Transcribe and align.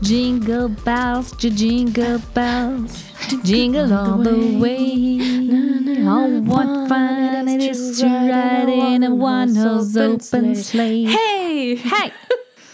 Jingle 0.00 0.68
bells, 0.84 1.32
jingle 1.32 2.20
bells, 2.32 3.04
jingle 3.42 3.92
all 3.92 4.18
the 4.18 4.56
way. 4.58 5.18
Oh, 6.06 6.40
what 6.42 6.88
fun 6.88 7.48
it 7.48 7.60
is 7.62 7.98
to 7.98 8.06
ride 8.06 8.68
in 8.68 9.02
a 9.02 9.12
one-horse 9.12 9.96
open 9.96 10.54
sleigh. 10.54 11.04
Hey! 11.04 11.76
Hey! 11.76 12.12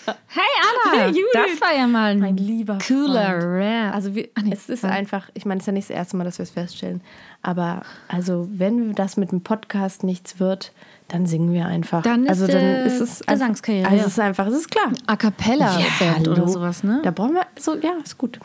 Hey 0.07 0.53
Anna! 0.61 1.13
Hey, 1.13 1.25
das 1.33 1.61
war 1.63 1.75
ja 1.75 1.87
mal 1.87 2.13
ein 2.13 2.19
Mein 2.19 2.37
lieber 2.37 2.79
cooler. 2.87 3.39
Rap. 3.43 3.95
Also 3.95 4.15
wir, 4.15 4.29
nee, 4.43 4.53
es 4.53 4.69
ist 4.69 4.85
einfach, 4.85 5.31
ich 5.33 5.47
meine, 5.47 5.61
es 5.61 5.63
ist 5.63 5.67
ja 5.69 5.73
nicht 5.73 5.89
das 5.89 5.97
erste 5.97 6.17
Mal, 6.19 6.25
dass 6.25 6.39
wir 6.39 6.43
es 6.43 6.51
feststellen, 6.51 7.01
aber 7.41 7.85
also 8.07 8.47
wenn 8.51 8.95
das 8.95 9.17
mit 9.17 9.33
dem 9.33 9.41
Podcast 9.41 10.05
nichts 10.05 10.41
wird, 10.41 10.73
dann 11.09 11.27
singen 11.27 11.53
wir 11.53 11.67
einfach. 11.67 12.03
Dann 12.03 12.25
ist, 12.25 12.31
also 12.31 12.47
dann 12.47 12.57
äh, 12.63 12.87
ist 12.87 13.01
es 13.01 13.21
Gesangskarriere, 13.27 13.85
Also 13.87 13.97
ja. 13.99 14.03
es 14.07 14.13
ist 14.13 14.21
einfach, 14.21 14.47
es 14.47 14.55
ist 14.55 14.71
klar. 14.71 14.91
A 15.07 15.17
cappella 15.17 15.79
Band 15.99 16.27
oder 16.29 16.49
sowas, 16.49 16.83
ne? 16.83 17.01
Da 17.05 17.11
brauchen 17.11 17.35
wir 17.35 17.43
so, 17.59 17.75
ja, 17.77 17.93
ist 18.03 18.17
gut. 18.19 18.39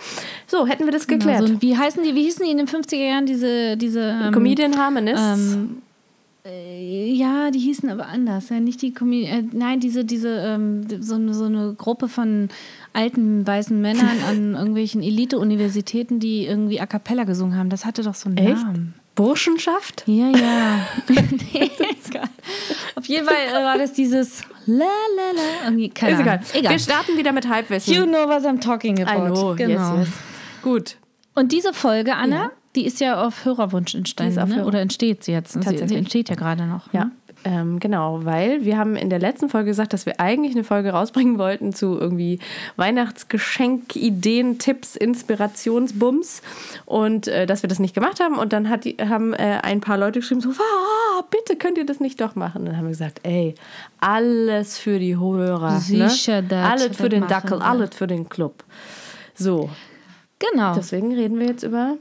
So, 0.46 0.68
hätten 0.68 0.86
wir 0.86 0.92
das 0.92 1.08
Genau, 1.08 1.26
geklärt. 1.26 1.48
so, 1.48 1.62
wie 1.62 1.78
heißen 1.78 2.04
die, 2.04 2.14
wie 2.16 2.24
hießen 2.24 2.46
die 2.46 2.52
in 2.52 2.58
den 2.58 2.68
50er 2.68 2.96
Jahren, 3.10 3.26
diese, 3.26 3.78
diese 3.78 4.02
ähm, 4.02 4.32
Comedian 4.34 4.78
Harmonists. 4.78 5.54
Ähm, 5.56 5.78
äh, 6.46 7.12
ja, 7.14 7.50
die 7.52 7.60
hießen 7.60 7.90
aber 7.90 8.08
anders. 8.08 8.50
Ja, 8.50 8.60
nicht 8.60 8.82
die 8.82 8.94
Comedi 8.94 9.26
äh, 9.26 9.44
nein, 9.52 9.80
diese, 9.80 10.04
diese, 10.06 10.30
ähm, 10.40 10.86
so, 11.02 11.16
eine- 11.16 11.34
so 11.34 11.46
eine 11.46 11.74
Gruppe 11.74 12.08
von 12.08 12.50
alten 12.94 13.46
weißen 13.48 13.80
Männern 13.80 14.18
an 14.28 14.54
irgendwelchen 14.56 15.02
Elite-Universitäten, 15.02 16.20
die 16.20 16.46
irgendwie 16.46 16.80
A 16.82 16.86
cappella 16.86 17.24
gesungen 17.24 17.58
haben. 17.58 17.70
Das 17.70 17.86
hatte 17.86 18.04
doch 18.04 18.16
so 18.16 18.30
einen 18.30 18.38
Echt? 18.38 18.64
Namen. 18.64 18.94
Burschenschaft? 19.20 20.04
Ja, 20.06 20.30
ja. 20.30 20.88
nee. 21.10 21.70
Auf 22.96 23.06
jeden 23.06 23.26
Fall 23.26 23.36
äh, 23.50 23.66
war 23.66 23.78
das 23.78 23.92
dieses 23.92 24.44
La 24.66 24.86
la 24.86 25.32
la. 25.36 25.66
Irgendwie, 25.66 25.90
keine 25.90 26.14
Ist 26.14 26.22
egal. 26.22 26.40
Egal. 26.54 26.72
Wir 26.72 26.80
starten 26.80 27.18
wieder 27.18 27.34
mit 27.34 27.50
Halbwissen. 27.50 27.94
You 27.94 28.04
know 28.04 28.30
what 28.30 28.46
I'm 28.46 28.62
talking 28.62 29.04
about. 29.06 29.26
I 29.26 29.30
know, 29.30 29.56
genau. 29.56 29.98
yes, 29.98 30.08
yes. 30.08 30.18
Gut. 30.62 30.96
Und 31.36 31.52
diese 31.52 31.74
Folge, 31.74 32.16
Anna, 32.16 32.44
Ja. 32.44 32.52
die 32.78 32.86
ist 32.86 33.02
ja 33.02 33.22
auf 33.22 33.44
Hörerwunsch 33.44 33.94
entstanden, 33.94 34.36
ne? 34.36 34.56
Hör- 34.56 34.68
oder 34.68 34.80
entsteht 34.80 35.26
sie 35.26 35.34
jetzt? 35.34 35.52
Sie, 35.52 35.88
sie 35.88 35.96
entsteht 35.96 36.30
ja 36.30 36.36
gerade 36.36 36.66
noch. 36.66 36.94
Ja, 36.94 37.06
ne? 37.06 37.12
Ähm, 37.46 37.80
genau, 37.80 38.26
weil 38.26 38.66
wir 38.66 38.78
haben 38.78 38.96
in 38.96 39.10
der 39.10 39.20
letzten 39.20 39.50
Folge 39.50 39.68
gesagt, 39.68 39.94
dass 39.94 40.06
wir 40.06 40.20
eigentlich 40.20 40.54
eine 40.54 40.64
Folge 40.64 40.92
rausbringen 40.92 41.38
wollten 41.38 41.74
zu 41.74 41.98
irgendwie 41.98 42.40
Weihnachtsgeschenk, 42.76 43.96
Ideen, 43.96 44.60
Tipps, 44.60 44.96
Inspirationsbums 44.96 46.42
und 46.86 47.28
äh, 47.28 47.46
dass 47.46 47.64
wir 47.64 47.70
das 47.70 47.80
nicht 47.80 47.94
gemacht 47.96 48.20
haben. 48.20 48.38
Und 48.38 48.52
dann 48.54 48.70
hat 48.70 48.84
die, 48.86 48.98
haben 49.00 49.34
äh, 49.34 49.60
ein 49.64 49.80
paar 49.82 49.98
Leute 49.98 50.20
geschrieben, 50.20 50.42
so, 50.42 50.50
ah, 50.50 51.24
bitte 51.32 51.56
könnt 51.58 51.78
ihr 51.78 51.86
das 51.86 52.00
nicht 52.00 52.20
doch 52.20 52.36
machen. 52.36 52.62
Und 52.62 52.66
dann 52.68 52.78
haben 52.78 52.86
wir 52.86 52.92
gesagt, 52.92 53.22
ey, 53.24 53.56
alles 54.00 54.78
für 54.78 55.00
die 55.00 55.18
Hörer. 55.18 55.80
Sicher, 55.80 56.42
ne? 56.42 56.64
Alles 56.70 56.98
für 56.98 57.10
den 57.10 57.28
Dackel, 57.28 57.60
wir. 57.60 57.66
alles 57.66 57.96
für 57.96 58.08
den 58.08 58.28
Club. 58.28 58.64
So, 59.34 59.70
Genau. 60.40 60.74
deswegen 60.74 61.14
reden 61.14 61.38
wir 61.40 61.48
jetzt 61.48 61.64
über 61.64 61.98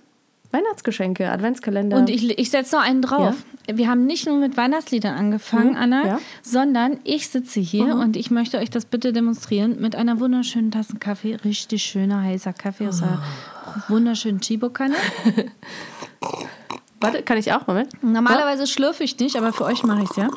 Weihnachtsgeschenke, 0.51 1.31
Adventskalender. 1.31 1.97
Und 1.99 2.09
ich, 2.09 2.39
ich 2.39 2.51
setze 2.51 2.77
noch 2.77 2.83
einen 2.83 3.03
drauf. 3.03 3.35
Wir 3.71 3.89
haben 3.89 4.07
nicht 4.07 4.27
nur 4.27 4.39
mit 4.39 4.57
Weihnachtsliedern 4.57 5.15
angefangen, 5.15 5.73
Mhm, 5.73 5.77
Anna, 5.77 6.07
ja. 6.07 6.19
sondern 6.43 6.99
ich 7.05 7.29
sitze 7.29 7.61
hier 7.61 7.95
und 7.97 8.17
ich 8.17 8.31
möchte 8.31 8.57
euch 8.59 8.71
das 8.71 8.87
bitte 8.87 9.13
demonstrieren 9.13 9.79
mit 9.81 9.95
einer 9.95 10.21
wunderschönen 10.21 10.71
Tasse 10.71 10.97
Kaffee, 10.99 11.35
richtig 11.45 11.83
schöner 11.83 12.23
heißer 12.23 12.53
Kaffee 12.55 12.89
aus 12.89 13.03
einer 13.03 13.23
Oh. 13.67 13.93
wunderschönen 13.93 14.41
Chibo-Kanne. 14.41 14.95
Warte, 17.01 17.23
kann 17.23 17.39
ich 17.39 17.53
auch? 17.53 17.67
Moment. 17.67 18.03
Normalerweise 18.03 18.67
schlürfe 18.67 19.05
ich 19.05 19.19
nicht, 19.19 19.37
aber 19.37 19.53
für 19.53 19.65
euch 19.65 19.83
mache 19.85 20.03
ich 20.03 20.11
es 20.11 20.17
ja. 20.17 20.29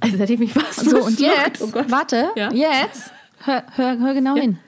Also 0.00 0.18
hätte 0.18 0.34
ich 0.34 0.38
mich 0.38 0.54
was 0.54 0.76
So, 0.76 1.02
und 1.02 1.18
jetzt, 1.18 1.62
Oh 1.62 1.72
warte, 1.88 2.28
Ja. 2.36 2.52
jetzt, 2.52 3.10
hör, 3.44 3.64
hör, 3.74 3.98
hör 3.98 4.14
genau 4.14 4.36
hin. 4.36 4.58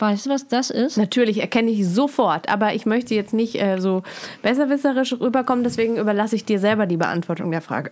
Weißt 0.00 0.26
du, 0.26 0.30
was 0.30 0.48
das 0.48 0.70
ist? 0.70 0.96
Natürlich 0.96 1.40
erkenne 1.40 1.70
ich 1.70 1.86
sofort, 1.86 2.48
aber 2.48 2.74
ich 2.74 2.86
möchte 2.86 3.14
jetzt 3.14 3.34
nicht 3.34 3.60
äh, 3.60 3.78
so 3.80 4.02
besserwisserisch 4.42 5.12
rüberkommen, 5.20 5.62
deswegen 5.62 5.96
überlasse 5.96 6.36
ich 6.36 6.44
dir 6.44 6.58
selber 6.58 6.86
die 6.86 6.96
Beantwortung 6.96 7.50
der 7.50 7.60
Frage. 7.60 7.90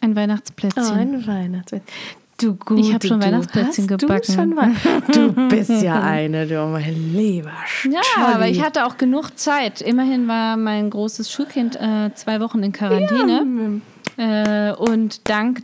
Ein 0.00 0.16
Weihnachtsplätzchen. 0.16 0.84
Ein 0.84 1.26
Weihnachtswärtchen. 1.26 1.88
Du 2.38 2.54
gut, 2.54 2.80
Ich 2.80 2.92
hab 2.92 3.04
schon 3.04 3.20
du, 3.20 3.26
Weihnachtsplätzchen 3.26 3.88
hast 3.88 4.00
gebacken. 4.00 4.66
Du, 5.12 5.30
du 5.32 5.48
bist 5.48 5.70
ja 5.82 6.00
eine, 6.02 6.46
du 6.46 6.58
mein 6.66 7.14
lieber 7.14 7.52
Ja, 7.90 8.00
Scholli. 8.02 8.26
aber 8.34 8.48
ich 8.48 8.62
hatte 8.62 8.84
auch 8.86 8.96
genug 8.98 9.38
Zeit. 9.38 9.80
Immerhin 9.80 10.26
war 10.26 10.56
mein 10.56 10.90
großes 10.90 11.30
Schulkind 11.30 11.76
äh, 11.76 12.10
zwei 12.14 12.40
Wochen 12.40 12.62
in 12.62 12.72
Quarantäne. 12.72 13.80
Äh, 14.16 14.72
und 14.72 15.28
dank 15.28 15.60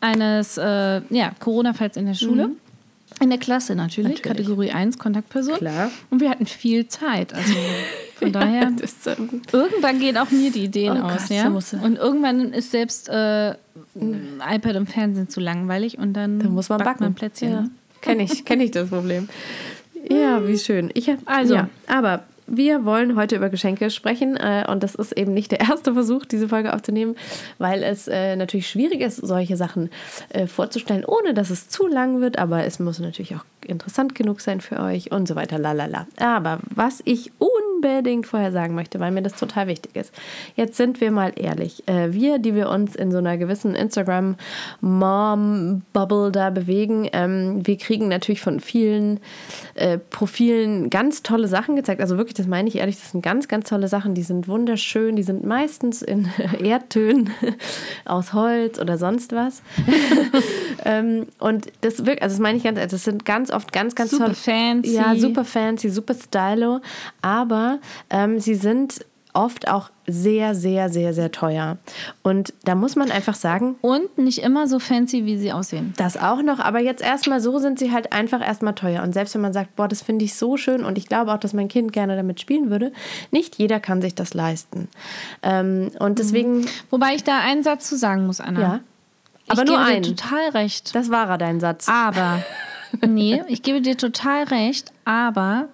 eines 0.00 0.56
äh, 0.56 1.00
ja, 1.10 1.32
Corona-Falls 1.38 1.96
in 1.96 2.06
der 2.06 2.14
Schule. 2.14 2.50
In 3.20 3.30
der 3.30 3.38
Klasse 3.38 3.74
natürlich, 3.74 4.18
Natürlich. 4.18 4.36
Kategorie 4.46 4.70
1, 4.72 4.98
Kontaktperson. 4.98 5.56
Klar. 5.56 5.90
Und 6.10 6.20
wir 6.20 6.28
hatten 6.28 6.44
viel 6.44 6.86
Zeit. 6.88 7.32
Also 7.32 7.54
von 8.16 8.30
daher, 8.32 8.64
ähm, 8.64 9.40
irgendwann 9.52 9.98
gehen 9.98 10.18
auch 10.18 10.30
mir 10.30 10.50
die 10.52 10.64
Ideen 10.64 10.98
Oh 11.00 11.04
aus. 11.06 11.22
Gott, 11.28 11.30
ja? 11.30 11.48
du- 11.48 11.78
Und 11.84 11.96
irgendwann 11.96 12.52
ist 12.52 12.70
selbst 12.72 13.08
äh, 13.08 13.54
ein 13.94 14.42
iPad 14.46 14.76
im 14.76 14.86
Fernsehen 14.86 15.28
zu 15.30 15.40
langweilig 15.40 15.96
und 15.98 16.12
dann, 16.12 16.40
da 16.40 16.48
muss 16.48 16.68
man 16.68 16.78
backt 16.78 16.90
backen. 16.90 17.04
man 17.04 17.14
Plätzchen. 17.14 17.50
Ja. 17.50 17.60
Ne? 17.62 17.70
Kenne 18.02 18.22
ich, 18.24 18.44
kenn 18.44 18.60
ich 18.60 18.70
das 18.72 18.90
Problem. 18.90 19.28
Ja, 20.10 20.46
wie 20.46 20.58
schön. 20.58 20.90
Ich 20.92 21.08
hab, 21.08 21.18
Also. 21.24 21.54
ja, 21.54 21.68
aber 21.86 22.24
wir 22.46 22.84
wollen 22.84 23.16
heute 23.16 23.36
über 23.36 23.48
Geschenke 23.48 23.90
sprechen 23.90 24.36
äh, 24.36 24.64
und 24.68 24.82
das 24.82 24.94
ist 24.94 25.12
eben 25.12 25.34
nicht 25.34 25.52
der 25.52 25.60
erste 25.60 25.94
Versuch, 25.94 26.24
diese 26.24 26.48
Folge 26.48 26.72
aufzunehmen, 26.72 27.16
weil 27.58 27.82
es 27.82 28.08
äh, 28.08 28.36
natürlich 28.36 28.68
schwierig 28.68 29.00
ist, 29.00 29.16
solche 29.16 29.56
Sachen 29.56 29.90
äh, 30.30 30.46
vorzustellen, 30.46 31.04
ohne 31.04 31.34
dass 31.34 31.50
es 31.50 31.68
zu 31.68 31.86
lang 31.86 32.20
wird, 32.20 32.38
aber 32.38 32.64
es 32.64 32.78
muss 32.78 32.98
natürlich 32.98 33.34
auch 33.34 33.44
interessant 33.66 34.14
genug 34.14 34.40
sein 34.40 34.60
für 34.60 34.80
euch 34.80 35.10
und 35.10 35.26
so 35.26 35.34
weiter, 35.34 35.58
lalala. 35.58 36.06
Aber 36.18 36.60
was 36.74 37.02
ich 37.04 37.32
unbedingt 37.86 38.26
vorher 38.26 38.52
sagen 38.52 38.74
möchte, 38.74 39.00
weil 39.00 39.12
mir 39.12 39.22
das 39.22 39.34
total 39.34 39.66
wichtig 39.66 39.96
ist, 39.96 40.12
jetzt 40.54 40.76
sind 40.76 41.00
wir 41.00 41.10
mal 41.10 41.32
ehrlich, 41.36 41.88
äh, 41.88 42.12
wir, 42.12 42.38
die 42.38 42.54
wir 42.54 42.68
uns 42.68 42.94
in 42.94 43.10
so 43.10 43.16
einer 43.18 43.36
gewissen 43.36 43.74
Instagram-Mom-Bubble 43.74 46.30
da 46.32 46.50
bewegen, 46.50 47.08
ähm, 47.12 47.66
wir 47.66 47.76
kriegen 47.78 48.08
natürlich 48.08 48.40
von 48.40 48.60
vielen 48.60 49.20
äh, 49.74 49.98
Profilen 49.98 50.90
ganz 50.90 51.22
tolle 51.22 51.48
Sachen 51.48 51.76
gezeigt. 51.76 52.00
Also 52.00 52.16
wirklich, 52.16 52.34
das 52.34 52.46
meine 52.46 52.68
ich 52.68 52.76
ehrlich, 52.76 52.98
das 52.98 53.10
sind 53.10 53.22
ganz, 53.22 53.48
ganz 53.48 53.68
tolle 53.68 53.88
Sachen. 53.88 54.14
Die 54.14 54.22
sind 54.22 54.48
wunderschön, 54.48 55.16
die 55.16 55.22
sind 55.22 55.44
meistens 55.44 56.02
in 56.02 56.28
Erdtönen 56.62 57.30
aus 58.04 58.32
Holz 58.32 58.78
oder 58.78 58.98
sonst 58.98 59.32
was. 59.32 59.62
ähm, 60.84 61.26
und 61.38 61.66
das 61.80 62.06
wirkt, 62.06 62.22
also 62.22 62.34
das 62.34 62.40
meine 62.40 62.58
ich 62.58 62.64
ganz 62.64 62.78
ehrlich, 62.78 62.92
das 62.92 63.04
sind 63.04 63.24
ganz 63.24 63.50
oft 63.50 63.72
ganz, 63.72 63.94
ganz 63.94 64.10
Super 64.10 64.24
tolle. 64.24 64.36
fancy. 64.36 64.94
Ja, 64.94 65.14
super 65.16 65.44
fancy, 65.44 65.90
super 65.90 66.14
stylo. 66.14 66.80
Aber 67.22 67.75
ähm, 68.10 68.40
sie 68.40 68.54
sind 68.54 69.04
oft 69.36 69.68
auch 69.68 69.90
sehr, 70.06 70.54
sehr, 70.54 70.88
sehr, 70.88 71.12
sehr 71.12 71.30
teuer. 71.30 71.76
Und 72.22 72.54
da 72.64 72.74
muss 72.74 72.96
man 72.96 73.10
einfach 73.10 73.34
sagen, 73.34 73.76
Und 73.82 74.16
nicht 74.18 74.38
immer 74.42 74.66
so 74.66 74.78
fancy, 74.78 75.26
wie 75.26 75.36
sie 75.36 75.52
aussehen. 75.52 75.92
das 75.98 76.16
auch 76.16 76.42
noch, 76.42 76.58
aber 76.58 76.80
jetzt 76.80 77.02
erstmal 77.02 77.40
so 77.40 77.58
sind 77.58 77.78
sie 77.78 77.92
halt 77.92 78.12
einfach 78.12 78.40
erstmal 78.40 78.74
teuer. 78.74 79.02
Und 79.02 79.12
selbst 79.12 79.34
wenn 79.34 79.42
man 79.42 79.52
sagt, 79.52 79.76
boah, 79.76 79.88
das 79.88 80.02
finde 80.02 80.24
ich 80.24 80.34
so 80.34 80.56
schön 80.56 80.84
und 80.84 80.96
ich 80.96 81.06
glaube 81.06 81.32
auch, 81.32 81.38
dass 81.38 81.52
mein 81.52 81.68
Kind 81.68 81.92
gerne 81.92 82.16
damit 82.16 82.40
spielen 82.40 82.70
würde, 82.70 82.92
nicht 83.30 83.56
jeder 83.56 83.78
kann 83.78 84.00
sich 84.00 84.14
das 84.14 84.32
leisten. 84.32 84.88
Ähm, 85.42 85.90
und 85.98 86.18
deswegen, 86.18 86.66
Wobei 86.90 87.14
ich 87.14 87.22
da 87.22 87.40
einen 87.40 87.62
Satz 87.62 87.88
zu 87.88 87.96
sagen 87.96 88.26
muss, 88.26 88.40
Anna. 88.40 88.60
ja. 88.60 88.80
Aber 89.48 89.62
ich 89.62 89.68
nur 89.68 89.78
gebe 89.78 89.88
einen. 89.88 90.02
dir 90.02 90.16
total 90.16 90.48
recht. 90.50 90.94
Das 90.94 91.10
war 91.10 91.28
er, 91.28 91.38
dein 91.38 91.60
Satz. 91.60 91.88
Aber, 91.88 92.42
nee, 93.06 93.42
ich 93.48 93.62
gebe 93.62 93.80
dir 93.80 93.96
total 93.96 94.44
recht, 94.44 94.92
aber 95.04 95.68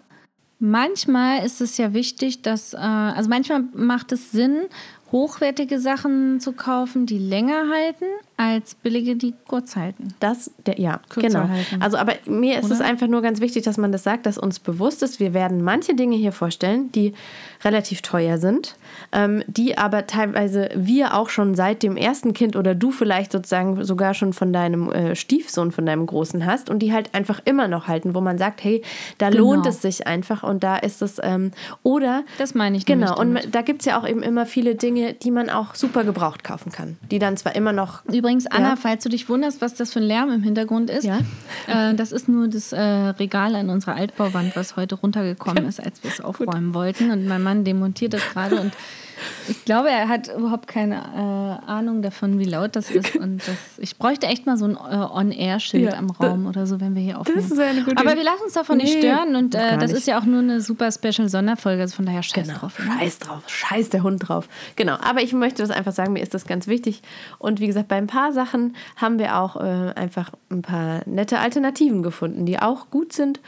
manchmal 0.62 1.44
ist 1.44 1.61
es 1.61 1.76
ja 1.76 1.93
wichtig, 1.93 2.43
dass, 2.43 2.73
äh, 2.73 2.79
also 2.79 3.29
manchmal 3.29 3.64
macht 3.75 4.12
es 4.12 4.31
Sinn, 4.31 4.62
hochwertige 5.11 5.79
Sachen 5.79 6.41
zu 6.41 6.53
kaufen, 6.53 7.05
die 7.05 7.19
länger 7.19 7.69
halten, 7.70 8.06
als 8.38 8.75
billige, 8.75 9.14
die 9.14 9.35
kurz 9.47 9.76
halten. 9.76 10.14
Das, 10.20 10.50
der, 10.64 10.81
ja, 10.81 11.00
Kürzer 11.11 11.43
genau. 11.43 11.49
halten. 11.49 11.82
Also, 11.82 11.99
aber 11.99 12.14
mir 12.26 12.59
ist 12.59 12.70
es 12.70 12.79
Oder? 12.79 12.88
einfach 12.88 13.09
nur 13.09 13.20
ganz 13.20 13.41
wichtig, 13.41 13.64
dass 13.64 13.76
man 13.76 13.93
das 13.93 14.05
sagt, 14.05 14.25
dass 14.25 14.38
uns 14.38 14.59
bewusst 14.59 15.03
ist, 15.03 15.20
wir 15.20 15.35
werden 15.35 15.62
manche 15.62 15.94
Dinge 15.94 16.17
hier 16.17 16.32
vorstellen, 16.32 16.91
die 16.93 17.12
relativ 17.64 18.03
teuer 18.03 18.38
sind, 18.38 18.76
ähm, 19.12 19.43
die 19.47 19.79
aber 19.79 20.06
teilweise 20.06 20.69
wir 20.75 21.14
auch 21.14 21.29
schon 21.29 21.55
seit 21.55 21.82
dem 21.82 21.97
ersten 21.97 22.32
Kind 22.32 22.56
oder 22.56 22.75
du 22.75 22.91
vielleicht 22.91 23.32
sozusagen 23.32 23.85
sogar 23.85 24.14
schon 24.14 24.32
von 24.32 24.53
deinem 24.53 24.91
äh, 24.91 25.14
Stiefsohn, 25.14 25.70
von 25.73 25.87
deinem 25.87 26.06
Großen 26.06 26.44
hast 26.47 26.70
und 26.70 26.81
die 26.81 26.93
halt 26.93 27.14
einfach 27.14 27.41
immer 27.44 27.69
noch 27.69 27.88
halten, 27.88 28.14
wo 28.14 28.20
man 28.20 28.38
sagt, 28.38 28.64
hey, 28.64 28.82
da 29.19 29.31
Genau. 29.31 29.44
lohnt 29.55 29.67
es 29.67 29.82
sich 29.82 30.06
einfach 30.06 30.43
und 30.43 30.62
da 30.64 30.76
ist 30.76 31.03
es, 31.03 31.20
ähm, 31.23 31.53
oder 31.82 32.25
Das 32.38 32.55
meine 32.55 32.76
ich 32.76 32.87
Genau, 32.87 33.17
und 33.19 33.35
damit. 33.35 33.55
da 33.55 33.62
gibt 33.62 33.81
es 33.82 33.87
ja 33.87 33.99
auch 34.00 34.09
eben 34.09 34.23
immer 34.23 34.47
viele 34.47 34.75
Dinge, 34.75 35.14
die 35.14 35.31
man 35.31 35.49
auch 35.50 35.75
super 35.75 36.05
gebraucht 36.05 36.43
kaufen 36.44 36.73
kann, 36.73 36.97
die 37.11 37.19
dann 37.19 37.37
zwar 37.37 37.55
immer 37.55 37.73
noch 37.73 38.05
Übrigens, 38.06 38.47
Anna, 38.47 38.70
Ja. 38.70 38.76
falls 38.76 39.03
du 39.05 39.09
dich 39.09 39.29
wunderst, 39.29 39.61
was 39.61 39.75
das 39.75 39.93
für 39.93 40.00
ein 40.00 40.05
Lärm 40.06 40.31
im 40.32 40.43
Hintergrund 40.43 40.91
ist, 40.91 41.05
Ja. 41.05 41.19
äh, 41.69 41.94
das 41.94 42.12
ist 42.12 42.29
nur 42.29 42.49
das 42.49 42.73
äh, 42.73 42.81
Regal 42.81 43.55
an 43.55 43.70
unserer 43.70 43.94
Altbauwand, 43.97 44.56
was 44.56 44.76
heute 44.76 44.94
runtergekommen 44.97 45.67
ist, 45.67 45.79
als 45.85 46.03
wir 46.03 46.11
es 46.11 46.20
aufräumen 46.20 46.75
wollten. 46.75 47.11
Und 47.11 47.26
mein 47.26 47.43
Mann 47.43 47.51
demontiert 47.64 48.14
das 48.14 48.22
gerade 48.32 48.60
und 48.60 48.72
ich 49.49 49.64
glaube, 49.64 49.88
er 49.88 50.08
hat 50.08 50.28
überhaupt 50.37 50.66
keine 50.66 50.96
äh, 50.96 51.70
Ahnung 51.70 52.02
davon, 52.02 52.40
wie 52.40 52.44
laut 52.44 52.75
das 52.75 52.90
ist. 52.90 53.14
Und 53.14 53.38
das, 53.46 53.56
ich 53.78 53.96
bräuchte 53.96 54.26
echt 54.26 54.46
mal 54.46 54.56
so 54.56 54.64
ein 54.64 54.75
äh, 54.75 54.96
On-Air-Schild 54.96 55.93
Ja, 55.93 55.99
am 55.99 56.10
Raum 56.10 56.46
oder 56.46 56.66
so, 56.66 56.81
wenn 56.81 56.96
wir 56.96 57.02
hier 57.02 57.20
aufnehmen. 57.20 57.38
ist 57.38 57.56
eine 57.56 57.84
gute 57.84 57.99
Aber 57.99 58.16
wir 58.16 58.25
lassen 58.25 58.43
uns 58.44 58.54
davon 58.54 58.78
nicht 58.78 58.94
Nee, 58.94 59.00
stören 59.00 59.37
und 59.37 59.54
äh, 59.54 59.78
das 59.78 59.90
nicht. 59.93 59.99
ist 60.00 60.06
ja 60.08 60.19
auch 60.19 60.25
nur 60.25 60.40
eine 60.40 60.60
super 60.60 60.90
Special-Sonderfolge, 60.90 61.82
also 61.82 61.94
von 61.94 62.06
daher 62.06 62.25
scheiß 62.25 62.49
Genau, 62.49 62.58
drauf. 62.58 62.76
ne? 62.81 62.84
scheiß 62.99 63.19
drauf, 63.20 63.43
scheiß 63.46 63.90
der 63.90 64.02
Hund 64.02 64.28
drauf. 64.28 64.49
Genau, 64.75 64.94
aber 64.94 65.22
ich 65.22 65.32
möchte 65.32 65.62
das 65.62 65.70
einfach 65.70 65.93
sagen, 65.93 66.14
mir 66.14 66.22
ist 66.22 66.34
das 66.34 66.44
ganz 66.46 66.66
wichtig. 66.66 67.00
Und 67.38 67.60
wie 67.60 67.69
gesagt, 67.69 67.87
bei 67.87 67.96
ein 67.96 68.08
paar 68.08 68.32
Sachen 68.32 68.75
haben 68.96 69.20
wir 69.20 69.38
auch 69.38 69.54
äh, 69.54 69.93
einfach 69.94 70.31
ein 70.50 70.62
paar 70.62 71.02
nette 71.06 71.38
Alternativen 71.38 72.02
gefunden, 72.02 72.44
die 72.44 72.58
auch 72.58 72.90
gut 72.90 73.12
sind. 73.12 73.38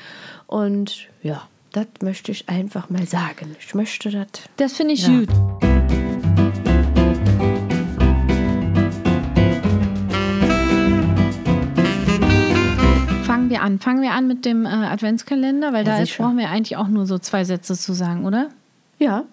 Und 0.47 1.09
ja, 1.23 1.43
das 1.75 1.87
möchte 2.03 2.31
ich 2.33 2.49
einfach 2.49 2.89
mal 2.89 3.05
sagen. 3.07 3.57
Ich 3.59 3.75
möchte 3.75 4.11
das. 4.11 4.27
Das 4.57 4.75
finde 4.75 4.95
ich 4.95 5.07
Ja. 5.07 5.19
gut. 5.19 5.29
Fangen 13.25 13.51
wir 13.51 13.63
an. 13.63 13.79
Fangen 13.81 14.03
wir 14.03 14.13
an 14.13 14.27
mit 14.29 14.45
dem 14.45 14.67
äh, 14.67 14.69
Adventskalender, 14.69 15.73
weil 15.73 15.85
da 15.85 15.99
ist, 15.99 16.17
brauchen 16.17 16.39
wir 16.39 16.51
eigentlich 16.51 16.77
auch 16.77 16.89
nur 16.89 17.07
so 17.07 17.19
zwei 17.19 17.45
Sätze 17.45 17.75
zu 17.77 17.93
sagen, 17.93 18.25
oder? 18.25 18.51
Ja. 18.99 19.25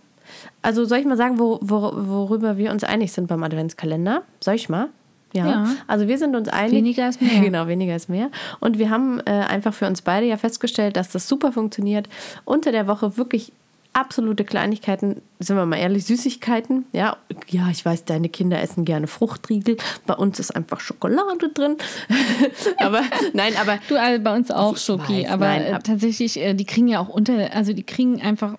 Also 0.62 0.86
soll 0.86 1.00
ich 1.00 1.06
mal 1.06 1.18
sagen, 1.18 1.40
wo, 1.40 1.60
wo, 1.62 1.92
worüber 1.96 2.58
wir 2.58 2.72
uns 2.72 2.84
einig 2.84 3.12
sind 3.12 3.28
beim 3.28 3.44
Adventskalender? 3.44 4.24
Soll 4.40 4.56
ich 4.56 4.70
mal? 4.70 4.88
Ja. 5.34 5.46
Ja. 5.48 5.76
Also 5.88 6.08
wir 6.08 6.18
sind 6.18 6.36
uns 6.36 6.48
einig. 6.50 6.74
Weniger 6.74 7.08
ist 7.10 7.22
mehr. 7.22 7.42
Genau, 7.42 7.68
weniger 7.68 7.96
ist 7.96 8.10
mehr. 8.10 8.30
Und 8.60 8.78
wir 8.78 8.90
haben 8.90 9.20
äh, 9.26 9.32
einfach 9.32 9.74
für 9.74 9.88
uns 9.88 10.02
beide 10.02 10.26
ja 10.26 10.38
festgestellt, 10.38 10.98
dass 10.98 11.10
das 11.10 11.28
super 11.28 11.52
funktioniert. 11.52 12.10
Unter 12.46 12.72
der 12.72 12.88
Woche 12.88 13.18
wirklich 13.18 13.52
absolute 13.94 14.46
Kleinigkeiten, 14.46 15.22
sind 15.40 15.58
wir 15.58 15.66
mal 15.66 15.76
ehrlich, 15.76 16.06
Süßigkeiten. 16.06 16.86
Ja, 16.94 17.18
ja, 17.50 17.68
ich 17.70 17.84
weiß, 17.84 18.06
deine 18.06 18.30
Kinder 18.30 18.62
essen 18.62 18.86
gerne 18.86 19.06
Fruchtriegel. 19.08 19.76
Bei 20.06 20.14
uns 20.14 20.40
ist 20.40 20.56
einfach 20.56 20.80
Schokolade 20.80 21.50
drin. 21.54 21.76
aber 22.78 23.02
nein, 23.34 23.54
aber 23.60 23.80
Du, 23.90 24.00
also 24.00 24.24
bei 24.24 24.34
uns 24.34 24.50
auch 24.50 24.78
Schoki, 24.78 25.28
aber 25.28 25.46
nein, 25.46 25.64
äh, 25.64 25.72
ab- 25.74 25.84
tatsächlich, 25.84 26.40
äh, 26.40 26.54
die 26.54 26.64
kriegen 26.66 26.88
ja 26.88 27.02
auch 27.02 27.10
unter, 27.10 27.54
also 27.54 27.74
die 27.74 27.84
kriegen 27.84 28.22
einfach 28.22 28.56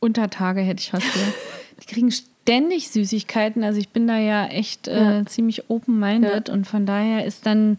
Untertage, 0.00 0.60
hätte 0.60 0.80
ich 0.80 0.90
fast 0.90 1.10
gesagt. 1.12 1.32
Die 1.80 1.86
kriegen 1.92 2.12
ständig 2.44 2.90
Süßigkeiten, 2.90 3.64
also 3.64 3.80
ich 3.80 3.88
bin 3.88 4.06
da 4.06 4.18
ja 4.18 4.46
echt 4.46 4.86
äh, 4.86 5.24
ziemlich 5.24 5.70
open-minded 5.70 6.50
und 6.50 6.66
von 6.66 6.84
daher 6.84 7.24
ist 7.24 7.46
dann 7.46 7.78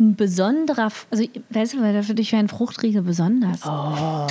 ein 0.00 0.16
besonderer, 0.16 0.88
also 1.10 1.24
weißt 1.50 1.74
du, 1.74 1.82
weil 1.82 2.02
für 2.02 2.14
dich 2.14 2.32
wäre 2.32 2.40
ein 2.40 2.48
Fruchtriegel 2.48 3.02
besonders. 3.02 3.60
Oh. 3.66 4.26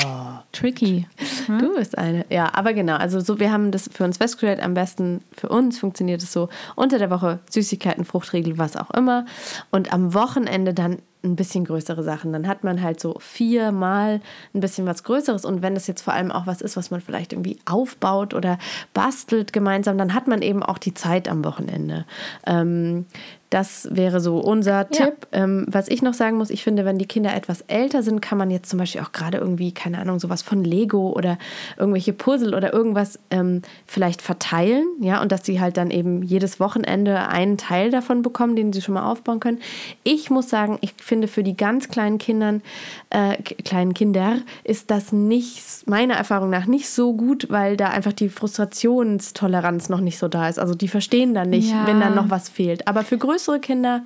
Tricky. 0.52 1.08
Du 1.48 1.76
bist 1.76 1.98
eine. 1.98 2.26
Ja, 2.30 2.52
aber 2.54 2.74
genau. 2.74 2.96
Also 2.96 3.20
so, 3.20 3.40
wir 3.40 3.52
haben 3.52 3.72
das 3.72 3.90
für 3.92 4.04
uns 4.04 4.18
festgestellt. 4.18 4.62
Am 4.62 4.74
besten 4.74 5.22
für 5.32 5.50
uns 5.50 5.80
funktioniert 5.80 6.22
es 6.24 6.34
so 6.34 6.50
unter 6.76 6.98
der 6.98 7.10
Woche 7.10 7.40
Süßigkeiten, 7.50 8.04
Fruchtriegel, 8.04 8.58
was 8.58 8.76
auch 8.76 8.90
immer. 8.92 9.26
Und 9.70 9.94
am 9.94 10.14
Wochenende 10.14 10.74
dann 10.74 10.98
ein 11.24 11.36
bisschen 11.36 11.66
größere 11.66 12.04
Sachen. 12.04 12.34
Dann 12.34 12.48
hat 12.48 12.64
man 12.64 12.82
halt 12.82 13.00
so 13.00 13.16
viermal 13.20 14.22
ein 14.54 14.60
bisschen 14.60 14.86
was 14.86 15.04
Größeres. 15.04 15.46
Und 15.46 15.62
wenn 15.62 15.76
das 15.76 15.88
jetzt 15.88 16.02
vor 16.02 16.14
allem 16.14 16.32
auch 16.32 16.48
was 16.48 16.62
ist, 16.62 16.78
was 16.78 16.92
man 16.92 17.02
vielleicht 17.02 17.34
irgendwie 17.34 17.60
aufbaut 17.66 18.34
oder 18.34 18.58
bastelt 18.94 19.54
gemeinsam, 19.54 19.98
dann 19.98 20.14
hat 20.14 20.28
man 20.28 20.42
eben 20.42 20.64
auch 20.64 20.78
die 20.78 20.94
Zeit 20.94 21.30
am 21.30 21.44
Wochenende. 21.46 22.06
Ähm, 22.46 23.06
das 23.52 23.88
wäre 23.92 24.20
so 24.22 24.40
unser 24.40 24.72
Ja. 24.72 24.84
Tipp. 24.86 25.28
Ähm, 25.34 25.66
was 25.70 25.88
ich 25.90 26.02
noch 26.02 26.14
sagen 26.16 26.38
muss, 26.38 26.50
ich 26.50 26.64
finde, 26.64 26.86
wenn 26.86 26.98
die 26.98 27.06
Kinder 27.06 27.36
etwas 27.36 27.62
älter 27.68 28.02
sind, 28.02 28.20
kann 28.22 28.38
man 28.40 28.50
jetzt 28.50 28.70
zum 28.70 28.80
Beispiel 28.80 29.02
auch 29.02 29.12
gerade 29.12 29.38
irgendwie, 29.38 29.72
keine 29.74 30.00
Ahnung, 30.00 30.20
sowas 30.20 30.42
von 30.42 30.64
Lego 30.64 31.12
oder 31.12 31.38
irgendwelche 31.78 32.14
Puzzle 32.14 32.56
oder 32.56 32.74
irgendwas 32.74 33.20
ähm, 33.30 33.62
vielleicht 33.86 34.22
verteilen, 34.22 34.86
ja, 35.02 35.22
und 35.22 35.32
dass 35.34 35.46
sie 35.46 35.60
halt 35.60 35.76
dann 35.78 35.92
eben 35.92 36.24
jedes 36.24 36.60
Wochenende 36.60 37.28
einen 37.28 37.58
Teil 37.58 37.92
davon 37.92 38.22
bekommen, 38.22 38.56
den 38.56 38.72
sie 38.74 38.82
schon 38.82 38.94
mal 38.96 39.12
aufbauen 39.12 39.42
können. 39.42 39.60
Ich 40.04 40.30
muss 40.30 40.50
sagen, 40.50 40.78
ich 40.82 40.94
finde 41.04 41.28
für 41.28 41.44
die 41.44 41.58
ganz 41.58 41.90
kleinen 41.90 42.18
Kindern, 42.20 42.62
äh, 43.10 43.36
kleinen 43.44 43.94
Kinder, 43.94 44.38
ist 44.64 44.90
das 44.92 45.12
nicht, 45.12 45.88
meiner 45.90 46.14
Erfahrung 46.14 46.50
nach, 46.50 46.68
nicht 46.68 46.88
so 46.90 47.14
gut, 47.14 47.48
weil 47.50 47.76
da 47.76 47.90
einfach 47.90 48.14
die 48.14 48.30
Frustrationstoleranz 48.30 49.90
noch 49.90 50.00
nicht 50.00 50.18
so 50.18 50.30
da 50.30 50.48
ist. 50.48 50.58
Also 50.58 50.74
die 50.74 50.88
verstehen 50.88 51.34
dann 51.34 51.50
nicht, 51.50 51.72
Ja. 51.72 51.86
wenn 51.86 52.00
dann 52.00 52.16
noch 52.16 52.30
was 52.30 52.48
fehlt. 52.48 52.88
Aber 52.88 53.04
für 53.04 53.18
größere 53.18 53.41
Kinder, 53.60 54.04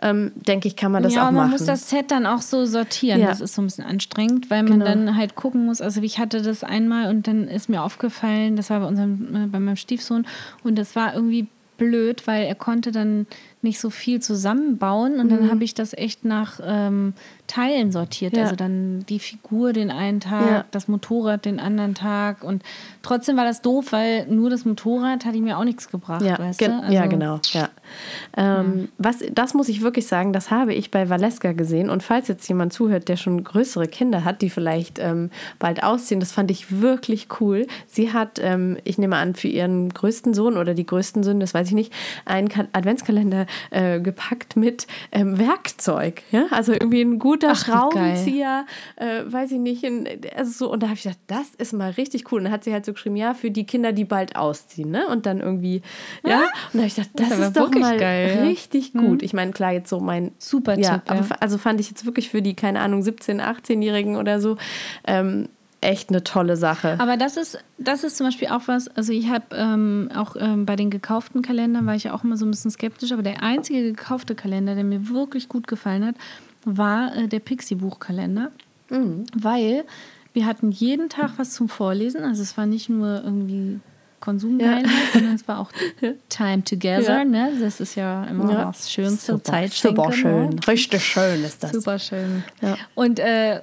ähm, 0.00 0.32
denke 0.34 0.68
ich, 0.68 0.76
kann 0.76 0.92
man 0.92 1.02
das 1.02 1.14
ja, 1.14 1.24
auch 1.24 1.28
und 1.28 1.34
man 1.34 1.44
machen. 1.48 1.52
muss 1.58 1.66
das 1.66 1.88
Set 1.90 2.10
dann 2.10 2.24
auch 2.26 2.40
so 2.42 2.64
sortieren. 2.66 3.20
Ja. 3.20 3.28
Das 3.28 3.40
ist 3.40 3.54
so 3.54 3.62
ein 3.62 3.66
bisschen 3.66 3.84
anstrengend, 3.84 4.48
weil 4.50 4.62
man 4.62 4.72
Genau. 4.80 4.84
dann 4.84 5.16
halt 5.16 5.34
gucken 5.34 5.66
muss. 5.66 5.80
Also 5.80 6.00
ich 6.02 6.18
hatte 6.18 6.40
das 6.42 6.62
einmal 6.64 7.10
und 7.10 7.26
dann 7.26 7.48
ist 7.48 7.68
mir 7.68 7.82
aufgefallen, 7.82 8.56
das 8.56 8.70
war 8.70 8.80
bei 8.80 8.86
unserem, 8.86 9.34
äh, 9.34 9.46
bei 9.46 9.58
meinem 9.60 9.76
Stiefsohn 9.76 10.26
und 10.62 10.76
das 10.78 10.94
war 10.96 11.14
irgendwie 11.14 11.48
blöd, 11.78 12.26
weil 12.26 12.44
er 12.46 12.54
konnte 12.56 12.90
dann 12.92 13.26
nicht 13.62 13.78
so 13.80 13.88
viel 13.90 14.20
zusammenbauen 14.20 15.20
und 15.20 15.30
dann 15.30 15.48
habe 15.50 15.62
ich 15.64 15.74
das 15.74 15.94
echt 15.94 16.24
nach 16.24 16.58
ähm, 16.64 17.14
Teilen 17.48 17.90
sortiert. 17.90 18.36
Ja. 18.36 18.44
Also 18.44 18.54
dann 18.54 19.04
die 19.08 19.18
Figur 19.18 19.72
den 19.72 19.90
einen 19.90 20.20
Tag, 20.20 20.48
Ja. 20.50 20.64
das 20.70 20.86
Motorrad 20.86 21.44
den 21.44 21.58
anderen 21.58 21.94
Tag 21.96 22.44
und 22.44 22.62
trotzdem 23.02 23.36
war 23.36 23.44
das 23.44 23.60
doof, 23.62 23.90
weil 23.90 24.26
nur 24.28 24.50
das 24.50 24.64
Motorrad 24.64 25.24
hat 25.24 25.34
ihm 25.34 25.46
ja 25.48 25.58
auch 25.58 25.64
nichts 25.64 25.88
gebracht, 25.90 26.22
ja, 26.22 26.38
weißt 26.38 26.58
gen- 26.60 26.70
du? 26.72 26.80
Also, 26.82 26.92
ja, 26.94 27.06
genau. 27.06 27.40
Ja. 27.52 27.68
Ähm, 28.36 28.88
Was, 28.98 29.18
das 29.32 29.54
muss 29.54 29.68
ich 29.68 29.80
wirklich 29.80 30.06
sagen, 30.06 30.32
das 30.32 30.50
habe 30.50 30.74
ich 30.74 30.90
bei 30.90 31.08
Valeska 31.08 31.52
gesehen. 31.52 31.90
Und 31.90 32.02
falls 32.02 32.28
jetzt 32.28 32.46
jemand 32.48 32.72
zuhört, 32.72 33.08
der 33.08 33.16
schon 33.16 33.42
größere 33.42 33.88
Kinder 33.88 34.24
hat, 34.24 34.42
die 34.42 34.50
vielleicht 34.50 34.98
ähm, 34.98 35.30
bald 35.58 35.82
ausziehen, 35.82 36.20
das 36.20 36.32
fand 36.32 36.50
ich 36.50 36.80
wirklich 36.80 37.28
cool. 37.40 37.66
Sie 37.86 38.12
hat, 38.12 38.38
ähm, 38.42 38.76
ich 38.84 38.98
nehme 38.98 39.16
an, 39.16 39.34
für 39.34 39.48
ihren 39.48 39.88
größten 39.88 40.34
Sohn 40.34 40.56
oder 40.56 40.74
die 40.74 40.86
größten 40.86 41.22
Söhne, 41.22 41.40
das 41.40 41.54
weiß 41.54 41.68
ich 41.68 41.74
nicht, 41.74 41.92
einen 42.26 42.48
Ka- 42.48 42.66
Adventskalender 42.72 43.46
äh, 43.70 44.00
gepackt 44.00 44.56
mit 44.56 44.86
ähm, 45.12 45.38
Werkzeug. 45.38 46.22
Ja? 46.30 46.46
Also 46.50 46.72
irgendwie 46.72 47.00
ein 47.00 47.18
guter 47.38 47.52
Ach. 47.52 47.56
Schraubenzieher, 47.56 48.66
äh, 48.96 49.22
weiß 49.26 49.52
ich 49.52 49.58
nicht. 49.58 49.84
Also 50.36 50.52
so, 50.52 50.72
und 50.72 50.82
da 50.82 50.88
habe 50.88 50.96
ich 50.96 51.02
gedacht, 51.04 51.20
das 51.26 51.54
ist 51.56 51.72
mal 51.72 51.90
richtig 51.92 52.30
cool. 52.30 52.38
Und 52.38 52.44
dann 52.44 52.52
hat 52.52 52.64
sie 52.64 52.72
halt 52.72 52.84
so 52.84 52.92
geschrieben, 52.92 53.16
ja, 53.16 53.34
für 53.34 53.50
die 53.50 53.64
Kinder, 53.64 53.92
die 53.92 54.04
bald 54.04 54.36
ausziehen. 54.36 54.90
Ne? 54.90 55.06
Und 55.06 55.26
dann 55.26 55.40
irgendwie, 55.40 55.82
ja. 56.24 56.40
Und 56.40 56.48
da 56.72 56.78
habe 56.78 56.86
ich 56.86 56.94
gedacht, 56.94 57.10
das, 57.14 57.28
Das 57.28 57.38
ist 57.38 57.56
doch 57.56 57.62
wirklich 57.62 57.82
mal 57.82 57.98
geil, 57.98 58.34
ja. 58.36 58.42
richtig 58.42 58.92
gut. 58.92 59.22
Ich 59.22 59.32
meine, 59.32 59.52
klar, 59.52 59.72
jetzt 59.72 59.90
so 59.90 60.00
mein 60.00 60.32
Super 60.38 60.78
ja, 60.78 60.98
Tipp, 60.98 61.02
aber 61.10 61.20
ja. 61.20 61.36
also 61.40 61.58
fand 61.58 61.80
ich 61.80 61.88
jetzt 61.88 62.04
wirklich 62.04 62.28
für 62.28 62.42
die, 62.42 62.54
keine 62.54 62.80
Ahnung, 62.80 63.02
17-, 63.02 63.40
18-Jährigen 63.40 64.16
oder 64.16 64.40
so, 64.40 64.56
ähm, 65.06 65.48
echt 65.80 66.10
eine 66.10 66.24
tolle 66.24 66.56
Sache. 66.56 66.96
Aber 66.98 67.16
das 67.16 67.36
ist, 67.36 67.58
das 67.78 68.02
ist 68.02 68.16
zum 68.16 68.26
Beispiel 68.26 68.48
auch 68.48 68.62
was, 68.66 68.88
also 68.88 69.12
ich 69.12 69.28
habe 69.28 69.44
ähm, 69.54 70.10
auch 70.14 70.34
ähm, 70.38 70.66
bei 70.66 70.74
den 70.74 70.90
gekauften 70.90 71.42
Kalendern 71.42 71.86
war 71.86 71.94
ich 71.94 72.04
ja 72.04 72.14
auch 72.14 72.24
immer 72.24 72.36
so 72.36 72.44
ein 72.44 72.50
bisschen 72.50 72.70
skeptisch, 72.70 73.12
aber 73.12 73.22
der 73.22 73.42
einzige 73.42 73.82
gekaufte 73.82 74.34
Kalender, 74.34 74.74
der 74.74 74.84
mir 74.84 75.08
wirklich 75.08 75.48
gut 75.48 75.68
gefallen 75.68 76.04
hat, 76.04 76.16
war 76.64 77.14
äh, 77.16 77.28
der 77.28 77.40
Pixie-Buchkalender. 77.40 78.50
Weil 79.34 79.84
wir 80.32 80.46
hatten 80.46 80.70
jeden 80.70 81.08
Tag 81.10 81.32
was 81.36 81.52
zum 81.52 81.68
Vorlesen, 81.68 82.22
also 82.24 82.40
es 82.42 82.56
war 82.56 82.64
nicht 82.64 82.88
nur 82.88 83.22
irgendwie 83.22 83.80
Konsumgeilheit, 84.20 84.86
sondern 85.12 85.34
es 85.34 85.46
war 85.46 85.58
auch 85.60 85.70
Time 86.30 86.64
Together, 86.64 87.18
Ja. 87.18 87.24
ne? 87.24 87.52
Das 87.60 87.80
ist 87.80 87.94
ja 87.96 88.24
immer 88.24 88.50
Ja. 88.50 88.64
das 88.66 88.90
schönste 88.90 89.32
Super, 89.32 89.44
Zeitschenken. 89.44 89.96
super 90.02 90.12
schön. 90.12 90.48
ne? 90.50 90.56
Richtig 90.66 91.04
schön 91.04 91.44
ist 91.44 91.62
das. 91.62 91.72
Super 91.72 91.98
schön. 91.98 92.42
Ja. 92.62 92.76
Und, 92.94 93.18
äh, 93.20 93.56
äh, 93.58 93.60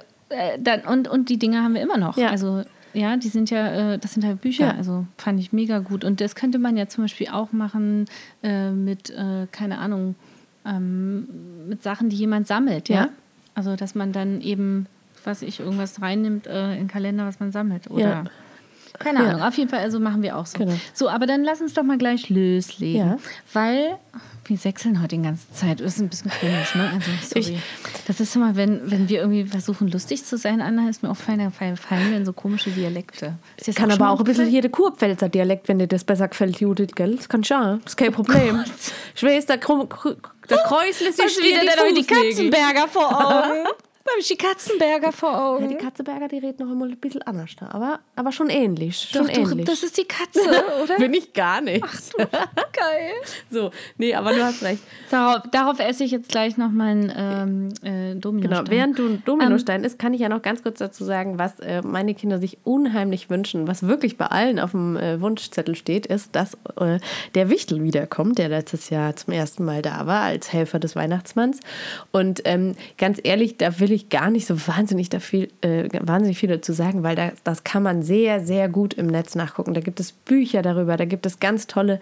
dann, 0.60 0.82
und, 0.82 1.08
und 1.08 1.28
die 1.28 1.38
Dinge 1.38 1.62
haben 1.62 1.74
wir 1.74 1.82
immer 1.82 1.98
noch. 1.98 2.16
Ja. 2.16 2.28
Also 2.30 2.62
ja, 2.94 3.16
die 3.16 3.28
sind 3.28 3.50
ja, 3.50 3.94
äh, 3.94 3.98
das 3.98 4.14
sind 4.14 4.24
halt 4.24 4.40
Bücher. 4.40 4.68
Ja. 4.68 4.74
Also 4.76 5.06
fand 5.18 5.38
ich 5.40 5.52
mega 5.52 5.80
gut. 5.80 6.04
Und 6.04 6.20
das 6.20 6.34
könnte 6.34 6.58
man 6.58 6.76
ja 6.76 6.88
zum 6.88 7.04
Beispiel 7.04 7.28
auch 7.28 7.52
machen 7.52 8.06
äh, 8.42 8.70
mit, 8.70 9.10
äh, 9.10 9.46
keine 9.52 9.78
Ahnung, 9.78 10.14
ähm, 10.66 11.28
mit 11.68 11.82
Sachen, 11.82 12.08
die 12.08 12.16
jemand 12.16 12.46
sammelt, 12.46 12.88
ja. 12.88 12.96
Ja. 12.96 13.08
Also 13.54 13.76
dass 13.76 13.94
man 13.94 14.12
dann 14.12 14.40
eben, 14.40 14.86
was 15.24 15.42
ich, 15.42 15.60
irgendwas 15.60 16.00
reinnimmt 16.02 16.46
äh, 16.46 16.72
in 16.72 16.78
den 16.80 16.88
Kalender, 16.88 17.26
was 17.26 17.40
man 17.40 17.52
sammelt. 17.52 17.90
Oder 17.90 18.02
Ja. 18.02 18.24
Keine 18.98 19.22
Ja. 19.22 19.28
Ahnung, 19.30 19.42
auf 19.42 19.54
jeden 19.58 19.68
Fall, 19.68 19.80
also 19.80 20.00
machen 20.00 20.22
wir 20.22 20.38
auch 20.38 20.46
so. 20.46 20.56
Genau. 20.58 20.72
So, 20.94 21.10
aber 21.10 21.26
dann 21.26 21.44
lass 21.44 21.60
uns 21.60 21.74
doch 21.74 21.82
mal 21.82 21.98
gleich 21.98 22.30
loslegen. 22.30 23.06
Ja. 23.08 23.18
Weil 23.52 23.96
wir 24.46 24.56
sechseln 24.56 25.02
heute 25.02 25.16
die 25.16 25.22
ganze 25.22 25.50
Zeit. 25.52 25.80
Das 25.80 25.94
ist 25.96 26.00
ein 26.00 26.08
bisschen 26.08 26.30
komisch, 26.30 26.74
ne? 26.76 26.90
Also, 26.94 27.10
sorry. 27.22 27.56
Ich- 27.56 28.06
das 28.06 28.20
ist 28.20 28.34
immer, 28.36 28.56
wenn, 28.56 28.90
wenn 28.90 29.08
wir 29.10 29.18
irgendwie 29.20 29.44
versuchen, 29.44 29.88
lustig 29.88 30.24
zu 30.24 30.38
sein, 30.38 30.60
Anna, 30.62 30.88
ist 30.88 31.02
mir 31.02 31.10
auch 31.10 31.16
fein, 31.16 31.50
fallen 31.50 31.76
fallen 31.76 32.10
mir 32.10 32.24
so 32.24 32.32
komische 32.32 32.70
Dialekte. 32.70 33.34
Das 33.62 33.74
Kann 33.74 33.90
aber 33.90 34.08
auch 34.08 34.18
ein 34.20 34.24
bisschen 34.24 34.44
aufgefallen? 34.44 34.50
hier 34.50 34.60
der 34.62 34.70
Kurpfälzer 34.70 35.28
Dialekt, 35.28 35.68
wenn 35.68 35.78
dir 35.78 35.88
das 35.88 36.04
besser 36.04 36.28
gefällt, 36.28 36.60
Judith, 36.60 36.92
gell? 36.94 37.16
Das 37.16 37.28
kann 37.28 37.42
schon. 37.44 37.80
Das 37.82 37.92
ist 37.92 37.96
kein 37.96 38.12
Problem. 38.12 38.64
ich 39.14 39.22
weiß, 39.22 39.44
der, 39.46 39.58
Der 40.48 40.58
Kreuzle 40.58 41.12
sich 41.12 41.38
wieder? 41.38 41.64
Da 41.64 41.86
ich 41.86 41.94
die. 41.94 42.06
Katzenberger 42.06 42.88
vor 42.88 43.08
Augen. 43.10 43.68
Da 44.06 44.12
habe 44.12 44.20
ich 44.20 44.28
die 44.28 44.36
Katzenberger 44.36 45.10
vor 45.10 45.32
Ja, 45.32 45.48
Augen. 45.48 45.68
die 45.68 45.74
Katzenberger, 45.74 46.28
die 46.28 46.38
reden 46.38 46.64
noch 46.64 46.72
immer 46.72 46.84
ein 46.86 46.96
bisschen 46.96 47.22
anders 47.22 47.50
da, 47.58 47.68
aber, 47.70 47.98
aber 48.14 48.30
schon 48.30 48.48
ähnlich. 48.50 49.10
Doch, 49.12 49.26
Schon 49.26 49.34
doch, 49.34 49.50
ähnlich. 49.50 49.66
das 49.66 49.82
ist 49.82 49.98
die 49.98 50.04
Katze, 50.04 50.40
oder? 50.84 50.96
Bin 50.96 51.12
ich 51.12 51.32
gar 51.32 51.60
nicht. 51.60 51.84
Geil. 52.16 53.12
So, 53.50 53.70
nee, 53.96 54.14
aber 54.14 54.32
du 54.32 54.44
hast 54.44 54.62
recht. 54.62 54.82
Darauf, 55.10 55.42
darauf 55.50 55.78
esse 55.80 56.04
ich 56.04 56.10
jetzt 56.10 56.28
gleich 56.28 56.56
noch 56.56 56.70
meinen 56.70 57.12
ähm, 57.16 57.68
äh, 57.82 58.14
Domino. 58.14 58.48
Genau, 58.48 58.62
während 58.68 58.98
du 58.98 59.06
ein 59.06 59.22
Dominostein 59.24 59.82
isst, 59.84 59.98
kann 59.98 60.14
ich 60.14 60.20
ja 60.20 60.28
noch 60.28 60.42
ganz 60.42 60.62
kurz 60.62 60.78
dazu 60.78 61.04
sagen, 61.04 61.38
was 61.38 61.58
äh, 61.60 61.82
meine 61.82 62.14
Kinder 62.14 62.38
sich 62.38 62.58
unheimlich 62.64 63.30
wünschen, 63.30 63.66
was 63.66 63.86
wirklich 63.86 64.16
bei 64.18 64.26
allen 64.26 64.58
auf 64.58 64.72
dem 64.72 64.96
äh, 64.96 65.20
Wunschzettel 65.20 65.74
steht, 65.74 66.06
ist, 66.06 66.34
dass 66.36 66.54
äh, 66.78 66.98
der 67.34 67.48
Wichtel 67.50 67.82
wiederkommt, 67.82 68.38
der 68.38 68.48
letztes 68.48 68.90
Jahr 68.90 69.16
zum 69.16 69.32
ersten 69.32 69.64
Mal 69.64 69.80
da 69.82 70.06
war, 70.06 70.22
als 70.22 70.52
Helfer 70.52 70.78
des 70.78 70.94
Weihnachtsmanns. 70.96 71.60
Und 72.12 72.42
ähm, 72.44 72.74
ganz 72.98 73.18
ehrlich, 73.22 73.56
da 73.56 73.78
will 73.80 73.92
ich 73.92 73.95
gar 74.08 74.30
nicht 74.30 74.46
so 74.46 74.56
wahnsinnig, 74.66 75.08
da 75.08 75.20
viel, 75.20 75.50
äh, 75.60 75.88
wahnsinnig 76.00 76.38
viel 76.38 76.48
dazu 76.48 76.72
sagen, 76.72 77.02
weil 77.02 77.16
da, 77.16 77.32
das 77.44 77.64
kann 77.64 77.82
man 77.82 78.02
sehr, 78.02 78.40
sehr 78.40 78.68
gut 78.68 78.94
im 78.94 79.06
Netz 79.06 79.34
nachgucken. 79.34 79.74
Da 79.74 79.80
gibt 79.80 80.00
es 80.00 80.12
Bücher 80.12 80.62
darüber, 80.62 80.96
da 80.96 81.04
gibt 81.04 81.26
es 81.26 81.40
ganz 81.40 81.66
tolle 81.66 82.00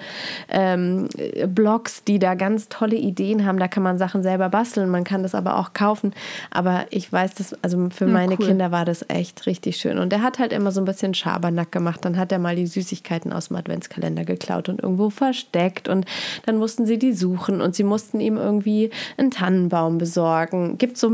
ähm, 0.49 1.09
äh, 1.17 1.47
Blogs, 1.47 2.05
die 2.05 2.19
da 2.19 2.35
ganz 2.35 2.69
tolle 2.69 2.97
Ideen 2.97 3.47
haben. 3.47 3.59
Da 3.59 3.69
kann 3.69 3.83
man 3.83 3.99
Sachen 3.99 4.23
selber 4.23 4.49
basteln, 4.49 4.91
man 4.91 5.05
kann 5.05 5.23
das 5.23 5.35
aber 5.35 5.59
auch 5.59 5.73
kaufen. 5.73 6.13
Aber 6.51 6.87
ich 6.91 7.13
weiß, 7.13 7.35
dass, 7.35 7.55
also 7.63 7.89
für 7.91 8.07
meine 8.07 8.37
cool. 8.39 8.47
Kinder 8.47 8.71
war 8.73 8.85
das 8.85 9.05
echt 9.09 9.47
richtig 9.47 9.77
schön. 9.77 9.99
Und 9.99 10.11
der 10.11 10.23
hat 10.23 10.39
halt 10.39 10.53
immer 10.53 10.73
so 10.73 10.81
ein 10.81 10.85
bisschen 10.85 11.15
Schabernack 11.15 11.73
gemacht. 11.73 12.05
Dann 12.05 12.17
hat 12.17 12.33
er 12.33 12.39
mal 12.39 12.57
die 12.57 12.67
Süßigkeiten 12.67 13.33
aus 13.33 13.49
dem 13.49 13.57
Adventskalender 13.57 14.25
geklaut 14.25 14.69
und 14.69 14.83
irgendwo 14.83 15.11
versteckt. 15.11 15.89
Und 15.89 16.07
dann 16.47 16.59
mussten 16.59 16.87
sie 16.87 16.99
die 16.99 17.13
suchen 17.13 17.61
und 17.61 17.75
sie 17.75 17.85
mussten 17.85 18.21
ihm 18.21 18.37
irgendwie 18.37 18.91
einen 19.17 19.31
Tannenbaum 19.31 19.99
besorgen. 19.99 20.79
Gibt 20.79 20.97
so 20.97 21.11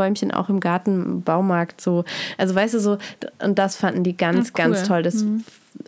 Mini-Tannenbäumchen 0.00 0.32
auch 0.32 0.48
im 0.48 0.60
Garten, 0.60 1.04
im 1.04 1.22
Baumarkt 1.22 1.80
so. 1.80 2.04
Also 2.38 2.54
weißt 2.54 2.74
du 2.74 2.80
so, 2.80 2.98
und 3.42 3.58
das 3.58 3.76
fanden 3.76 4.02
die 4.02 4.16
ganz, 4.16 4.48
Ja, 4.56 4.64
cool. 4.64 4.72
ganz 4.74 4.88
toll. 4.88 5.02
Das, 5.02 5.24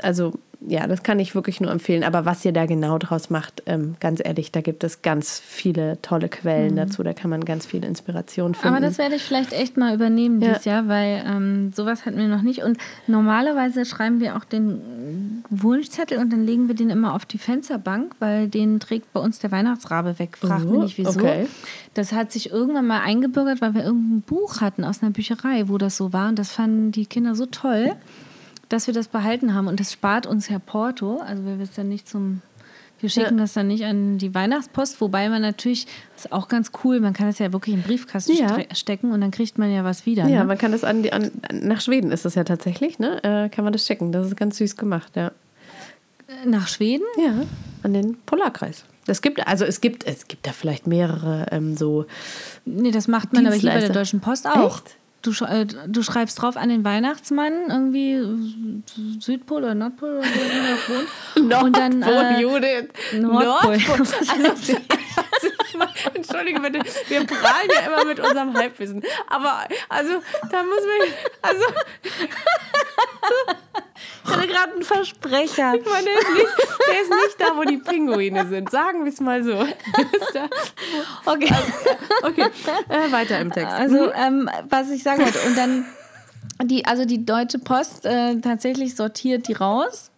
also 0.03 0.33
ja, 0.69 0.87
das 0.87 1.03
kann 1.03 1.19
ich 1.19 1.35
wirklich 1.35 1.61
nur 1.61 1.71
empfehlen. 1.71 2.05
Aber 2.05 2.25
was 2.25 2.45
ihr 2.45 2.53
da 2.53 2.67
genau 2.67 2.99
draus 2.99 3.31
macht, 3.31 3.63
ähm, 3.67 3.97
ganz 4.01 4.21
ehrlich, 4.25 4.53
da 4.53 4.61
gibt 4.61 4.85
es 4.85 5.03
ganz 5.03 5.41
viele 5.41 6.01
tolle 6.03 6.29
Quellen 6.29 6.77
dazu. 6.77 7.03
Da 7.03 7.13
kann 7.15 7.31
man 7.31 7.45
ganz 7.45 7.67
viel 7.67 7.85
Inspiration 7.85 8.55
finden. 8.55 8.77
Aber 8.77 8.85
das 8.85 8.99
werde 8.99 9.17
ich 9.17 9.23
vielleicht 9.23 9.53
echt 9.53 9.77
mal 9.77 9.95
übernehmen 9.95 10.41
Ja. 10.41 10.49
dieses 10.51 10.65
Jahr, 10.65 10.89
weil 10.89 11.23
ähm, 11.27 11.73
sowas 11.75 12.07
hatten 12.07 12.19
wir 12.19 12.29
noch 12.29 12.43
nicht. 12.43 12.63
Und 12.63 12.79
normalerweise 13.07 13.85
schreiben 13.85 14.21
wir 14.21 14.37
auch 14.37 14.45
den 14.45 15.43
Wunschzettel 15.51 16.19
und 16.19 16.33
dann 16.33 16.45
legen 16.45 16.69
wir 16.69 16.75
den 16.75 16.91
immer 16.91 17.15
auf 17.15 17.25
die 17.27 17.39
Fensterbank, 17.39 18.15
weil 18.21 18.49
den 18.49 18.81
trägt 18.81 19.13
bei 19.13 19.21
uns 19.21 19.39
der 19.39 19.51
Weihnachtsrabe 19.53 20.19
weg. 20.19 20.37
Fragt 20.39 20.65
Oh, 20.67 20.71
mich 20.81 20.97
nicht 20.97 20.99
wieso. 20.99 21.19
okay. 21.21 21.47
Das 21.95 22.13
hat 22.13 22.33
sich 22.33 22.51
irgendwann 22.51 22.87
mal 22.87 23.01
eingebürgert, 23.01 23.61
weil 23.61 23.75
wir 23.75 23.85
irgendein 23.85 24.23
Buch 24.23 24.61
hatten 24.61 24.85
aus 24.85 25.03
einer 25.03 25.11
Bücherei, 25.13 25.69
wo 25.69 25.77
das 25.79 25.97
so 25.97 26.13
war. 26.13 26.29
Und 26.29 26.39
das 26.39 26.51
fanden 26.53 26.93
die 26.93 27.07
Kinder 27.07 27.35
so 27.35 27.47
toll, 27.47 27.93
dass 28.73 28.87
wir 28.87 28.95
das 28.95 29.09
behalten 29.09 29.55
haben. 29.55 29.69
Und 29.69 29.81
das 29.81 29.93
spart 29.93 30.27
uns 30.27 30.49
ja 30.49 30.59
Porto. 30.59 31.19
Also 31.19 31.45
wir 31.45 31.61
es 31.61 31.73
dann 31.75 31.89
nicht 31.89 32.09
zum. 32.09 32.43
Wir 33.01 33.09
schicken 33.09 33.37
das 33.37 33.53
dann 33.53 33.67
nicht 33.67 33.85
an 33.85 34.19
die 34.19 34.33
Weihnachtspost, 34.33 35.01
wobei 35.01 35.29
man 35.29 35.43
natürlich, 35.43 35.87
das 36.15 36.27
ist 36.27 36.33
auch 36.33 36.47
ganz 36.47 36.71
cool, 36.85 37.01
man 37.01 37.13
kann 37.15 37.27
das 37.27 37.41
ja 37.41 37.53
wirklich 37.53 37.75
in 37.75 37.81
den 37.81 37.87
Briefkasten 37.89 38.37
Ja. 38.37 38.57
stecken 38.77 39.11
und 39.11 39.21
dann 39.21 39.33
kriegt 39.33 39.59
man 39.59 39.73
ja 39.73 39.83
was 39.83 40.07
wieder. 40.07 40.29
Ja, 40.29 40.41
ne? 40.41 40.45
man 40.45 40.57
kann 40.57 40.71
das 40.71 40.85
an, 40.85 41.03
die, 41.03 41.13
an 41.13 41.33
nach 41.53 41.81
Schweden 41.81 42.13
ist 42.13 42.25
das 42.25 42.37
ja 42.37 42.45
tatsächlich, 42.45 43.01
ne? 43.01 43.19
Äh, 43.25 43.49
kann 43.49 43.65
man 43.65 43.73
das 43.73 43.85
schicken. 43.89 44.13
Das 44.13 44.29
ist 44.29 44.37
ganz 44.37 44.59
süß 44.59 44.77
gemacht, 44.77 45.17
ja. 45.17 45.33
Nach 46.47 46.69
Schweden? 46.69 47.03
Ja, 47.19 47.45
an 47.83 47.93
den 47.93 48.19
Polarkreis. 48.25 48.85
Es 49.09 49.21
gibt, 49.21 49.45
also 49.49 49.65
es 49.65 49.81
gibt, 49.81 50.07
es 50.07 50.29
gibt 50.29 50.47
da 50.47 50.53
vielleicht 50.53 50.87
mehrere 50.87 51.47
ähm, 51.51 51.77
so. 51.77 52.07
Nee, 52.65 52.93
das 52.93 53.09
macht 53.09 53.33
man 53.33 53.47
aber 53.47 53.57
hier 53.57 53.71
bei 53.73 53.81
der. 53.81 53.89
Deutschen 53.89 54.21
Post 54.21 54.47
auch. 54.47 54.77
Echt? 54.77 54.97
Du, 55.23 55.33
sch 55.33 55.43
äh, 55.43 55.67
du 55.87 56.03
schreibst 56.03 56.43
drauf 56.43 56.57
an 56.57 56.69
den 56.69 56.85
Weihnachtsmann, 56.85 57.53
irgendwie 57.69 58.83
Südpol 59.21 59.63
oder 59.63 59.75
Nordpol 59.75 60.19
oder 60.19 60.27
wo 60.27 61.45
er 61.45 61.55
wohnt. 61.55 61.63
Und 61.65 61.77
dann, 61.77 62.03
äh, 62.03 62.41
Judith. 62.41 62.89
Nordpol. 63.15 63.79
Also, 65.15 65.49
ich 65.69 65.75
meine, 65.79 65.91
Entschuldige 66.15 66.61
bitte, 66.61 66.81
wir 67.09 67.27
prahlen 67.27 67.69
ja 67.71 67.87
immer 67.87 68.05
mit 68.05 68.19
unserem 68.21 68.55
Halbwissen. 68.55 69.03
Aber 69.29 69.61
also, 69.89 70.23
da 70.51 70.63
muss 70.63 70.81
man. 70.81 71.09
Also, 71.43 71.65
Ich 74.25 74.31
hatte 74.31 74.47
gerade 74.47 74.73
einen 74.73 74.83
Versprecher. 74.83 75.75
ich 75.75 75.85
meine, 75.85 76.05
der 76.05 76.19
ist, 76.19 76.31
nicht, 76.33 76.47
der 76.89 77.03
ist 77.03 77.11
nicht 77.11 77.41
da, 77.41 77.57
wo 77.57 77.63
die 77.63 77.79
Pinguine 77.79 78.47
sind. 78.47 78.71
Sagen 78.71 79.05
wir 79.05 79.13
es 79.13 79.21
mal 79.21 79.43
so. 79.43 79.53
Okay. 81.25 81.55
okay, 82.23 82.47
äh, 82.89 83.13
weiter 83.13 83.41
im 83.41 83.51
Text. 83.51 83.73
Also, 83.73 84.13
ähm, 84.13 84.51
was 84.69 84.91
ich 84.91 85.03
sagen 85.03 85.23
wollte, 85.23 85.39
und 85.47 85.57
dann 85.57 85.87
die, 86.63 86.85
also 86.85 87.05
die 87.05 87.25
Deutsche 87.25 87.59
Post 87.59 88.05
äh, 88.05 88.37
tatsächlich 88.41 88.95
sortiert 88.95 89.49
die 89.49 89.55
raus 89.55 90.12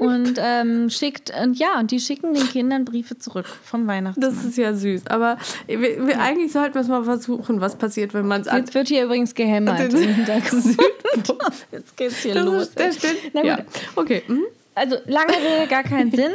und 0.00 0.34
ähm, 0.38 0.90
schickt, 0.90 1.32
und 1.42 1.58
ja, 1.58 1.78
und 1.78 1.90
die 1.90 2.00
schicken 2.00 2.34
den 2.34 2.48
Kindern 2.48 2.84
Briefe 2.84 3.18
zurück 3.18 3.46
vom 3.46 3.86
Weihnachtsmann. 3.86 4.30
Das 4.30 4.44
ist 4.44 4.56
ja 4.56 4.74
süß. 4.74 5.06
Aber 5.08 5.38
wir, 5.66 6.06
wir, 6.06 6.20
eigentlich 6.20 6.52
sollten 6.52 6.74
wir 6.74 6.80
es 6.80 6.88
mal 6.88 7.04
versuchen, 7.04 7.60
was 7.60 7.76
passiert, 7.76 8.14
wenn 8.14 8.26
man 8.26 8.42
es. 8.42 8.52
Jetzt 8.52 8.74
wird 8.74 8.88
hier 8.88 9.04
übrigens 9.04 9.34
gehämmert 9.34 9.92
im 9.92 9.98
Hintergrund. 9.98 10.64
Jetzt 11.72 11.96
geht's 11.96 12.16
hier 12.18 12.34
Das 12.34 12.44
los. 12.44 12.62
ist, 12.62 12.78
der 12.78 12.92
stimmt. 12.92 13.16
Na 13.32 13.40
gut. 13.40 13.48
Ja. 13.48 13.58
Okay. 13.94 14.22
Mhm. 14.26 14.44
Also 14.74 14.96
lange 15.06 15.32
Rede, 15.32 15.66
gar 15.68 15.82
keinen 15.82 16.10
Sinn. 16.10 16.32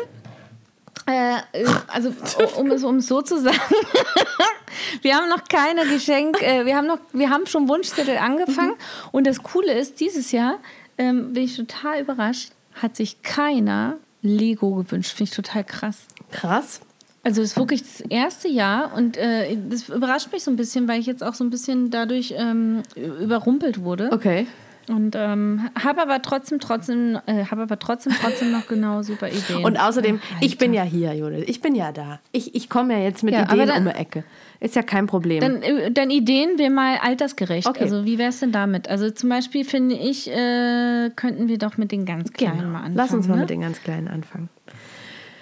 Äh, 1.08 1.38
äh, 1.54 1.66
also 1.88 2.14
um 2.58 2.72
es, 2.72 2.84
um 2.84 2.98
es 2.98 3.08
so 3.08 3.22
zu 3.22 3.40
sagen, 3.40 3.58
wir 5.02 5.16
haben 5.16 5.30
noch 5.30 5.44
keine 5.48 5.86
Geschenk, 5.86 6.42
äh, 6.42 6.66
wir 6.66 6.76
haben 6.76 6.88
noch, 6.88 7.00
wir 7.12 7.30
haben 7.30 7.46
schon 7.48 7.68
Wunschzettel 7.68 8.18
angefangen 8.18 8.76
und 9.12 9.26
das 9.26 9.42
Coole 9.42 9.74
ist, 9.74 10.00
dieses 10.00 10.32
Jahr 10.32 10.60
ähm, 10.98 11.34
bin 11.34 11.44
ich 11.44 11.56
total 11.56 12.02
überrascht, 12.02 12.52
hat 12.82 12.96
sich 12.96 13.22
keiner 13.22 13.98
Lego 14.22 14.76
gewünscht. 14.76 15.14
Finde 15.14 15.30
ich 15.30 15.36
total 15.36 15.64
krass. 15.64 16.06
Krass. 16.32 16.82
Also 17.24 17.42
es 17.42 17.52
ist 17.52 17.58
wirklich 17.58 17.84
das 17.84 18.02
erste 18.02 18.48
Jahr 18.48 18.96
und 18.96 19.16
äh, 19.16 19.56
das 19.70 19.90
überrascht 19.90 20.32
mich 20.32 20.44
so 20.44 20.50
ein 20.50 20.58
bisschen, 20.58 20.88
weil 20.88 21.00
ich 21.00 21.06
jetzt 21.06 21.24
auch 21.24 21.36
so 21.36 21.44
ein 21.44 21.52
bisschen 21.52 21.92
dadurch 21.92 22.34
ähm, 22.36 22.82
überrumpelt 22.96 23.84
wurde. 23.84 24.10
Okay. 24.12 24.48
Und 24.92 25.16
ähm, 25.18 25.70
habe 25.82 26.02
aber 26.02 26.22
trotzdem, 26.22 26.60
trotzdem, 26.60 27.18
äh, 27.26 27.46
habe 27.46 27.62
aber 27.62 27.80
trotzdem, 27.80 28.12
trotzdem 28.22 28.52
noch 28.52 28.68
genau 28.68 29.02
super 29.04 29.30
Ideen. 29.30 29.64
Und 29.64 29.78
außerdem, 29.78 30.20
Ach, 30.22 30.42
ich 30.42 30.58
bin 30.58 30.74
ja 30.74 30.84
hier, 30.84 31.14
Judith. 31.14 31.46
Ich 31.48 31.62
bin 31.62 31.76
ja 31.76 31.94
da. 31.94 32.20
Ich, 32.34 32.54
ich 32.56 32.70
komme 32.70 32.94
ja 32.94 33.00
jetzt 33.00 33.24
mit 33.24 33.34
Ja, 33.34 33.44
Ideen 33.44 33.68
dann- 33.68 33.88
um 33.88 33.94
die 33.94 33.98
Ecke. 33.98 34.26
Ist 34.60 34.76
ja 34.76 34.84
kein 34.84 35.08
Problem. 35.08 35.40
Dann, 35.40 35.64
äh, 35.64 35.92
dann 35.92 36.10
Ideen 36.12 36.58
wir 36.58 36.70
mal 36.70 36.98
altersgerecht. 37.02 37.68
Okay. 37.68 37.84
Also 37.84 38.04
wie 38.06 38.18
wäre 38.18 38.30
es 38.30 38.42
denn 38.42 38.52
damit? 38.52 38.90
Also 38.90 39.10
zum 39.10 39.30
Beispiel 39.30 39.64
finde 39.64 39.96
ich, 39.96 40.30
äh, 40.30 41.10
könnten 41.16 41.48
wir 41.48 41.58
doch 41.58 41.78
mit 41.78 41.94
den 41.94 42.06
ganz 42.06 42.34
Kleinen 42.34 42.58
genau. 42.58 42.70
mal 42.72 42.78
anfangen. 42.80 42.96
Lass 42.96 43.14
uns 43.14 43.28
mal 43.30 43.36
ne? 43.36 43.42
mit 43.42 43.50
den 43.50 43.62
ganz 43.62 43.82
Kleinen 43.82 44.10
anfangen. 44.10 44.50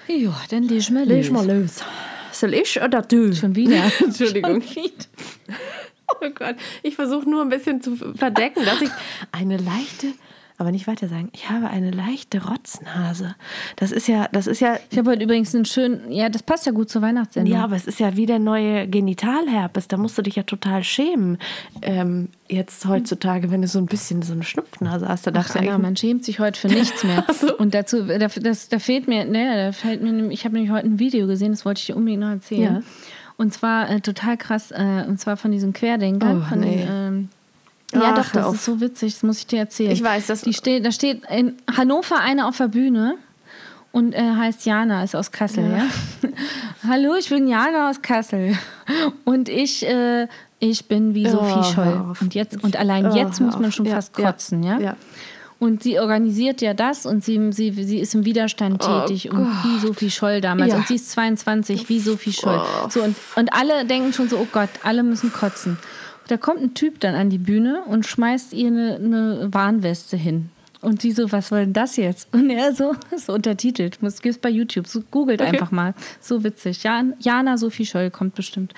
Ja, 0.08 0.40
dann 0.52 0.64
leg 0.64 0.90
mal 0.92 1.00
los. 1.00 1.08
Leg 1.10 1.32
mal 1.32 1.52
los. 1.52 1.84
Soll 2.32 2.54
ich 2.54 2.80
oder 2.82 3.02
du? 3.02 3.34
Schon 3.34 3.56
wieder. 3.56 3.82
Entschuldigung. 4.00 4.62
Schon 4.62 4.84
wieder. 4.84 5.06
Oh 6.22 6.30
Gott, 6.34 6.56
ich 6.84 6.96
versuche 6.96 7.30
nur 7.30 7.42
ein 7.42 7.50
bisschen 7.50 7.82
zu 7.82 7.96
verdecken, 7.96 8.66
dass 8.66 8.82
ich 8.82 8.90
eine 9.32 9.58
leichte, 9.58 10.08
aber 10.58 10.72
nicht 10.72 10.88
weiter 10.88 11.08
sagen, 11.08 11.30
ich 11.32 11.50
habe 11.50 11.70
eine 11.70 11.90
leichte 11.90 12.46
Rotznase. 12.46 13.36
Das 13.78 13.94
ist 13.94 14.10
ja, 14.10 14.28
das 14.34 14.46
ist 14.46 14.60
ja, 14.60 14.78
Ich 14.90 14.98
habe 14.98 15.12
heute 15.12 15.24
übrigens 15.24 15.56
einen 15.56 15.64
schönen, 15.64 16.12
ja, 16.12 16.28
das 16.28 16.44
passt 16.44 16.66
ja 16.66 16.74
gut 16.74 16.90
zur 16.90 17.02
Weihnachtssendung. 17.02 17.54
ja, 17.54 17.64
aber 17.64 17.78
es 17.78 17.88
ist 17.88 18.00
ja 18.02 18.18
wie 18.18 18.26
der 18.26 18.40
neue 18.40 18.86
Genitalherpes. 18.86 19.88
Da 19.88 19.96
musst 19.96 20.18
du 20.18 20.22
dich 20.22 20.36
ja 20.36 20.44
total 20.44 20.84
schämen. 20.84 21.38
Ähm, 21.82 22.28
jetzt 22.50 22.86
heutzutage, 22.86 23.52
wenn 23.52 23.62
du 23.62 23.70
so 23.70 23.80
ein 23.80 23.86
bisschen 23.86 24.22
so 24.22 24.34
eine 24.34 24.44
Schnupfnase 24.44 25.08
hast, 25.08 25.26
da 25.26 25.32
darfst 25.32 25.52
Ach, 25.52 25.62
Anna, 25.62 25.76
eigentlich 25.76 25.82
man 25.82 25.96
schämt 25.96 26.26
sich 26.26 26.40
heute 26.42 26.60
für 26.60 26.68
nichts 26.76 27.06
mehr. 27.06 27.26
So. 27.32 27.56
Und 27.58 27.74
dazu, 27.74 28.04
da, 28.04 28.18
das, 28.28 28.68
da 28.68 28.80
fehlt 28.80 29.08
mir, 29.08 29.24
ne, 29.24 29.68
da 29.68 29.72
fällt 29.72 30.02
mir, 30.02 30.30
ich 30.30 30.44
habe 30.44 30.56
nämlich 30.56 30.72
heute 30.72 30.88
ein 30.88 31.00
Video 31.00 31.26
gesehen, 31.26 31.52
das 31.52 31.64
wollte 31.64 31.80
ich 31.80 31.86
dir 31.86 31.96
unbedingt 31.96 32.22
noch 32.22 32.32
erzählen. 32.32 32.76
Ja. 32.76 32.82
Und 33.40 33.54
zwar 33.54 33.90
äh, 33.90 34.02
total 34.02 34.36
krass, 34.36 34.72
äh, 34.72 35.06
und 35.08 35.18
zwar 35.20 35.38
von 35.38 35.52
diesen 35.52 35.72
Querdenkern. 35.72 36.42
Oh, 36.46 36.50
von 36.50 36.60
nee. 36.60 36.86
ähm, 36.88 37.30
ja, 37.94 38.02
Ach, 38.14 38.16
doch, 38.16 38.32
das 38.34 38.46
auf. 38.46 38.56
ist 38.56 38.66
so 38.66 38.82
witzig, 38.82 39.14
das 39.14 39.24
muss 39.24 39.38
ich 39.40 39.48
dir 39.48 39.60
erzählen. 39.60 39.92
Ich 39.92 40.04
weiß, 40.04 40.28
das- 40.28 40.42
Die 40.42 40.54
steht, 40.54 40.86
da 40.86 40.92
steht 40.92 41.24
in 41.30 41.54
Hannover 41.76 42.20
eine 42.20 42.48
auf 42.48 42.58
der 42.58 42.68
Bühne 42.68 43.16
und 43.94 44.14
äh, 44.14 44.22
heißt 44.36 44.66
Jana, 44.66 45.06
ist 45.06 45.16
aus 45.16 45.32
Kassel, 45.32 45.72
ja. 45.72 45.86
Hallo, 46.88 47.16
ich 47.18 47.30
bin 47.30 47.48
Jana 47.48 47.90
aus 47.90 48.02
Kassel. 48.02 48.58
Und 49.24 49.48
ich, 49.48 49.88
äh, 49.88 50.28
ich 50.60 50.86
bin 50.90 51.14
wie 51.16 51.28
Sophie 51.30 51.60
Oh, 51.60 51.64
Scholl. 51.64 51.86
hör 51.86 52.12
auf. 52.12 52.22
Und 52.22 52.36
jetzt, 52.36 52.62
und 52.62 52.76
allein 52.76 53.06
Oh, 53.08 53.16
jetzt 53.16 53.40
muss 53.40 53.58
man 53.58 53.72
schon 53.72 53.86
Ja, 53.86 53.96
fast 53.96 54.18
ja, 54.20 54.32
kotzen, 54.34 54.64
ja. 54.64 54.80
ja. 54.80 54.96
Und 55.60 55.84
sie 55.84 56.00
organisiert 56.00 56.62
ja 56.62 56.74
das 56.74 57.06
und 57.06 57.24
sie, 57.24 57.52
sie, 57.52 57.72
sie 57.72 58.00
ist 58.00 58.16
im 58.16 58.24
Widerstand 58.24 58.82
tätig 58.82 59.30
und 59.30 59.46
wie 59.64 59.80
Sophie 59.80 60.10
Scholl 60.10 60.40
damals. 60.40 60.70
Oh 60.70 60.72
Ja. 60.72 60.80
Und 60.80 60.88
sie 60.88 60.96
ist 60.96 61.12
22, 61.12 61.90
wie 61.90 62.00
Sophie 62.00 62.32
Scholl. 62.32 62.62
So, 62.90 63.04
und, 63.04 63.16
und 63.36 63.52
alle 63.52 63.86
denken 63.86 64.14
schon 64.14 64.30
so, 64.30 64.38
oh 64.38 64.48
Gott, 64.50 64.70
alle 64.84 65.04
müssen 65.04 65.34
kotzen. 65.34 65.78
Da 66.30 66.38
kommt 66.38 66.62
ein 66.62 66.74
Typ 66.76 67.02
dann 67.02 67.16
an 67.16 67.30
die 67.30 67.40
Bühne 67.40 67.82
und 67.88 68.06
schmeißt 68.06 68.54
ihr 68.54 68.68
eine, 68.68 68.96
eine 68.96 69.54
Warnweste 69.54 70.16
hin. 70.16 70.50
Und 70.82 71.02
sie 71.02 71.12
so, 71.12 71.30
was 71.32 71.50
soll 71.50 71.62
denn 71.62 71.74
das 71.74 71.98
jetzt? 71.98 72.34
Und 72.34 72.50
er 72.50 72.74
so, 72.74 72.96
so 73.18 73.34
untertitelt. 73.34 74.02
Muss 74.02 74.22
gibt's 74.22 74.40
bei 74.40 74.50
YouTube. 74.50 74.88
So, 74.88 75.02
googelt 75.12 75.42
einfach 75.42 75.72
mal. 75.72 75.94
So 76.22 76.44
witzig. 76.44 76.84
Jan, 76.84 77.16
Jana 77.20 77.58
Sophie 77.58 77.86
Scholl 77.86 78.12
kommt 78.12 78.36
bestimmt. 78.36 78.74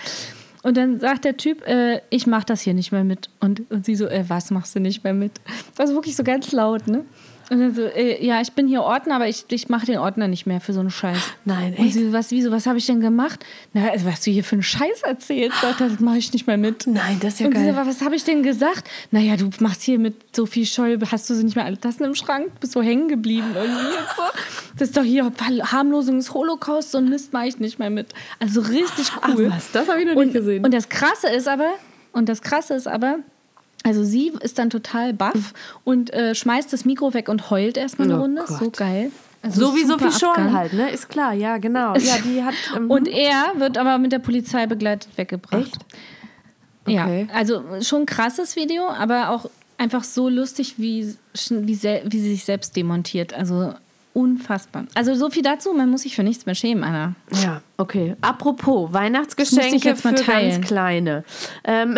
Und 0.64 0.78
dann 0.78 1.00
sagt 1.00 1.26
der 1.26 1.38
Typ, 1.38 1.68
äh, 1.68 2.02
ich 2.10 2.28
mach 2.28 2.44
das 2.44 2.62
hier 2.62 2.74
nicht 2.74 2.92
mehr 2.92 3.04
mit. 3.04 3.30
Und, 3.40 3.70
und 3.72 3.86
sie 3.86 3.96
so, 3.96 4.06
äh, 4.06 4.26
was 4.28 4.52
machst 4.52 4.76
du 4.76 4.80
nicht 4.80 5.04
mehr 5.04 5.14
mit? 5.14 5.34
Also 5.78 5.94
wirklich 5.96 6.16
so 6.16 6.24
ganz 6.24 6.52
laut, 6.52 6.88
ne? 6.88 7.04
Und 7.52 7.60
dann 7.60 7.76
so, 7.76 7.82
äh, 7.82 8.26
ja, 8.26 8.40
ich 8.40 8.54
bin 8.54 8.66
hier 8.66 8.82
Ordner, 8.82 9.16
aber 9.16 9.28
ich, 9.28 9.44
ich 9.50 9.68
mache 9.68 9.86
den 9.86 9.98
Ordner 9.98 10.30
nicht 10.30 10.46
mehr 10.46 10.62
für 10.62 10.72
so 10.72 10.80
einen 10.80 10.90
Scheiß. 10.90 11.34
Nein, 11.44 11.74
Und 11.78 11.86
echt? 11.86 11.96
sie 11.96 12.06
so, 12.06 12.14
was, 12.14 12.32
wieso, 12.32 12.50
was 12.50 12.66
habe 12.66 12.78
ich 12.78 12.86
denn 12.86 13.02
gemacht? 13.02 13.46
Na, 13.74 13.90
also, 13.90 14.06
was 14.06 14.22
du 14.22 14.32
hier 14.32 14.46
für 14.46 14.54
einen 14.54 14.64
Scheiß 14.64 15.02
erzählst, 15.04 15.62
er, 15.62 15.74
das 15.74 16.00
mache 16.00 16.18
ich 16.18 16.32
nicht 16.32 16.48
mehr 16.48 16.56
mit. 16.56 16.88
Nein, 16.88 17.18
das 17.20 17.34
ist 17.34 17.40
ja 17.42 17.48
und 17.48 17.58
sie 17.58 17.66
geil. 17.66 17.76
so, 17.76 17.90
was 17.90 18.02
habe 18.04 18.16
ich 18.16 18.24
denn 18.24 18.42
gesagt? 18.42 18.90
Naja, 19.12 19.36
du 19.36 19.50
machst 19.60 19.82
hier 19.82 20.00
mit 20.00 20.34
Sophie 20.34 20.66
Scholl, 20.66 20.98
hast 21.12 21.30
du 21.30 21.34
sie 21.34 21.44
nicht 21.44 21.58
mehr 21.58 21.66
alle 21.66 21.78
Tassen 21.78 22.06
im 22.06 22.16
Schrank? 22.16 22.58
Bist 22.62 22.72
so 22.72 22.82
hängen 22.82 23.10
geblieben 23.10 23.48
irgendwie 23.54 23.98
so. 24.16 24.24
Das 24.78 24.88
ist 24.88 24.96
doch 24.96 25.04
hier 25.04 25.30
Harmlosung 25.74 26.20
des 26.20 26.34
Holocaust, 26.34 26.92
so 26.92 27.00
ein 27.00 27.10
Mist 27.10 27.34
mache 27.34 27.48
ich 27.48 27.60
nicht 27.60 27.80
mehr 27.80 27.90
mit. 27.90 28.14
Also 28.40 28.62
richtig 28.62 29.12
cool. 29.28 29.50
Ach 29.52 29.58
was, 29.58 29.72
das 29.74 29.90
habe 29.90 30.00
ich 30.00 30.08
noch 30.08 30.16
und, 30.16 30.28
nicht 30.28 30.36
gesehen. 30.36 30.64
Und 30.64 30.74
das 30.74 30.88
Krasse 30.88 31.28
ist 31.28 31.50
aber, 31.50 31.72
und 32.14 32.30
das 32.30 32.42
Krasse 32.42 32.76
ist 32.76 32.88
aber, 32.88 33.20
also 33.84 34.04
sie 34.04 34.32
ist 34.42 34.60
dann 34.60 34.70
total 34.70 35.14
baff 35.14 35.54
und 35.84 36.14
äh, 36.14 36.36
schmeißt 36.36 36.72
das 36.72 36.86
Mikro 36.86 37.14
weg 37.14 37.30
und 37.30 37.50
heult 37.50 37.78
erstmal 37.78 38.08
eine 38.10 38.18
Oh 38.20 38.22
Runde. 38.22 38.44
Gott. 38.48 38.60
So 38.60 38.70
geil. 38.72 39.12
Also 39.44 39.68
so 39.68 39.76
wie 39.76 39.84
Sophie 39.86 40.12
Schorn 40.12 40.32
Abgang. 40.38 40.54
halt, 40.54 40.74
ne? 40.74 40.92
Ist 40.92 41.10
klar, 41.10 41.34
ja, 41.34 41.58
genau. 41.58 41.96
Ja, 41.96 42.16
die 42.24 42.44
hat. 42.44 42.54
ähm, 42.78 42.92
Und 42.92 43.08
er 43.08 43.54
wird 43.58 43.78
aber 43.80 43.98
mit 43.98 44.12
der 44.12 44.20
Polizei 44.20 44.68
begleitet 44.68 45.10
weggebracht. 45.18 45.62
Echt? 45.62 45.78
Ja, 46.88 47.06
Okay. 47.06 47.28
also 47.34 47.64
schon 47.82 48.02
ein 48.04 48.06
krasses 48.06 48.56
Video, 48.56 48.88
aber 48.88 49.30
auch 49.32 49.50
einfach 49.80 50.04
so 50.04 50.30
lustig, 50.30 50.76
wie, 50.78 51.16
wie, 51.50 51.68
wie 51.68 52.20
sie 52.20 52.30
sich 52.32 52.46
selbst 52.46 52.76
demontiert. 52.76 53.34
Also 53.34 53.74
unfassbar. 54.14 54.86
Also 54.94 55.16
so 55.16 55.30
viel 55.30 55.44
dazu, 55.44 55.74
man 55.74 55.90
muss 55.90 56.02
sich 56.02 56.16
für 56.16 56.24
nichts 56.24 56.46
mehr 56.46 56.56
schämen, 56.56 56.84
Anna. 56.84 57.16
Ja, 57.44 57.62
okay. 57.78 58.16
Apropos 58.22 58.92
Weihnachtsgeschenke 58.92 59.64
musste 59.64 59.78
ich 59.78 59.84
jetzt 59.84 60.04
mal 60.04 60.18
für 60.18 60.24
teilen. 60.24 60.52
ganz 60.52 60.68
kleine. 60.68 61.24
Ähm, 61.64 61.98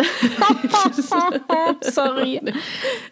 Sorry. 1.80 2.40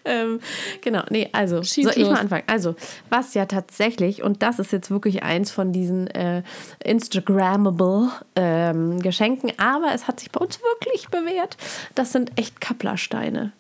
ähm, 0.04 0.40
genau, 0.80 1.02
nee, 1.11 1.28
also 1.32 1.62
Schieß 1.62 1.85
soll 1.85 1.92
ich 1.97 2.02
los. 2.02 2.12
mal 2.12 2.21
anfangen. 2.21 2.44
Also, 2.47 2.76
was 3.11 3.35
ja 3.35 3.47
tatsächlich, 3.47 4.23
und 4.23 4.42
das 4.42 4.59
ist 4.59 4.73
jetzt 4.73 4.90
wirklich 4.90 5.23
eins 5.23 5.50
von 5.50 5.73
diesen 5.73 6.06
äh, 6.09 6.42
Instagrammable 6.85 8.11
ähm, 8.37 9.00
Geschenken, 9.00 9.52
aber 9.59 9.94
es 9.94 10.06
hat 10.06 10.21
sich 10.21 10.30
bei 10.30 10.40
uns 10.40 10.61
wirklich 10.62 11.09
bewährt. 11.09 11.56
Das 11.94 12.12
sind 12.12 12.38
echt 12.38 12.61
Kapplersteine. 12.61 13.52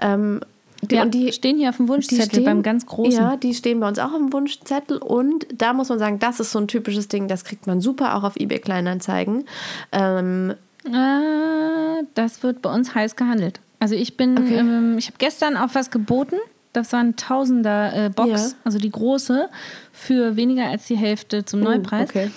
Ähm, 0.00 0.40
die, 0.82 0.94
Ja, 0.94 1.02
und 1.02 1.12
die 1.12 1.32
stehen 1.32 1.56
hier 1.58 1.70
auf 1.70 1.76
dem 1.76 1.88
Wunschzettel 1.88 2.42
beim 2.44 2.62
ganz 2.62 2.86
großen. 2.86 3.12
Ja, 3.12 3.36
die 3.36 3.54
stehen 3.54 3.80
bei 3.80 3.88
uns 3.88 3.98
auch 3.98 4.12
am 4.12 4.32
Wunschzettel. 4.32 4.98
Und 4.98 5.46
da 5.52 5.72
muss 5.72 5.88
man 5.88 5.98
sagen, 5.98 6.18
das 6.18 6.40
ist 6.40 6.52
so 6.52 6.58
ein 6.58 6.68
typisches 6.68 7.08
Ding, 7.08 7.28
das 7.28 7.44
kriegt 7.44 7.66
man 7.66 7.80
super 7.80 8.14
auch 8.16 8.22
auf 8.24 8.36
eBay 8.36 8.58
Kleinanzeigen. 8.60 9.44
Ähm, 9.92 10.54
Äh, 10.84 12.04
das 12.14 12.42
wird 12.42 12.62
bei 12.62 12.72
uns 12.72 12.94
heiß 12.94 13.16
gehandelt. 13.16 13.60
Also 13.80 13.94
ich 13.94 14.16
bin, 14.16 14.38
Okay. 14.38 14.56
ähm, 14.58 14.96
ich 14.98 15.06
habe 15.08 15.16
gestern 15.18 15.56
auf 15.56 15.74
was 15.74 15.90
geboten. 15.90 16.36
Das 16.72 16.92
war 16.92 17.00
ein 17.00 17.16
Tausender 17.16 18.06
äh, 18.06 18.10
Box, 18.10 18.28
Ja. 18.52 18.56
also 18.64 18.78
die 18.78 18.90
große, 18.90 19.48
für 19.92 20.36
weniger 20.36 20.66
als 20.66 20.86
die 20.86 20.96
Hälfte 20.96 21.44
zum 21.44 21.60
Neupreis. 21.60 22.08
Oh, 22.08 22.18
okay. 22.18 22.30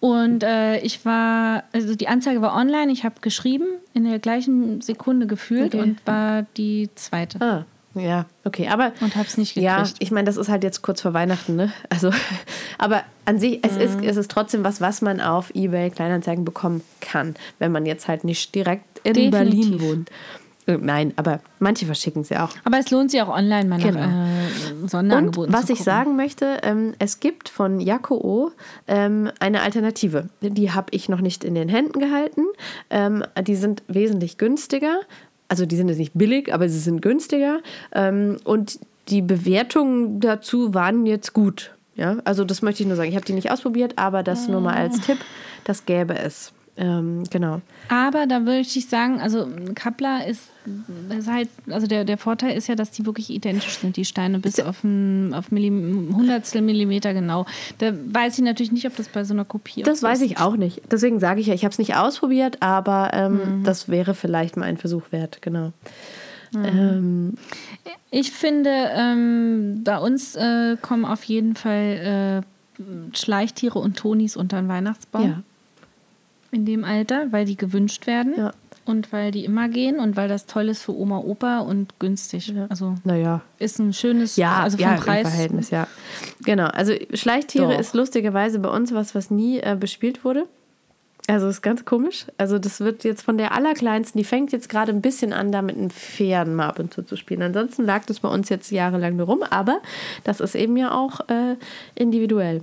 Und 0.00 0.42
äh, 0.44 0.78
ich 0.80 1.04
war, 1.04 1.64
also 1.72 1.94
die 1.94 2.08
Anzeige 2.08 2.40
war 2.40 2.54
online, 2.54 2.92
ich 2.92 3.04
habe 3.04 3.16
geschrieben, 3.20 3.66
in 3.98 4.04
der 4.10 4.18
gleichen 4.18 4.80
Sekunde 4.80 5.26
gefühlt 5.26 5.74
Okay. 5.74 5.82
und 5.82 6.06
war 6.06 6.42
die 6.56 6.88
zweite. 6.94 7.40
Ah, 7.40 7.64
ja, 7.94 8.26
okay. 8.44 8.68
Aber 8.68 8.92
Und 9.00 9.16
hab's 9.16 9.36
nicht 9.36 9.56
Ja, 9.56 9.78
gekriegt. 9.78 9.96
ich 10.00 10.10
meine, 10.10 10.26
das 10.26 10.36
ist 10.36 10.48
halt 10.48 10.62
jetzt 10.64 10.82
kurz 10.82 11.00
vor 11.02 11.14
Weihnachten, 11.14 11.56
ne? 11.56 11.72
Also, 11.90 12.10
aber 12.78 13.02
an 13.24 13.38
sich, 13.38 13.58
es, 13.64 13.74
Mhm. 13.74 13.80
ist, 13.80 13.98
es 14.04 14.16
ist 14.16 14.30
trotzdem 14.30 14.64
was, 14.64 14.80
was 14.80 15.02
man 15.02 15.20
auf 15.20 15.50
eBay 15.54 15.90
Kleinanzeigen 15.90 16.44
bekommen 16.44 16.82
kann, 17.00 17.34
wenn 17.58 17.72
man 17.72 17.86
jetzt 17.86 18.08
halt 18.08 18.24
nicht 18.24 18.54
direkt 18.54 19.00
in 19.04 19.14
Definitiv. 19.14 19.30
Berlin 19.32 19.80
wohnt. 19.80 20.10
Äh, 20.68 20.76
Nein, 20.80 21.12
aber 21.16 21.40
manche 21.58 21.86
verschicken 21.86 22.24
ja 22.28 22.44
auch. 22.44 22.50
Aber 22.64 22.78
es 22.78 22.90
lohnt 22.90 23.10
sich 23.10 23.20
auch 23.22 23.28
online 23.28 23.68
mal 23.68 23.78
nach 23.78 23.84
Genau. 23.86 24.00
äh, 24.00 24.72
Und 24.82 24.90
Sonderangeboten 24.90 25.52
was 25.52 25.66
zu 25.66 25.72
ich 25.72 25.82
sagen 25.82 26.14
möchte, 26.16 26.58
ähm, 26.62 26.94
es 26.98 27.18
gibt 27.20 27.48
von 27.48 27.80
Jakoo 27.80 28.50
ähm, 28.86 29.30
eine 29.40 29.62
Alternative. 29.62 30.28
Die 30.42 30.70
habe 30.72 30.88
ich 30.92 31.08
noch 31.08 31.20
nicht 31.20 31.42
in 31.42 31.54
den 31.54 31.68
Händen 31.68 31.98
gehalten. 31.98 32.42
Ähm, 32.90 33.24
die 33.42 33.56
sind 33.56 33.82
wesentlich 33.88 34.36
günstiger. 34.38 35.00
Also 35.48 35.64
die 35.64 35.76
sind 35.76 35.88
jetzt 35.88 35.98
nicht 35.98 36.12
billig, 36.14 36.52
aber 36.52 36.68
sie 36.68 36.78
sind 36.78 37.00
günstiger. 37.00 37.60
Ähm, 37.92 38.36
und 38.44 38.78
die 39.08 39.22
Bewertungen 39.22 40.20
dazu 40.20 40.74
waren 40.74 41.06
jetzt 41.06 41.32
gut. 41.32 41.72
Ja, 41.94 42.18
also 42.24 42.44
das 42.44 42.60
möchte 42.62 42.82
ich 42.82 42.86
nur 42.86 42.96
sagen. 42.96 43.08
Ich 43.08 43.16
habe 43.16 43.24
die 43.24 43.32
nicht 43.32 43.50
ausprobiert, 43.50 43.94
aber 43.96 44.22
das 44.22 44.46
nur 44.46 44.60
mal 44.60 44.74
Ah. 44.74 44.80
als 44.80 45.00
Tipp. 45.00 45.16
Das 45.64 45.84
gäbe 45.86 46.16
es. 46.18 46.52
Ähm, 46.80 47.24
genau. 47.30 47.60
Aber 47.88 48.26
da 48.26 48.40
würde 48.46 48.60
ich 48.60 48.88
sagen, 48.88 49.20
also 49.20 49.48
Kappler 49.74 50.26
ist, 50.28 50.42
ist 51.18 51.28
halt, 51.28 51.48
also 51.68 51.88
der, 51.88 52.04
der 52.04 52.18
Vorteil 52.18 52.56
ist 52.56 52.68
ja, 52.68 52.76
dass 52.76 52.92
die 52.92 53.04
wirklich 53.04 53.30
identisch 53.30 53.78
sind, 53.78 53.96
die 53.96 54.04
Steine, 54.04 54.38
bis 54.38 54.60
auf 54.60 54.84
ein 54.84 55.34
auf 55.34 55.50
Millim, 55.50 56.14
Hundertstel 56.16 56.62
Millimeter 56.62 57.14
genau. 57.14 57.46
Da 57.78 57.92
weiß 57.92 58.38
ich 58.38 58.44
natürlich 58.44 58.70
nicht, 58.70 58.86
ob 58.86 58.94
das 58.94 59.08
bei 59.08 59.24
so 59.24 59.34
einer 59.34 59.44
Kopie 59.44 59.82
Das 59.82 60.02
weiß 60.04 60.20
ich 60.20 60.38
auch 60.38 60.56
nicht. 60.56 60.80
Deswegen 60.90 61.18
sage 61.18 61.40
ich 61.40 61.48
ja, 61.48 61.54
ich 61.54 61.64
habe 61.64 61.72
es 61.72 61.78
nicht 61.78 61.96
ausprobiert, 61.96 62.62
aber 62.62 63.10
ähm, 63.12 63.58
Mhm. 63.60 63.64
das 63.64 63.88
wäre 63.88 64.14
vielleicht 64.14 64.56
mal 64.56 64.66
ein 64.66 64.76
Versuch 64.76 65.10
wert. 65.10 65.42
Genau. 65.42 65.72
Mhm. 66.52 66.64
Ähm, 66.64 67.34
Ich 68.10 68.30
finde, 68.30 68.70
ähm, 68.94 69.82
bei 69.84 69.98
uns 69.98 70.36
äh, 70.36 70.76
kommen 70.80 71.04
auf 71.04 71.24
jeden 71.24 71.56
Fall 71.56 72.42
äh, 72.80 73.16
Schleichtiere 73.16 73.78
und 73.80 73.96
Tonis 73.96 74.36
unter 74.36 74.60
den 74.60 74.68
Weihnachtsbaum. 74.68 75.24
ja. 75.24 75.42
In 76.50 76.64
dem 76.64 76.84
Alter, 76.84 77.26
weil 77.30 77.44
die 77.44 77.56
gewünscht 77.56 78.06
werden. 78.06 78.34
Ja. 78.36 78.52
Und 78.84 79.12
weil 79.12 79.32
die 79.32 79.44
immer 79.44 79.68
gehen 79.68 79.98
und 80.00 80.16
weil 80.16 80.28
das 80.28 80.46
toll 80.46 80.70
ist 80.70 80.82
für 80.82 80.96
Oma, 80.96 81.18
Opa 81.18 81.58
und 81.58 81.98
günstig. 81.98 82.54
Also 82.70 82.94
Naja. 83.04 83.42
ist 83.58 83.78
ein 83.78 83.92
schönes, 83.92 84.36
Ja, 84.36 84.60
also 84.62 84.78
vom 84.78 84.86
ja, 84.86 84.94
Preis. 84.96 85.28
Verhältnis, 85.28 85.68
ja. 85.68 85.86
Genau, 86.42 86.68
also 86.68 86.94
Schleichtiere 87.12 87.74
Doch. 87.74 87.78
ist 87.80 87.94
lustigerweise 87.94 88.58
bei 88.60 88.70
uns 88.70 88.94
was, 88.94 89.14
was 89.14 89.30
nie 89.30 89.58
äh, 89.58 89.76
bespielt 89.78 90.24
wurde. 90.24 90.46
Also 91.26 91.46
ist 91.48 91.60
ganz 91.60 91.84
komisch. 91.84 92.24
Also 92.38 92.58
das 92.58 92.80
wird 92.80 93.04
jetzt 93.04 93.20
von 93.20 93.36
der 93.36 93.52
allerkleinsten, 93.52 94.18
die 94.18 94.24
fängt 94.24 94.50
jetzt 94.52 94.70
gerade 94.70 94.90
ein 94.90 95.02
bisschen 95.02 95.34
an, 95.34 95.52
da 95.52 95.60
mit 95.60 95.76
einem 95.76 95.90
Pferden 95.90 96.54
mal 96.54 96.68
ab 96.68 96.78
und 96.78 96.94
zu 96.94 97.02
zu 97.02 97.16
spielen. 97.16 97.42
Ansonsten 97.42 97.84
lag 97.84 98.06
das 98.06 98.20
bei 98.20 98.28
uns 98.30 98.48
jetzt 98.48 98.70
jahrelang 98.70 99.16
nur 99.16 99.26
rum, 99.26 99.42
aber 99.42 99.82
das 100.24 100.40
ist 100.40 100.54
eben 100.54 100.78
ja 100.78 100.92
auch 100.92 101.20
äh, 101.28 101.56
individuell. 101.94 102.62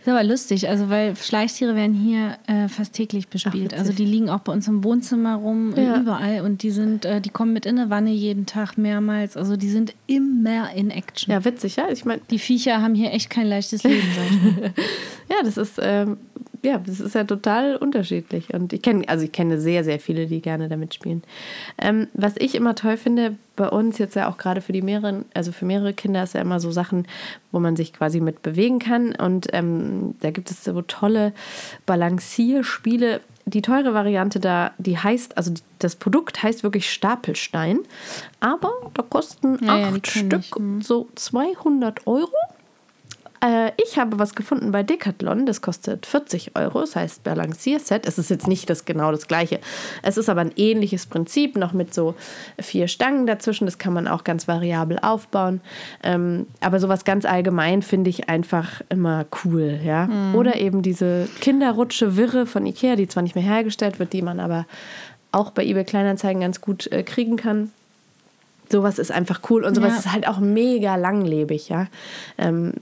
Ist 0.00 0.08
aber 0.08 0.24
lustig, 0.24 0.68
also 0.68 0.88
weil 0.90 1.16
Schleichtiere 1.16 1.74
werden 1.74 1.94
hier 1.94 2.36
äh, 2.46 2.68
fast 2.68 2.92
täglich 2.94 3.28
bespielt. 3.28 3.66
witzig. 3.72 3.78
also 3.78 3.92
die 3.92 4.04
liegen 4.04 4.28
auch 4.30 4.40
bei 4.40 4.52
uns 4.52 4.68
im 4.68 4.82
Wohnzimmer 4.84 5.36
rum, 5.36 5.74
Ja. 5.76 6.00
überall 6.00 6.40
und 6.42 6.62
die 6.62 6.70
sind, 6.70 7.04
äh, 7.04 7.20
die 7.20 7.30
kommen 7.30 7.52
mit 7.52 7.66
in 7.66 7.78
eine 7.78 7.90
Wanne 7.90 8.10
jeden 8.10 8.46
Tag 8.46 8.78
mehrmals. 8.78 9.36
Also 9.36 9.56
die 9.56 9.68
sind 9.70 9.94
immer 10.06 10.72
in 10.74 10.90
Action. 10.90 11.32
Ja, 11.32 11.44
witzig, 11.44 11.76
ja. 11.76 11.88
Ich 11.90 12.04
meine, 12.04 12.20
Die 12.30 12.38
Viecher 12.38 12.80
haben 12.82 12.94
hier 12.94 13.12
echt 13.12 13.30
kein 13.30 13.46
leichtes 13.46 13.82
Leben. 13.82 14.02
Ja, 15.28 15.36
das 15.44 15.56
ist, 15.56 15.80
ähm, 15.82 16.18
ja, 16.62 16.78
das 16.78 17.00
ist 17.00 17.14
ja 17.14 17.24
total 17.24 17.76
unterschiedlich. 17.76 18.52
Und 18.54 18.72
ich 18.72 18.82
kenne, 18.82 19.08
also 19.08 19.24
ich 19.24 19.32
kenne 19.32 19.60
sehr, 19.60 19.84
sehr 19.84 19.98
viele, 19.98 20.26
die 20.26 20.40
gerne 20.40 20.68
damit 20.68 20.94
spielen. 20.94 21.22
Ähm, 21.78 22.08
was 22.14 22.34
ich 22.38 22.54
immer 22.54 22.74
toll 22.74 22.96
finde, 22.96 23.36
bei 23.56 23.68
uns 23.68 23.98
jetzt 23.98 24.16
ja 24.16 24.28
auch 24.28 24.38
gerade 24.38 24.60
für 24.60 24.72
die 24.72 24.82
mehreren, 24.82 25.24
also 25.34 25.52
für 25.52 25.64
mehrere 25.64 25.94
Kinder 25.94 26.22
ist 26.22 26.34
ja 26.34 26.40
immer 26.40 26.60
so 26.60 26.70
Sachen, 26.70 27.06
wo 27.52 27.58
man 27.58 27.76
sich 27.76 27.92
quasi 27.92 28.20
mit 28.20 28.42
bewegen 28.42 28.78
kann. 28.78 29.14
Und 29.14 29.48
ähm, 29.52 30.14
da 30.20 30.30
gibt 30.30 30.50
es 30.50 30.64
so 30.64 30.82
tolle 30.82 31.32
Balancierspiele. 31.86 33.20
Die 33.46 33.62
teure 33.62 33.94
Variante 33.94 34.40
da, 34.40 34.72
die 34.78 34.98
heißt, 34.98 35.38
also 35.38 35.54
das 35.78 35.96
Produkt 35.96 36.42
heißt 36.42 36.64
wirklich 36.64 36.92
Stapelstein, 36.92 37.78
aber 38.40 38.72
da 38.94 39.02
kosten 39.02 39.58
Ja, 39.64 39.78
ja, 39.78 39.88
acht 39.88 40.02
kenn 40.02 40.26
Stück 40.26 40.40
ich, 40.40 40.56
hm. 40.56 40.82
so 40.82 41.08
200 41.14 42.06
Euro. 42.06 42.32
Äh, 43.46 43.70
ich 43.76 43.98
habe 43.98 44.18
was 44.18 44.34
gefunden 44.34 44.72
bei 44.72 44.82
Decathlon, 44.82 45.46
das 45.46 45.60
kostet 45.60 46.04
40 46.06 46.56
Euro, 46.56 46.80
das 46.80 46.96
heißt 46.96 47.22
Balancierset. 47.22 48.06
Es 48.06 48.18
ist 48.18 48.30
jetzt 48.30 48.48
nicht 48.48 48.68
das 48.68 48.84
genau 48.84 49.12
das 49.12 49.28
gleiche. 49.28 49.60
Es 50.02 50.16
ist 50.16 50.28
aber 50.28 50.40
ein 50.40 50.52
ähnliches 50.56 51.06
Prinzip, 51.06 51.56
noch 51.56 51.72
mit 51.72 51.94
so 51.94 52.14
vier 52.60 52.88
Stangen 52.88 53.26
dazwischen. 53.26 53.66
Das 53.66 53.78
kann 53.78 53.92
man 53.92 54.08
auch 54.08 54.24
ganz 54.24 54.48
variabel 54.48 54.98
aufbauen. 55.00 55.60
Ähm, 56.02 56.46
aber 56.60 56.80
sowas 56.80 57.04
ganz 57.04 57.24
allgemein 57.24 57.82
finde 57.82 58.10
ich 58.10 58.28
einfach 58.28 58.80
immer 58.88 59.26
cool, 59.44 59.78
ja. 59.84 60.08
Oder 60.34 60.56
eben 60.56 60.82
diese 60.82 61.28
Kinderrutsche 61.40 62.16
Wirre 62.16 62.46
von 62.46 62.66
Ikea, 62.66 62.96
die 62.96 63.06
zwar 63.06 63.22
nicht 63.22 63.34
mehr 63.36 63.44
hergestellt 63.44 63.98
wird, 63.98 64.12
die 64.12 64.22
man 64.22 64.40
aber 64.40 64.66
auch 65.32 65.50
bei 65.50 65.64
eBay 65.64 65.84
Kleinanzeigen 65.84 66.40
ganz 66.40 66.60
gut 66.60 66.90
äh, 66.90 67.02
kriegen 67.02 67.36
kann. 67.36 67.70
sowas 68.68 68.98
ist 68.98 69.12
einfach 69.12 69.42
cool 69.50 69.62
und 69.64 69.76
sowas 69.76 69.92
Ja. 69.92 69.98
ist 70.00 70.12
halt 70.12 70.26
auch 70.26 70.38
mega 70.40 70.96
langlebig, 70.96 71.68
ja. 71.68 71.86
Ähm, 72.38 72.72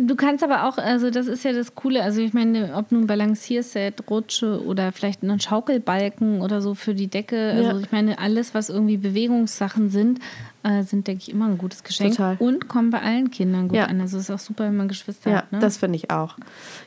Du 0.00 0.14
kannst 0.14 0.44
aber 0.44 0.68
auch, 0.68 0.76
also 0.76 1.10
das 1.10 1.26
ist 1.26 1.42
ja 1.42 1.52
das 1.54 1.74
Coole, 1.74 2.02
also 2.02 2.20
ich 2.20 2.34
meine, 2.34 2.74
ob 2.76 2.92
nun 2.92 3.06
Balancierset, 3.06 4.10
Rutsche 4.10 4.62
oder 4.66 4.92
vielleicht 4.92 5.22
ein 5.22 5.40
Schaukelbalken 5.40 6.42
oder 6.42 6.60
so 6.60 6.74
für 6.74 6.94
die 6.94 7.06
Decke, 7.06 7.52
also 7.56 7.70
Ja. 7.70 7.78
ich 7.78 7.90
meine, 7.90 8.18
alles, 8.18 8.52
was 8.52 8.68
irgendwie 8.68 8.98
Bewegungssachen 8.98 9.88
sind, 9.88 10.18
äh, 10.62 10.82
sind, 10.82 11.06
denke 11.06 11.22
ich, 11.22 11.30
immer 11.30 11.46
ein 11.46 11.58
gutes 11.58 11.82
Geschenk 11.82 12.12
Total. 12.16 12.36
und 12.38 12.68
kommen 12.68 12.90
bei 12.90 13.00
allen 13.00 13.30
Kindern 13.30 13.68
gut 13.68 13.76
Ja. 13.78 13.84
an. 13.86 14.00
Also 14.00 14.18
es 14.18 14.24
ist 14.24 14.30
auch 14.30 14.38
super, 14.38 14.64
wenn 14.64 14.76
man 14.76 14.88
Geschwister 14.88 15.30
Ja, 15.30 15.36
hat. 15.38 15.52
Ne? 15.52 15.58
das 15.58 15.78
finde 15.78 15.96
ich 15.96 16.10
auch. 16.10 16.36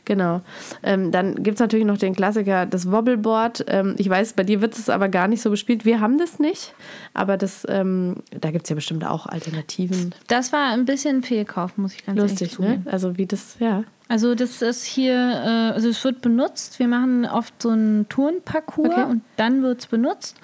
Genau. 0.05 0.41
Ähm, 0.83 1.11
dann 1.11 1.35
gibt 1.43 1.55
es 1.55 1.59
natürlich 1.59 1.85
noch 1.85 1.97
den 1.97 2.15
Klassiker, 2.15 2.65
das 2.65 2.91
Wobbleboard. 2.91 3.65
Ähm, 3.67 3.95
ich 3.97 4.09
weiß, 4.09 4.33
bei 4.33 4.43
dir 4.43 4.61
wird 4.61 4.77
es 4.77 4.89
aber 4.89 5.09
gar 5.09 5.27
nicht 5.27 5.41
so 5.41 5.49
bespielt. 5.49 5.85
Wir 5.85 5.99
haben 5.99 6.17
das 6.17 6.39
nicht, 6.39 6.73
aber 7.13 7.37
das, 7.37 7.65
ähm, 7.69 8.17
da 8.39 8.51
gibt 8.51 8.65
es 8.65 8.69
ja 8.69 8.75
bestimmt 8.75 9.05
auch 9.05 9.25
Alternativen. 9.25 10.13
das 10.27 10.53
war 10.53 10.71
ein 10.71 10.85
bisschen 10.85 11.17
ein 11.17 11.23
Fehlkauf, 11.23 11.77
muss 11.77 11.93
ich 11.93 12.05
ganz 12.05 12.17
ehrlich 12.17 12.31
Lustig, 12.31 12.51
zugeben. 12.51 12.83
ne? 12.85 12.91
Also 12.91 13.17
wie 13.17 13.25
das, 13.25 13.55
ja. 13.59 13.83
Also 14.09 14.35
das 14.35 14.61
ist 14.61 14.83
hier, 14.83 15.13
äh, 15.15 15.73
also 15.73 15.87
es 15.89 16.03
wird 16.03 16.21
benutzt. 16.21 16.77
Wir 16.77 16.87
machen 16.87 17.25
oft 17.25 17.59
so 17.61 17.69
einen 17.69 18.07
Turnparcours 18.09 18.89
Okay. 18.89 19.03
und 19.05 19.21
dann 19.37 19.63
wird 19.63 19.79
es 19.79 19.87
benutzt. 19.87 20.37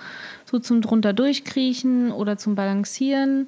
So 0.49 0.59
zum 0.59 0.81
drunter 0.81 1.13
durchkriechen 1.13 2.11
oder 2.11 2.37
zum 2.37 2.55
Balancieren. 2.55 3.47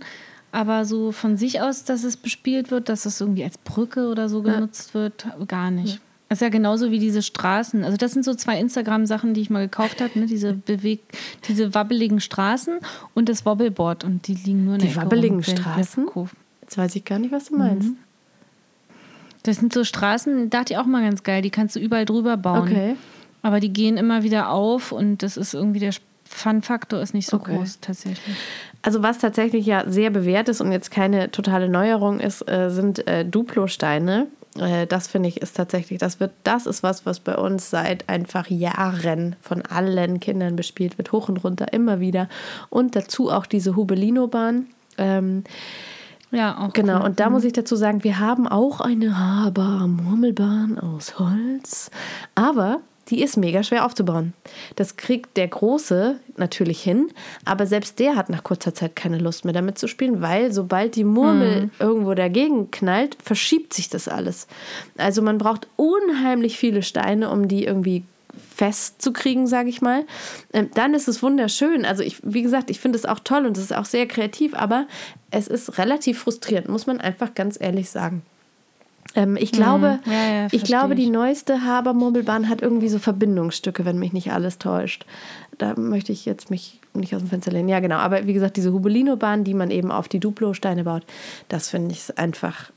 Aber 0.51 0.85
so 0.85 1.11
von 1.11 1.37
sich 1.37 1.61
aus, 1.61 1.85
dass 1.85 2.03
es 2.03 2.17
bespielt 2.17 2.71
wird, 2.71 2.89
dass 2.89 3.05
es 3.05 3.21
irgendwie 3.21 3.43
als 3.43 3.57
Brücke 3.57 4.09
oder 4.09 4.27
so 4.27 4.41
genutzt 4.41 4.93
wird, 4.93 5.25
gar 5.47 5.71
nicht. 5.71 6.01
Das 6.27 6.37
ist 6.37 6.43
ja 6.43 6.49
genauso 6.49 6.91
wie 6.91 6.99
diese 6.99 7.21
Straßen. 7.21 7.83
Also 7.83 7.97
das 7.97 8.11
sind 8.11 8.23
so 8.23 8.33
zwei 8.33 8.59
Instagram-Sachen, 8.59 9.33
die 9.33 9.41
ich 9.41 9.49
mal 9.49 9.65
gekauft 9.65 9.99
habe, 10.01 10.17
ne? 10.17 10.27
diese 10.27 10.53
beweg 10.65 11.01
diese 11.47 11.73
wabbeligen 11.73 12.21
Straßen 12.21 12.79
und 13.13 13.27
das 13.27 13.45
Wobbleboard. 13.45 14.03
Und 14.03 14.27
die 14.27 14.35
liegen 14.35 14.65
nur 14.65 14.75
in 14.75 14.79
Die 14.79 14.87
der 14.87 14.95
Ecke 14.95 15.05
wabbeligen 15.05 15.43
Straßen? 15.43 16.07
Jetzt 16.61 16.77
weiß 16.77 16.95
ich 16.95 17.03
gar 17.03 17.19
nicht, 17.19 17.31
was 17.31 17.45
du 17.45 17.57
meinst. 17.57 17.89
Mhm. 17.89 17.97
Das 19.43 19.57
sind 19.57 19.73
so 19.73 19.83
Straßen, 19.83 20.49
da 20.49 20.59
dachte 20.59 20.73
ich 20.73 20.79
auch 20.79 20.85
mal 20.85 21.03
ganz 21.03 21.23
geil, 21.23 21.41
die 21.41 21.49
kannst 21.49 21.75
du 21.75 21.79
überall 21.79 22.05
drüber 22.05 22.37
bauen. 22.37 22.69
Okay. 22.69 22.95
Aber 23.41 23.59
die 23.59 23.73
gehen 23.73 23.97
immer 23.97 24.23
wieder 24.23 24.51
auf 24.51 24.91
und 24.91 25.23
das 25.23 25.35
ist 25.35 25.53
irgendwie 25.53 25.79
der 25.79 25.91
Fun-Faktor 26.33 27.01
ist 27.01 27.13
nicht 27.13 27.27
so 27.29 27.37
Okay. 27.37 27.55
groß 27.57 27.79
tatsächlich. 27.81 28.35
Also 28.81 29.03
was 29.03 29.19
tatsächlich 29.19 29.65
ja 29.65 29.83
sehr 29.87 30.09
bewährt 30.09 30.49
ist 30.49 30.61
und 30.61 30.71
jetzt 30.71 30.89
keine 30.91 31.29
totale 31.31 31.69
Neuerung 31.69 32.19
ist, 32.19 32.47
äh, 32.49 32.69
sind 32.69 33.07
äh, 33.07 33.23
Duplo-Steine. 33.25 34.27
Äh, 34.57 34.87
das 34.87 35.07
finde 35.07 35.29
ich 35.29 35.41
ist 35.41 35.55
tatsächlich, 35.55 35.99
das 35.99 36.19
wird, 36.19 36.31
das 36.43 36.65
ist 36.65 36.81
was, 36.83 37.05
was 37.05 37.19
bei 37.19 37.35
uns 37.35 37.69
seit 37.69 38.09
einfach 38.09 38.47
Jahren 38.49 39.35
von 39.41 39.61
allen 39.61 40.19
Kindern 40.19 40.55
bespielt 40.55 40.97
wird, 40.97 41.11
hoch 41.11 41.29
und 41.29 41.43
runter, 41.43 41.71
immer 41.73 41.99
wieder. 41.99 42.27
Und 42.69 42.95
dazu 42.95 43.29
auch 43.31 43.45
diese 43.45 43.75
Hubelino-Bahn. 43.75 44.67
Ähm, 44.97 45.43
Ja, 46.31 46.57
auch 46.59 46.71
Genau, 46.73 46.99
cool. 46.99 47.05
und 47.05 47.19
da 47.19 47.29
muss 47.29 47.43
ich 47.43 47.51
dazu 47.53 47.75
sagen, 47.75 48.03
wir 48.05 48.19
haben 48.19 48.47
auch 48.47 48.79
eine 48.81 49.17
Haber-Murmelbahn 49.19 50.79
aus 50.79 51.19
Holz, 51.19 51.91
aber 52.35 52.79
die 53.09 53.21
ist 53.21 53.37
mega 53.37 53.63
schwer 53.63 53.85
aufzubauen. 53.85 54.33
Das 54.75 54.97
kriegt 54.97 55.35
der 55.37 55.47
Große 55.47 56.19
natürlich 56.37 56.81
hin, 56.81 57.09
aber 57.45 57.65
selbst 57.65 57.99
der 57.99 58.15
hat 58.15 58.29
nach 58.29 58.43
kurzer 58.43 58.73
Zeit 58.73 58.95
keine 58.95 59.17
Lust 59.17 59.43
mehr 59.45 59.53
damit 59.53 59.77
zu 59.77 59.87
spielen, 59.87 60.21
weil 60.21 60.51
sobald 60.53 60.95
die 60.95 61.03
Murmel 61.03 61.69
irgendwo 61.79 62.13
dagegen 62.13 62.71
knallt, 62.71 63.17
verschiebt 63.23 63.73
sich 63.73 63.89
das 63.89 64.07
alles. 64.07 64.47
Also 64.97 65.21
man 65.21 65.37
braucht 65.37 65.67
unheimlich 65.75 66.57
viele 66.57 66.83
Steine, 66.83 67.29
um 67.29 67.47
die 67.47 67.65
irgendwie 67.65 68.03
festzukriegen, 68.55 69.47
sage 69.47 69.69
ich 69.69 69.81
mal. 69.81 70.05
Ähm, 70.53 70.69
dann 70.73 70.93
ist 70.93 71.07
es 71.07 71.21
wunderschön. 71.21 71.85
Also 71.85 72.03
ich, 72.03 72.17
wie 72.23 72.41
gesagt, 72.41 72.69
ich 72.69 72.79
finde 72.79 72.97
es 72.97 73.05
auch 73.05 73.19
toll 73.19 73.45
und 73.45 73.57
es 73.57 73.63
ist 73.63 73.75
auch 73.75 73.85
sehr 73.85 74.07
kreativ, 74.07 74.53
aber 74.53 74.87
es 75.31 75.47
ist 75.47 75.77
relativ 75.77 76.19
frustrierend, 76.19 76.69
muss 76.69 76.87
man 76.87 77.01
einfach 77.01 77.33
ganz 77.33 77.57
ehrlich 77.59 77.89
sagen. 77.89 78.23
Ähm, 79.15 79.38
ich 79.38 79.52
glaube, 79.52 80.00
Ja, 80.06 80.34
ja, 80.34 80.47
ich 80.52 80.63
glaube, 80.63 80.95
die 80.95 81.10
neueste 81.10 81.63
Haber-Murmelbahn 81.63 82.50
hat 82.50 82.62
irgendwie 82.62 82.89
so 82.89 83.00
Verbindungsstücke, 83.00 83.86
wenn 83.86 84.00
mich 84.00 84.13
nicht 84.13 84.32
alles 84.32 84.58
täuscht. 84.58 85.06
Da 85.58 85.76
möchte 85.76 86.12
ich 86.12 86.26
jetzt 86.26 86.50
mich 86.50 86.80
nicht 86.93 87.13
aus 87.15 87.21
dem 87.21 87.30
Fenster 87.30 87.52
lehnen. 87.52 87.69
Ja, 87.69 87.80
genau. 87.80 87.97
Aber 87.97 88.26
wie 88.28 88.34
gesagt, 88.34 88.58
diese 88.58 88.74
Hubelino-Bahn, 88.74 89.43
die 89.43 89.54
man 89.54 89.71
eben 89.71 89.91
auf 89.91 90.08
die 90.08 90.19
Duplo-Steine 90.19 90.84
baut, 90.84 91.04
das 91.50 91.69
finde 91.69 91.93
ich 91.93 92.17
einfach 92.17 92.71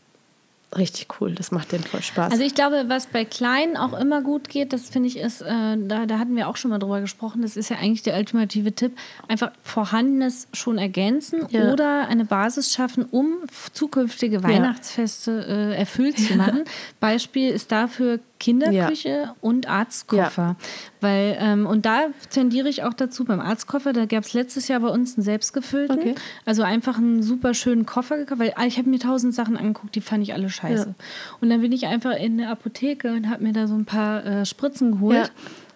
richtig 0.77 1.21
cool. 1.21 1.35
Das 1.35 1.51
macht 1.51 1.73
denen 1.73 1.85
voll 1.85 2.03
Spaß. 2.03 2.33
Also 2.33 2.45
ich 2.45 2.55
glaube, 2.55 2.85
was 2.89 3.07
bei 3.07 3.25
Kleinen 3.25 3.77
auch 3.77 3.93
immer 3.99 4.23
gut 4.23 4.49
geht, 4.49 4.73
das 4.73 4.89
finde 4.89 5.09
ich 5.09 5.19
ist, 5.19 5.41
äh, 5.43 5.77
da, 5.79 6.07
da 6.07 6.19
hatten 6.19 6.37
wir 6.37 6.49
auch 6.49 6.57
schon 6.57 6.71
mal 6.71 6.79
drüber 6.79 7.01
gesprochen, 7.01 7.43
das 7.43 7.57
ist 7.57 7.71
ja 7.71 7.77
eigentlich 7.79 8.03
der 8.03 8.17
ultimative 8.17 8.73
Tipp, 8.73 8.97
einfach 9.29 9.53
Vorhandenes 9.63 10.49
schon 10.53 10.79
ergänzen 10.79 11.47
Ja. 11.51 11.73
oder 11.73 12.09
eine 12.09 12.25
Basis 12.25 12.73
schaffen, 12.73 13.05
um 13.11 13.35
zukünftige 13.73 14.43
Weihnachtsfeste 14.43 15.47
äh, 15.49 15.77
erfüllt 15.77 16.19
zu 16.19 16.35
machen. 16.37 16.65
Beispiel 17.01 17.51
ist 17.51 17.71
dafür 17.73 18.21
Kinderküche 18.45 19.31
und 19.41 19.69
Arztkoffer. 19.69 20.57
Weil, 21.01 21.37
ähm, 21.41 21.67
und 21.67 21.87
da 21.87 22.07
tendiere 22.31 22.69
ich 22.69 22.83
auch 22.83 22.93
dazu, 22.95 23.25
beim 23.25 23.41
Arztkoffer, 23.41 23.93
da 23.93 24.05
gab 24.07 24.25
es 24.25 24.33
letztes 24.35 24.69
Jahr 24.69 24.81
bei 24.81 24.89
uns 24.89 25.17
einen 25.17 25.25
selbstgefüllten, 25.25 25.99
Okay. 25.99 26.15
also 26.45 26.63
einfach 26.63 26.99
einen 26.99 27.23
super 27.23 27.55
schönen 27.55 27.87
Koffer 27.87 28.17
gekauft, 28.19 28.41
weil 28.41 28.53
ah, 28.57 28.67
ich 28.67 28.79
habe 28.79 28.89
mir 28.89 28.99
tausend 28.99 29.35
Sachen 29.35 29.57
angeguckt, 29.57 29.95
die 29.95 30.01
fand 30.01 30.23
ich 30.23 30.35
alle 30.35 30.49
scheiße. 30.49 30.89
Ja. 30.99 31.05
Und 31.41 31.51
dann 31.51 31.61
bin 31.61 31.73
ich 31.73 31.87
einfach 31.87 32.13
in 32.17 32.39
der 32.39 32.51
Apotheke 32.51 33.13
und 33.13 33.29
habe 33.31 33.43
mir 33.43 33.53
da 33.53 33.67
so 33.67 33.75
ein 33.75 33.85
paar 33.85 34.25
äh, 34.25 34.45
Spritzen 34.47 34.93
geholt, 34.93 35.17
Ja. 35.17 35.25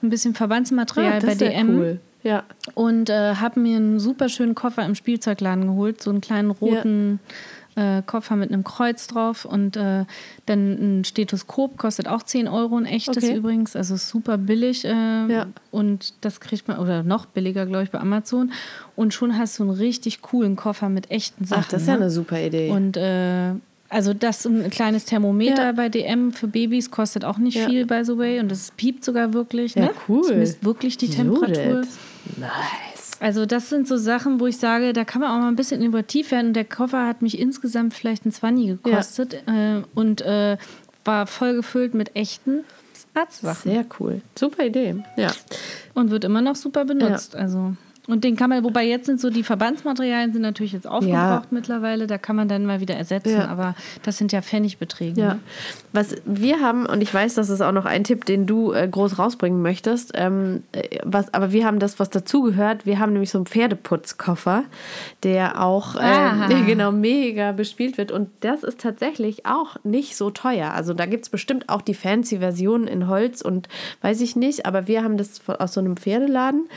ein 0.02 0.10
bisschen 0.10 0.34
Verbandsmaterial 0.34 1.14
Ah, 1.22 1.26
bei 1.26 1.32
ja 1.32 1.34
DM 1.50 1.76
cool. 1.78 2.00
Ja. 2.24 2.42
und 2.74 3.10
äh, 3.10 3.36
habe 3.36 3.60
mir 3.60 3.76
einen 3.76 4.00
super 4.00 4.28
schönen 4.28 4.54
Koffer 4.54 4.84
im 4.84 4.94
Spielzeugladen 4.94 5.66
geholt, 5.66 6.02
so 6.02 6.10
einen 6.10 6.20
kleinen 6.20 6.50
roten 6.50 7.20
äh, 7.78 8.02
Koffer 8.04 8.34
mit 8.34 8.50
einem 8.50 8.64
Kreuz 8.64 9.06
drauf 9.06 9.44
und 9.44 9.76
äh, 9.76 10.04
dann 10.46 10.98
ein 10.98 11.04
Stethoskop, 11.04 11.78
kostet 11.78 12.08
auch 12.08 12.22
10 12.22 12.48
Euro, 12.48 12.76
ein 12.76 12.86
echtes 12.86 13.18
Okay. 13.22 13.36
übrigens, 13.36 13.76
also 13.76 13.96
super 13.96 14.36
billig 14.36 14.84
äh, 14.84 14.88
Ja. 14.90 15.46
und 15.70 16.14
das 16.22 16.40
kriegt 16.40 16.66
man, 16.66 16.78
oder 16.78 17.02
noch 17.04 17.26
billiger, 17.26 17.66
glaube 17.66 17.84
ich, 17.84 17.90
bei 17.90 18.00
Amazon 18.00 18.50
und 18.96 19.14
schon 19.14 19.38
hast 19.38 19.58
du 19.58 19.62
einen 19.62 19.72
richtig 19.72 20.22
coolen 20.22 20.56
Koffer 20.56 20.88
mit 20.88 21.10
echten 21.10 21.44
Sachen. 21.44 21.64
Ach, 21.66 21.68
das 21.70 21.82
ist 21.82 21.88
ja 21.88 21.94
ne? 21.94 22.00
eine 22.02 22.10
super 22.10 22.40
Idee. 22.40 22.70
Und 22.70 22.96
äh, 22.96 23.52
also 23.90 24.12
das 24.12 24.44
ein 24.44 24.68
kleines 24.70 25.04
Thermometer 25.06 25.66
Ja. 25.66 25.72
bei 25.72 25.88
DM 25.88 26.32
für 26.32 26.46
Babys 26.48 26.90
kostet 26.90 27.24
auch 27.24 27.38
nicht 27.38 27.56
Ja. 27.56 27.68
viel, 27.68 27.86
by 27.86 28.00
the 28.04 28.18
way. 28.18 28.38
Und 28.40 28.50
das 28.50 28.70
piept 28.76 29.04
sogar 29.04 29.32
wirklich. 29.32 29.76
Ja, 29.76 29.82
ne? 29.86 29.90
cool. 30.08 30.22
Das 30.28 30.36
misst 30.36 30.64
wirklich 30.64 30.96
die 30.98 31.08
Temperatur. 31.08 31.54
Judith. 31.76 31.88
Nice. 32.36 32.97
Also 33.20 33.46
das 33.46 33.68
sind 33.68 33.88
so 33.88 33.96
Sachen, 33.96 34.40
wo 34.40 34.46
ich 34.46 34.58
sage, 34.58 34.92
da 34.92 35.04
kann 35.04 35.20
man 35.20 35.30
auch 35.30 35.40
mal 35.40 35.48
ein 35.48 35.56
bisschen 35.56 35.82
innovativ 35.82 36.30
werden. 36.30 36.48
Und 36.48 36.54
der 36.54 36.64
Koffer 36.64 37.06
hat 37.06 37.22
mich 37.22 37.38
insgesamt 37.38 37.94
vielleicht 37.94 38.24
ein 38.26 38.32
20 38.32 38.82
gekostet 38.82 39.34
äh, 39.46 39.82
und 39.94 40.20
äh, 40.20 40.56
war 41.04 41.26
voll 41.26 41.54
gefüllt 41.54 41.94
mit 41.94 42.14
echten 42.14 42.64
Arztsachen. 43.14 43.72
Sehr 43.72 43.84
cool. 43.98 44.20
Super 44.38 44.64
Idee. 44.64 44.96
Ja. 45.16 45.32
Und 45.94 46.10
wird 46.10 46.24
immer 46.24 46.42
noch 46.42 46.56
super 46.56 46.84
benutzt. 46.84 47.34
Also 47.34 47.74
und 48.08 48.24
den 48.24 48.34
kann 48.36 48.50
man, 48.50 48.64
wobei 48.64 48.84
jetzt 48.84 49.06
sind 49.06 49.20
so 49.20 49.30
die 49.30 49.42
Verbandsmaterialien 49.44 50.32
sind 50.32 50.42
natürlich 50.42 50.72
jetzt 50.72 50.86
aufgebraucht 50.88 51.12
Ja. 51.12 51.42
mittlerweile, 51.50 52.06
da 52.06 52.18
kann 52.18 52.34
man 52.36 52.48
dann 52.48 52.66
mal 52.66 52.80
wieder 52.80 52.96
ersetzen, 52.96 53.32
Ja. 53.36 53.46
aber 53.48 53.74
das 54.02 54.18
sind 54.18 54.32
ja 54.32 54.42
Pfennigbeträge. 54.42 55.20
Ja. 55.20 55.34
ne? 55.34 55.40
Was 55.92 56.16
wir 56.24 56.60
haben, 56.60 56.86
und 56.86 57.02
ich 57.02 57.12
weiß, 57.14 57.34
das 57.34 57.48
ist 57.50 57.60
auch 57.60 57.72
noch 57.72 57.84
ein 57.84 58.04
Tipp, 58.04 58.24
den 58.24 58.46
du 58.46 58.72
äh, 58.72 58.88
groß 58.88 59.18
rausbringen 59.18 59.62
möchtest, 59.62 60.12
ähm, 60.14 60.62
äh, 60.72 60.98
was, 61.04 61.32
aber 61.32 61.52
wir 61.52 61.64
haben 61.64 61.78
das, 61.78 61.98
was 62.00 62.10
dazugehört. 62.10 62.84
Wir 62.86 62.98
haben 62.98 63.12
nämlich 63.12 63.30
so 63.30 63.38
einen 63.38 63.46
Pferdeputzkoffer, 63.46 64.64
der 65.22 65.62
auch 65.62 65.96
ähm, 66.00 66.48
genau 66.66 66.92
mega 66.92 67.52
bespielt 67.52 67.98
wird. 67.98 68.10
Und 68.10 68.30
das 68.40 68.62
ist 68.64 68.80
tatsächlich 68.80 69.46
auch 69.46 69.76
nicht 69.84 70.16
so 70.16 70.30
teuer. 70.30 70.72
Also 70.72 70.94
da 70.94 71.06
gibt 71.06 71.24
es 71.24 71.28
bestimmt 71.30 71.68
auch 71.68 71.82
die 71.82 71.94
fancy 71.94 72.38
Versionen 72.38 72.86
in 72.88 73.08
Holz 73.08 73.42
und 73.42 73.68
weiß 74.02 74.20
ich 74.20 74.36
nicht, 74.36 74.66
aber 74.66 74.86
wir 74.88 75.02
haben 75.04 75.16
das 75.18 75.40
aus 75.46 75.74
so 75.74 75.80
einem 75.80 75.96
Pferdeladen. 75.96 76.68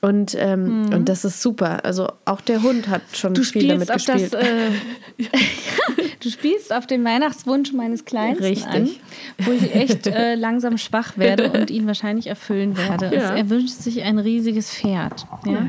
Und, 0.00 0.36
ähm, 0.38 0.90
und 0.94 1.08
das 1.08 1.24
ist 1.24 1.42
super. 1.42 1.84
Also 1.84 2.08
auch 2.24 2.40
der 2.40 2.62
Hund 2.62 2.88
hat 2.88 3.02
schon 3.14 3.32
Mhm. 3.32 3.34
Du 3.34 3.42
viel 3.42 3.68
damit 3.68 3.88
gespielt. 3.92 4.32
das, 4.32 4.42
äh, 4.44 4.70
du 6.20 6.30
spielst 6.30 6.72
auf 6.72 6.86
den 6.86 7.04
Weihnachtswunsch 7.04 7.72
meines 7.72 8.04
Kleinsten 8.04 8.44
Richtig. 8.44 8.66
an, 8.72 8.90
wo 9.38 9.50
ich 9.50 9.74
echt 9.74 10.06
äh, 10.06 10.36
langsam 10.36 10.78
schwach 10.78 11.18
werde 11.18 11.50
und 11.60 11.70
ihn 11.70 11.86
wahrscheinlich 11.88 12.28
erfüllen 12.28 12.76
werde. 12.76 13.06
Ja. 13.06 13.12
Es, 13.12 13.30
er 13.30 13.50
wünscht 13.50 13.74
sich 13.74 14.02
ein 14.02 14.18
riesiges 14.20 14.72
Pferd. 14.72 15.26
Ja? 15.44 15.66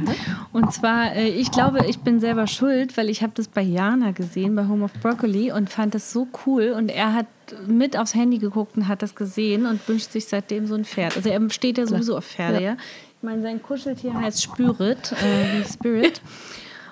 Und 0.54 0.72
zwar, 0.74 1.16
äh, 1.16 1.30
ich 1.30 1.52
glaube, 1.52 1.86
ich 1.88 2.00
bin 2.00 2.20
selber 2.20 2.46
schuld, 2.46 2.98
weil 2.98 3.10
ich 3.10 3.24
habe 3.24 3.34
das 3.36 3.48
bei 3.48 3.62
Jana 3.64 4.12
gesehen, 4.12 4.56
bei 4.56 4.68
Home 4.68 4.86
of 4.86 4.94
Broccoli 5.02 5.52
und 5.52 5.72
fand 5.72 5.96
das 5.96 6.12
so 6.12 6.28
cool 6.46 6.74
und 6.78 6.90
er 6.90 7.14
hat 7.16 7.26
mit 7.66 7.98
aufs 7.98 8.14
Handy 8.14 8.38
geguckt 8.38 8.78
und 8.78 8.88
hat 8.88 9.02
das 9.02 9.16
gesehen 9.16 9.66
und 9.66 9.88
wünscht 9.88 10.12
sich 10.12 10.26
seitdem 10.28 10.68
so 10.68 10.76
ein 10.76 10.86
Pferd. 10.86 11.16
Also 11.18 11.30
er 11.30 11.50
steht 11.50 11.80
ja 11.80 11.88
sowieso 11.88 12.16
auf 12.16 12.26
Pferde, 12.26 12.64
ja. 12.64 12.78
Ich 13.09 13.09
meine, 13.22 13.42
sein 13.42 13.62
Kuscheltier 13.62 14.14
heißt 14.14 14.42
Spirit, 14.44 15.12
äh, 15.14 15.60
wie 15.60 15.64
Spirit. 15.64 16.22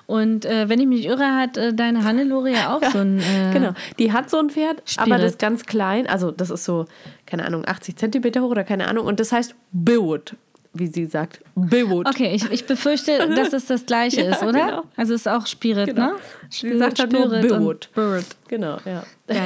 Und 0.06 0.46
äh, 0.46 0.68
wenn 0.70 0.80
ich 0.80 0.86
mich 0.86 1.04
irre, 1.04 1.36
hat 1.36 1.58
äh, 1.58 1.74
deine 1.74 2.02
Hannelore 2.02 2.50
ja 2.50 2.74
auch 2.74 2.82
so 2.82 2.98
ein. 2.98 3.18
Äh, 3.18 3.52
Genau, 3.52 3.72
die 3.98 4.10
hat 4.12 4.30
so 4.30 4.38
ein 4.38 4.48
Pferd, 4.48 4.82
aber 4.96 5.06
Spirit. 5.06 5.22
das 5.22 5.30
ist 5.32 5.38
ganz 5.38 5.64
klein. 5.66 6.06
Also, 6.06 6.30
das 6.30 6.48
ist 6.48 6.64
so, 6.64 6.86
keine 7.26 7.44
Ahnung, 7.44 7.64
80 7.66 7.96
Zentimeter 7.96 8.40
hoch 8.40 8.48
oder 8.50 8.64
keine 8.64 8.88
Ahnung. 8.88 9.04
Und 9.06 9.20
das 9.20 9.32
heißt 9.32 9.54
Boot. 9.72 10.34
Wie 10.78 10.86
sie 10.86 11.06
sagt, 11.06 11.40
Bewut. 11.54 12.06
Okay, 12.08 12.32
ich, 12.34 12.50
ich 12.50 12.66
befürchte, 12.66 13.28
dass 13.36 13.52
es 13.52 13.66
das 13.66 13.86
gleiche 13.86 14.22
Ja, 14.22 14.30
ist, 14.32 14.42
oder? 14.42 14.66
genau. 14.66 14.82
Also 14.96 15.14
es 15.14 15.22
ist 15.22 15.28
auch 15.28 15.46
Spirit, 15.46 15.88
Genau. 15.88 16.12
ne? 16.12 16.14
Sie 16.50 16.78
sagt 16.78 16.98
halt 17.00 17.12
nur 17.12 17.26
Spirit 17.26 17.48
Bewut. 17.48 17.84
Spirit. 17.84 18.26
Genau, 18.48 18.78
ja. 18.84 19.02
Ja, 19.28 19.44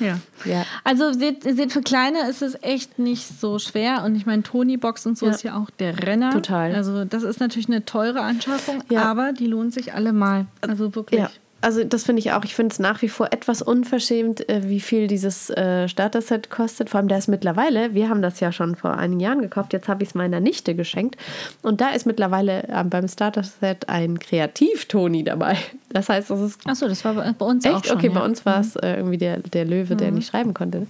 ja. 0.06 0.18
ja. 0.44 0.66
Also 0.84 1.12
seht, 1.12 1.42
seht, 1.44 1.72
für 1.72 1.80
Kleine 1.80 2.28
ist 2.28 2.42
es 2.42 2.58
echt 2.62 2.98
nicht 2.98 3.26
so 3.40 3.58
schwer. 3.58 4.02
Und 4.04 4.14
ich 4.16 4.26
meine, 4.26 4.42
Tony-Box 4.42 5.06
und 5.06 5.16
so 5.16 5.26
ist 5.26 5.42
ja 5.42 5.56
auch 5.56 5.70
der 5.70 6.06
Renner. 6.06 6.30
Total. 6.32 6.74
Also 6.74 7.04
das 7.04 7.22
ist 7.22 7.40
natürlich 7.40 7.68
eine 7.68 7.84
teure 7.84 8.20
Anschaffung, 8.20 8.82
aber 8.94 9.32
die 9.32 9.46
lohnt 9.46 9.72
sich 9.72 9.94
allemal. 9.94 10.46
Also 10.60 10.94
wirklich. 10.94 11.22
Also 11.62 11.84
das 11.84 12.02
finde 12.02 12.20
ich 12.20 12.32
auch. 12.32 12.44
Ich 12.44 12.54
finde 12.54 12.72
es 12.72 12.80
nach 12.80 13.02
wie 13.02 13.08
vor 13.08 13.28
etwas 13.32 13.62
unverschämt, 13.62 14.48
äh, 14.48 14.68
wie 14.68 14.80
viel 14.80 15.06
dieses 15.06 15.48
äh, 15.50 15.88
Starter-Set 15.88 16.50
kostet. 16.50 16.90
Vor 16.90 16.98
allem 16.98 17.08
da 17.08 17.16
ist 17.16 17.28
mittlerweile, 17.28 17.94
wir 17.94 18.08
haben 18.08 18.20
das 18.20 18.40
ja 18.40 18.50
schon 18.50 18.74
vor 18.74 18.96
einigen 18.98 19.20
Jahren 19.20 19.40
gekauft, 19.40 19.72
jetzt 19.72 19.88
habe 19.88 20.02
ich 20.02 20.10
es 20.10 20.14
meiner 20.14 20.40
Nichte 20.40 20.74
geschenkt. 20.74 21.16
Und 21.62 21.80
da 21.80 21.90
ist 21.90 22.04
mittlerweile 22.04 22.68
ähm, 22.68 22.90
beim 22.90 23.06
Starter-Set 23.06 23.88
ein 23.88 24.18
Kreativ-Toni 24.18 25.22
dabei. 25.22 25.56
Das 25.90 26.08
heißt, 26.08 26.30
es 26.30 26.40
ist 26.40 26.66
Achso, 26.66 26.88
das 26.88 27.04
war 27.04 27.14
bei 27.14 27.44
uns 27.44 27.64
auch 27.64 27.76
Echt? 27.76 27.86
schon. 27.86 27.96
okay, 27.96 28.06
ja. 28.06 28.12
Mhm. 28.12 28.14
bei 28.16 28.24
uns 28.24 28.44
war 28.44 28.60
es 28.60 28.76
äh, 28.76 28.96
irgendwie 28.96 29.18
der, 29.18 29.38
der 29.38 29.64
Löwe, 29.64 29.94
der 29.94 30.10
nicht 30.10 30.28
schreiben 30.28 30.54
konnte. 30.54 30.86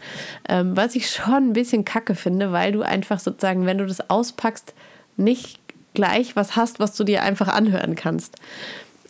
Ähm, 0.48 0.76
was 0.76 0.94
ich 0.94 1.10
schon 1.10 1.50
ein 1.50 1.52
bisschen 1.52 1.84
kacke 1.84 2.14
finde, 2.14 2.52
weil 2.52 2.72
du 2.72 2.82
einfach 2.82 3.20
sozusagen, 3.20 3.66
wenn 3.66 3.78
du 3.78 3.86
das 3.86 4.08
auspackst, 4.08 4.74
nicht 5.16 5.60
gleich 5.94 6.36
was 6.36 6.56
hast, 6.56 6.80
was 6.80 6.96
du 6.96 7.04
dir 7.04 7.22
einfach 7.22 7.48
anhören 7.48 7.94
kannst. 7.94 8.36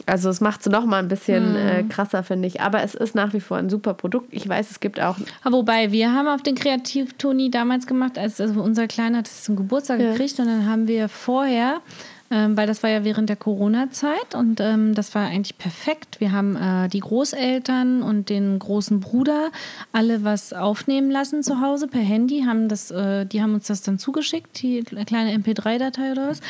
Also 0.06 0.30
es 0.30 0.40
macht 0.40 0.60
es 0.60 0.66
noch 0.66 0.84
mal 0.84 0.98
ein 0.98 1.08
bisschen 1.08 1.52
Mhm. 1.52 1.56
äh, 1.56 1.82
krasser, 1.84 2.22
finde 2.22 2.48
ich. 2.48 2.60
Aber 2.60 2.82
es 2.82 2.94
ist 2.94 3.14
nach 3.14 3.32
wie 3.34 3.40
vor 3.40 3.56
ein 3.56 3.70
super 3.70 3.94
Produkt. 3.94 4.28
Ich 4.30 4.48
weiß, 4.48 4.70
es 4.70 4.80
gibt 4.80 5.00
auch... 5.00 5.16
Aber 5.44 5.58
wobei, 5.58 5.92
wir 5.92 6.12
haben 6.12 6.28
auf 6.28 6.42
den 6.42 6.54
Kreativ-Toni 6.54 7.50
damals 7.50 7.86
gemacht, 7.86 8.18
als 8.18 8.40
also 8.40 8.60
unser 8.62 8.86
Kleiner 8.88 9.18
hat 9.18 9.28
es 9.28 9.44
zum 9.44 9.56
Geburtstag 9.56 10.00
Ja. 10.00 10.10
gekriegt 10.12 10.38
und 10.40 10.46
dann 10.46 10.68
haben 10.68 10.88
wir 10.88 11.08
vorher, 11.08 11.80
ähm, 12.30 12.56
weil 12.56 12.66
das 12.66 12.82
war 12.82 12.90
ja 12.90 13.04
während 13.04 13.28
der 13.28 13.36
Corona-Zeit 13.36 14.34
und 14.34 14.58
ähm, 14.60 14.94
das 14.94 15.14
war 15.14 15.26
eigentlich 15.26 15.58
perfekt. 15.58 16.18
Wir 16.18 16.32
haben 16.32 16.56
äh, 16.56 16.88
die 16.88 17.00
Großeltern 17.00 18.02
und 18.02 18.28
den 18.30 18.58
großen 18.58 19.00
Bruder 19.00 19.50
alle 19.92 20.24
was 20.24 20.52
aufnehmen 20.52 21.10
lassen 21.10 21.42
zu 21.42 21.60
Hause 21.60 21.88
per 21.88 22.00
Handy, 22.00 22.44
haben 22.46 22.68
das, 22.68 22.90
äh, 22.90 23.26
die 23.26 23.42
haben 23.42 23.54
uns 23.54 23.66
das 23.66 23.82
dann 23.82 23.98
zugeschickt, 23.98 24.62
die 24.62 24.82
kleine 24.82 25.32
MP3-Datei 25.36 26.12
oder 26.12 26.28
was. 26.30 26.40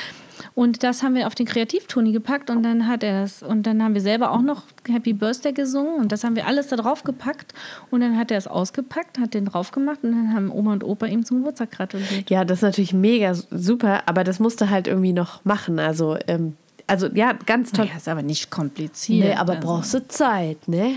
Und 0.54 0.82
das 0.82 1.02
haben 1.02 1.14
wir 1.14 1.26
auf 1.26 1.34
den 1.34 1.46
Kreativtoni 1.46 2.12
gepackt 2.12 2.50
und 2.50 2.62
dann 2.62 2.86
hat 2.86 3.02
er 3.02 3.22
das. 3.22 3.42
Und 3.42 3.66
dann 3.66 3.82
haben 3.82 3.94
wir 3.94 4.00
selber 4.00 4.30
auch 4.30 4.42
noch 4.42 4.62
Happy 4.88 5.12
Birthday 5.12 5.52
gesungen 5.52 5.96
und 5.96 6.12
das 6.12 6.24
haben 6.24 6.36
wir 6.36 6.46
alles 6.46 6.68
da 6.68 6.76
drauf 6.76 7.04
gepackt. 7.04 7.54
Und 7.90 8.00
dann 8.00 8.16
hat 8.16 8.30
er 8.30 8.38
es 8.38 8.46
ausgepackt, 8.46 9.18
hat 9.18 9.34
den 9.34 9.46
drauf 9.46 9.72
gemacht 9.72 10.00
und 10.02 10.12
dann 10.12 10.34
haben 10.34 10.50
Oma 10.50 10.72
und 10.72 10.84
Opa 10.84 11.06
ihm 11.06 11.24
zum 11.24 11.38
Geburtstag 11.38 11.70
gratuliert. 11.72 12.30
Ja, 12.30 12.44
das 12.44 12.58
ist 12.58 12.62
natürlich 12.62 12.92
mega 12.92 13.34
super, 13.34 14.02
aber 14.06 14.24
das 14.24 14.38
musste 14.38 14.70
halt 14.70 14.86
irgendwie 14.86 15.12
noch 15.12 15.44
machen. 15.44 15.78
Also, 15.78 16.16
ähm, 16.26 16.56
also 16.86 17.08
ja, 17.08 17.32
ganz 17.46 17.72
toll. 17.72 17.86
Ja, 17.86 17.96
ist 17.96 18.08
aber 18.08 18.22
nicht 18.22 18.50
kompliziert. 18.50 19.24
Nee, 19.24 19.34
aber 19.34 19.54
also. 19.54 19.66
brauchst 19.66 19.94
du 19.94 20.06
Zeit, 20.08 20.68
ne? 20.68 20.96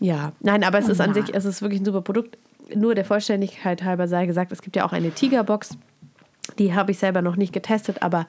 Ja, 0.00 0.32
nein, 0.40 0.64
aber 0.64 0.78
es 0.78 0.88
ist 0.88 1.00
an 1.00 1.12
sich, 1.12 1.34
es 1.34 1.44
ist 1.44 1.60
wirklich 1.60 1.82
ein 1.82 1.84
super 1.84 2.00
Produkt. 2.00 2.38
Nur 2.74 2.94
der 2.94 3.04
Vollständigkeit 3.04 3.82
halber 3.84 4.08
sei 4.08 4.26
gesagt, 4.26 4.52
es 4.52 4.62
gibt 4.62 4.76
ja 4.76 4.84
auch 4.84 4.92
eine 4.92 5.10
Tigerbox. 5.10 5.76
Die 6.58 6.74
habe 6.74 6.90
ich 6.90 6.98
selber 6.98 7.22
noch 7.22 7.36
nicht 7.36 7.52
getestet, 7.52 8.02
aber 8.02 8.26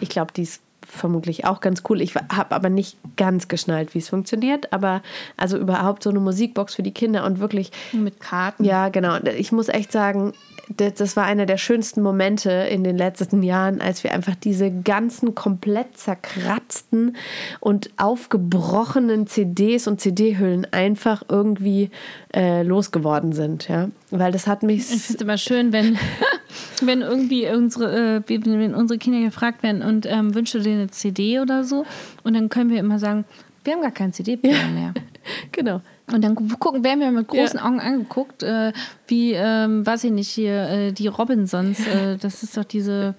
ich 0.00 0.08
glaube, 0.08 0.32
die 0.32 0.42
ist 0.42 0.60
vermutlich 0.86 1.44
auch 1.44 1.60
ganz 1.60 1.82
cool. 1.88 2.00
Ich 2.00 2.14
habe 2.14 2.54
aber 2.54 2.68
nicht 2.68 2.96
ganz 3.16 3.48
geschnallt, 3.48 3.94
wie 3.94 3.98
es 3.98 4.08
funktioniert. 4.08 4.72
Aber 4.72 5.02
also 5.36 5.56
überhaupt 5.56 6.02
so 6.02 6.10
eine 6.10 6.20
Musikbox 6.20 6.74
für 6.74 6.82
die 6.82 6.92
Kinder 6.92 7.24
und 7.24 7.38
wirklich 7.38 7.70
Mit 7.92 8.20
Karten. 8.20 8.64
ja, 8.64 8.88
genau. 8.88 9.16
Ich 9.36 9.52
muss 9.52 9.68
echt 9.68 9.92
sagen, 9.92 10.32
das 10.76 11.16
war 11.16 11.24
einer 11.24 11.46
der 11.46 11.56
schönsten 11.56 12.02
Momente 12.02 12.50
in 12.50 12.84
den 12.84 12.96
letzten 12.96 13.42
Jahren, 13.42 13.80
als 13.80 14.04
wir 14.04 14.12
einfach 14.12 14.34
diese 14.36 14.70
ganzen 14.70 15.34
komplett 15.34 15.98
zerkratzten 15.98 17.16
und 17.60 17.90
aufgebrochenen 17.96 19.26
CDs 19.26 19.86
und 19.86 20.00
CD-Hüllen 20.00 20.66
einfach 20.72 21.24
irgendwie 21.28 21.90
äh, 22.34 22.62
losgeworden 22.62 23.32
sind. 23.32 23.68
Ja? 23.68 23.88
Weil 24.10 24.32
das 24.32 24.46
hat 24.46 24.62
mich. 24.62 24.80
Ich 24.80 24.86
finde 24.86 25.14
es 25.14 25.20
immer 25.20 25.38
schön, 25.38 25.72
wenn, 25.72 25.98
wenn 26.80 27.02
irgendwie 27.02 27.48
unsere, 27.48 28.18
äh, 28.18 28.22
wenn 28.28 28.74
unsere 28.74 28.98
Kinder 28.98 29.20
gefragt 29.20 29.62
werden 29.62 29.82
und 29.82 30.06
ähm, 30.06 30.34
wünschst 30.34 30.54
du 30.54 30.60
dir 30.60 30.72
eine 30.72 30.90
CD 30.90 31.40
oder 31.40 31.64
so? 31.64 31.84
Und 32.22 32.34
dann 32.34 32.48
können 32.48 32.70
wir 32.70 32.78
immer 32.78 32.98
sagen, 32.98 33.24
wir 33.64 33.74
haben 33.74 33.82
gar 33.82 33.90
keinen 33.92 34.12
CD-Player 34.12 34.68
mehr. 34.68 34.94
Genau. 35.52 35.80
Und 36.12 36.24
dann 36.24 36.34
gucken, 36.34 36.82
werden 36.82 36.98
wir 36.98 37.12
mit 37.12 37.28
großen 37.28 37.60
Ja. 37.60 37.64
Augen 37.64 37.78
angeguckt, 37.78 38.42
äh, 38.42 38.72
wie, 39.06 39.34
ähm, 39.34 39.86
weiß 39.86 40.02
ich 40.02 40.10
nicht, 40.10 40.30
hier, 40.30 40.68
äh, 40.68 40.92
die 40.92 41.06
Robinsons, 41.06 41.86
äh, 41.86 42.16
das 42.16 42.42
ist 42.42 42.56
doch 42.56 42.64
diese, 42.64 43.14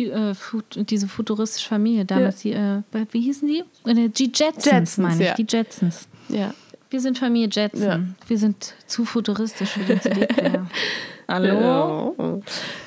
äh, 0.00 0.34
fut 0.34 0.64
diese 0.90 1.06
futuristische 1.06 1.68
Familie 1.68 2.04
damals, 2.04 2.40
die, 2.40 2.50
äh, 2.54 2.82
wie 3.12 3.20
hießen 3.20 3.46
die? 3.46 3.62
Äh, 3.88 4.08
Die 4.08 4.32
Jetsons, 4.34 4.64
Jetsons, 4.64 4.98
meine 4.98 5.22
ich, 5.22 5.28
ja. 5.28 5.34
die 5.34 5.46
Jetsons. 5.48 6.08
Ja. 6.28 6.52
Wir 6.90 7.00
sind 7.00 7.18
Familie 7.18 7.48
Jetson. 7.50 7.82
Ja. 7.82 8.00
Wir 8.26 8.38
sind 8.38 8.74
zu 8.86 9.04
futuristisch 9.04 9.70
für 9.70 9.84
den 9.84 10.00
CD-Player. 10.00 10.66
Hallo? 11.28 12.42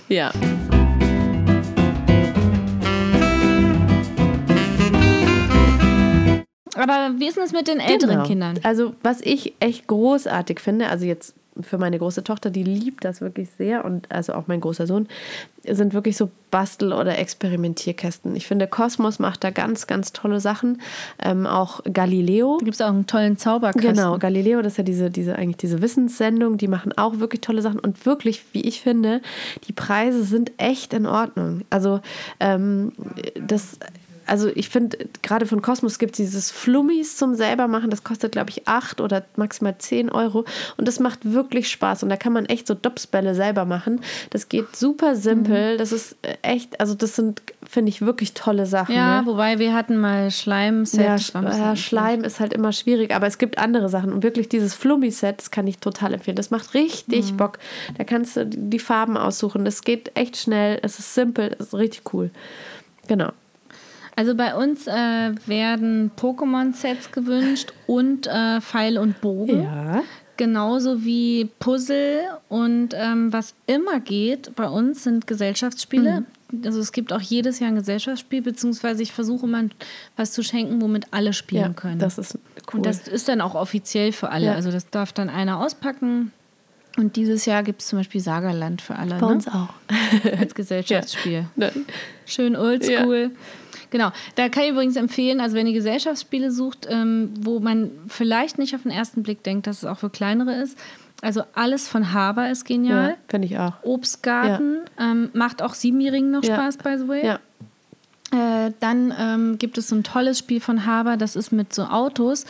Ja. 0.09 0.31
Aber 6.75 7.15
wie 7.17 7.27
ist 7.27 7.37
es 7.37 7.53
mit 7.53 7.67
den 7.67 7.79
älteren 7.79 8.15
Genau. 8.17 8.23
Kindern? 8.27 8.59
Also, 8.63 8.93
was 9.01 9.21
ich 9.21 9.53
echt 9.59 9.87
großartig 9.87 10.59
finde, 10.59 10.89
also 10.89 11.05
jetzt 11.05 11.33
für 11.61 11.77
meine 11.77 11.97
große 11.97 12.23
Tochter, 12.23 12.49
die 12.49 12.63
liebt 12.63 13.05
das 13.05 13.21
wirklich 13.21 13.49
sehr 13.57 13.85
und 13.85 14.11
also 14.11 14.33
auch 14.33 14.47
mein 14.47 14.61
großer 14.61 14.87
Sohn, 14.87 15.07
sind 15.63 15.93
wirklich 15.93 16.17
so 16.17 16.29
Bastel- 16.49 16.93
oder 16.93 17.17
Experimentierkästen. 17.17 18.35
Ich 18.35 18.47
finde, 18.47 18.67
Kosmos 18.67 19.19
macht 19.19 19.43
da 19.43 19.49
ganz, 19.49 19.87
ganz 19.87 20.13
tolle 20.13 20.39
Sachen. 20.39 20.81
Ähm, 21.21 21.45
auch 21.45 21.81
Galileo. 21.91 22.57
Da 22.59 22.65
gibt 22.65 22.75
es 22.75 22.81
auch 22.81 22.87
einen 22.87 23.07
tollen 23.07 23.37
Zauberkasten. 23.37 23.95
Genau, 23.95 24.17
Galileo, 24.17 24.61
das 24.61 24.73
ist 24.73 24.77
ja 24.77 24.83
diese, 24.83 25.09
diese, 25.09 25.35
eigentlich 25.35 25.57
diese 25.57 25.81
Wissenssendung, 25.81 26.57
die 26.57 26.67
machen 26.67 26.93
auch 26.97 27.19
wirklich 27.19 27.41
tolle 27.41 27.61
Sachen 27.61 27.79
und 27.79 28.05
wirklich, 28.05 28.43
wie 28.53 28.61
ich 28.61 28.81
finde, 28.81 29.21
die 29.67 29.73
Preise 29.73 30.23
sind 30.23 30.51
echt 30.57 30.93
in 30.93 31.05
Ordnung. 31.05 31.61
Also, 31.69 31.99
ähm, 32.39 32.93
das. 33.45 33.77
Also 34.27 34.49
ich 34.53 34.69
finde, 34.69 34.97
gerade 35.21 35.45
von 35.45 35.61
Cosmos 35.61 35.99
gibt 35.99 36.13
es 36.13 36.17
dieses 36.17 36.51
Flummis 36.51 37.17
zum 37.17 37.35
selber 37.35 37.67
machen. 37.67 37.89
Das 37.89 38.03
kostet, 38.03 38.33
glaube 38.33 38.49
ich, 38.49 38.67
8 38.67 39.01
oder 39.01 39.23
maximal 39.35 39.77
10 39.77 40.11
Euro. 40.11 40.45
Und 40.77 40.87
das 40.87 40.99
macht 40.99 41.31
wirklich 41.31 41.69
Spaß. 41.69 42.03
Und 42.03 42.09
da 42.09 42.17
kann 42.17 42.33
man 42.33 42.45
echt 42.45 42.67
so 42.67 42.73
Dopsbälle 42.73 43.33
selber 43.35 43.65
machen. 43.65 44.01
Das 44.29 44.49
geht 44.49 44.75
super 44.75 45.15
simpel. 45.15 45.77
Das 45.77 45.91
ist 45.91 46.17
äh, 46.21 46.35
echt, 46.41 46.79
also 46.79 46.93
das 46.93 47.15
sind, 47.15 47.41
finde 47.67 47.89
ich, 47.89 48.01
wirklich 48.01 48.33
tolle 48.33 48.65
Sachen. 48.65 48.95
Ja, 48.95 49.21
ne? 49.21 49.27
wobei 49.27 49.59
wir 49.59 49.73
hatten 49.73 49.97
mal 49.97 50.29
Schleim-Set. 50.31 50.99
Ja, 51.01 51.15
bisschen 51.15 51.43
ja, 51.43 51.71
eklig. 51.71 51.85
Schleim 51.85 52.23
ist 52.23 52.39
halt 52.39 52.53
immer 52.53 52.71
schwierig, 52.71 53.13
aber 53.15 53.27
es 53.27 53.37
gibt 53.37 53.57
andere 53.57 53.89
Sachen. 53.89 54.11
Und 54.11 54.23
wirklich 54.23 54.49
dieses 54.49 54.73
Flummi-Set, 54.73 55.39
das 55.39 55.51
kann 55.51 55.67
ich 55.67 55.79
total 55.79 56.13
empfehlen. 56.13 56.35
Das 56.35 56.51
macht 56.51 56.73
richtig 56.73 57.31
Mhm. 57.31 57.37
Bock. 57.37 57.59
Da 57.97 58.03
kannst 58.03 58.37
du 58.37 58.45
die 58.45 58.79
Farben 58.79 59.17
aussuchen. 59.17 59.65
Das 59.65 59.81
geht 59.81 60.11
echt 60.15 60.37
schnell. 60.37 60.79
Es 60.81 60.99
ist 60.99 61.13
simpel. 61.13 61.55
Es 61.59 61.67
ist 61.67 61.73
richtig 61.75 62.13
cool. 62.13 62.31
Genau. 63.07 63.31
Also 64.17 64.33
bei 64.33 64.55
uns 64.55 64.87
äh, 64.87 65.31
werden 65.45 66.09
Pokémon-Sets 66.19 67.11
gewünscht 67.11 67.71
und 67.85 68.25
äh, 68.25 68.59
Pfeil 68.61 68.97
und 68.97 69.21
Bogen. 69.21 69.61
Ja. 69.61 70.01
Genauso 70.37 71.05
wie 71.05 71.51
Puzzle 71.59 72.21
und 72.49 72.95
ähm, 72.95 73.31
was 73.31 73.53
immer 73.67 73.99
geht 73.99 74.55
bei 74.55 74.67
uns 74.67 75.03
sind 75.03 75.27
Gesellschaftsspiele. 75.27 76.23
Also 76.65 76.79
es 76.79 76.91
gibt 76.93 77.13
auch 77.13 77.21
jedes 77.21 77.59
Jahr 77.59 77.69
ein 77.69 77.75
Gesellschaftsspiel, 77.75 78.41
beziehungsweise 78.41 79.03
ich 79.03 79.11
versuche 79.11 79.45
immer 79.45 79.65
was 80.15 80.31
zu 80.31 80.41
schenken, 80.41 80.81
womit 80.81 81.05
alle 81.11 81.31
spielen 81.33 81.61
Ja, 81.61 81.69
können. 81.69 81.99
das 81.99 82.17
ist 82.17 82.39
cool. 82.73 82.77
Und 82.77 82.85
das 82.87 83.07
ist 83.07 83.27
dann 83.27 83.39
auch 83.39 83.53
offiziell 83.53 84.11
für 84.13 84.29
alle. 84.31 84.47
Ja. 84.47 84.53
Also 84.53 84.71
das 84.71 84.89
darf 84.89 85.13
dann 85.13 85.29
einer 85.29 85.59
auspacken. 85.59 86.31
Und 86.97 87.17
dieses 87.17 87.45
Jahr 87.45 87.61
gibt 87.61 87.81
es 87.81 87.89
zum 87.89 87.99
Beispiel 87.99 88.21
Sagerland 88.21 88.81
für 88.81 88.95
alle. 88.95 89.11
Bei 89.19 89.27
ne? 89.27 89.27
uns 89.27 89.47
auch. 89.47 89.69
als 90.39 90.55
Gesellschaftsspiel. 90.55 91.45
Ne? 91.55 91.71
Schön 92.25 92.55
oldschool. 92.55 93.29
Genau, 93.89 94.11
da 94.35 94.49
kann 94.49 94.63
ich 94.63 94.69
übrigens 94.71 94.95
empfehlen, 94.95 95.39
also 95.39 95.55
wenn 95.55 95.67
ihr 95.67 95.73
Gesellschaftsspiele 95.73 96.51
sucht, 96.51 96.87
ähm, 96.89 97.33
wo 97.39 97.59
man 97.59 97.91
vielleicht 98.07 98.57
nicht 98.57 98.75
auf 98.75 98.83
den 98.83 98.91
ersten 98.91 99.23
Blick 99.23 99.43
denkt, 99.43 99.67
dass 99.67 99.77
es 99.77 99.85
auch 99.85 99.97
für 99.99 100.09
kleinere 100.09 100.53
ist. 100.55 100.77
Also 101.21 101.41
alles 101.53 101.87
von 101.87 102.13
Haber 102.13 102.49
ist 102.51 102.65
genial. 102.65 103.11
Ja, 103.11 103.15
finde 103.27 103.47
ich 103.47 103.57
auch. 103.57 103.73
Obstgarten 103.83 104.81
ähm, 104.99 105.29
macht 105.33 105.61
auch 105.61 105.73
Siebenjährigen 105.73 106.29
noch 106.31 106.43
Ja. 106.43 106.55
Spaß, 106.55 106.77
by 106.77 106.95
the 106.97 107.07
way. 107.07 107.25
Ja. 107.25 107.39
Äh, 108.31 108.71
dann 108.81 109.13
ähm, 109.17 109.57
gibt 109.57 109.77
es 109.77 109.87
so 109.87 109.95
ein 109.95 110.03
tolles 110.03 110.39
Spiel 110.39 110.59
von 110.59 110.85
Haber, 110.85 111.15
das 111.15 111.35
ist 111.35 111.51
mit 111.51 111.73
so 111.73 111.83
Autos. 111.83 112.45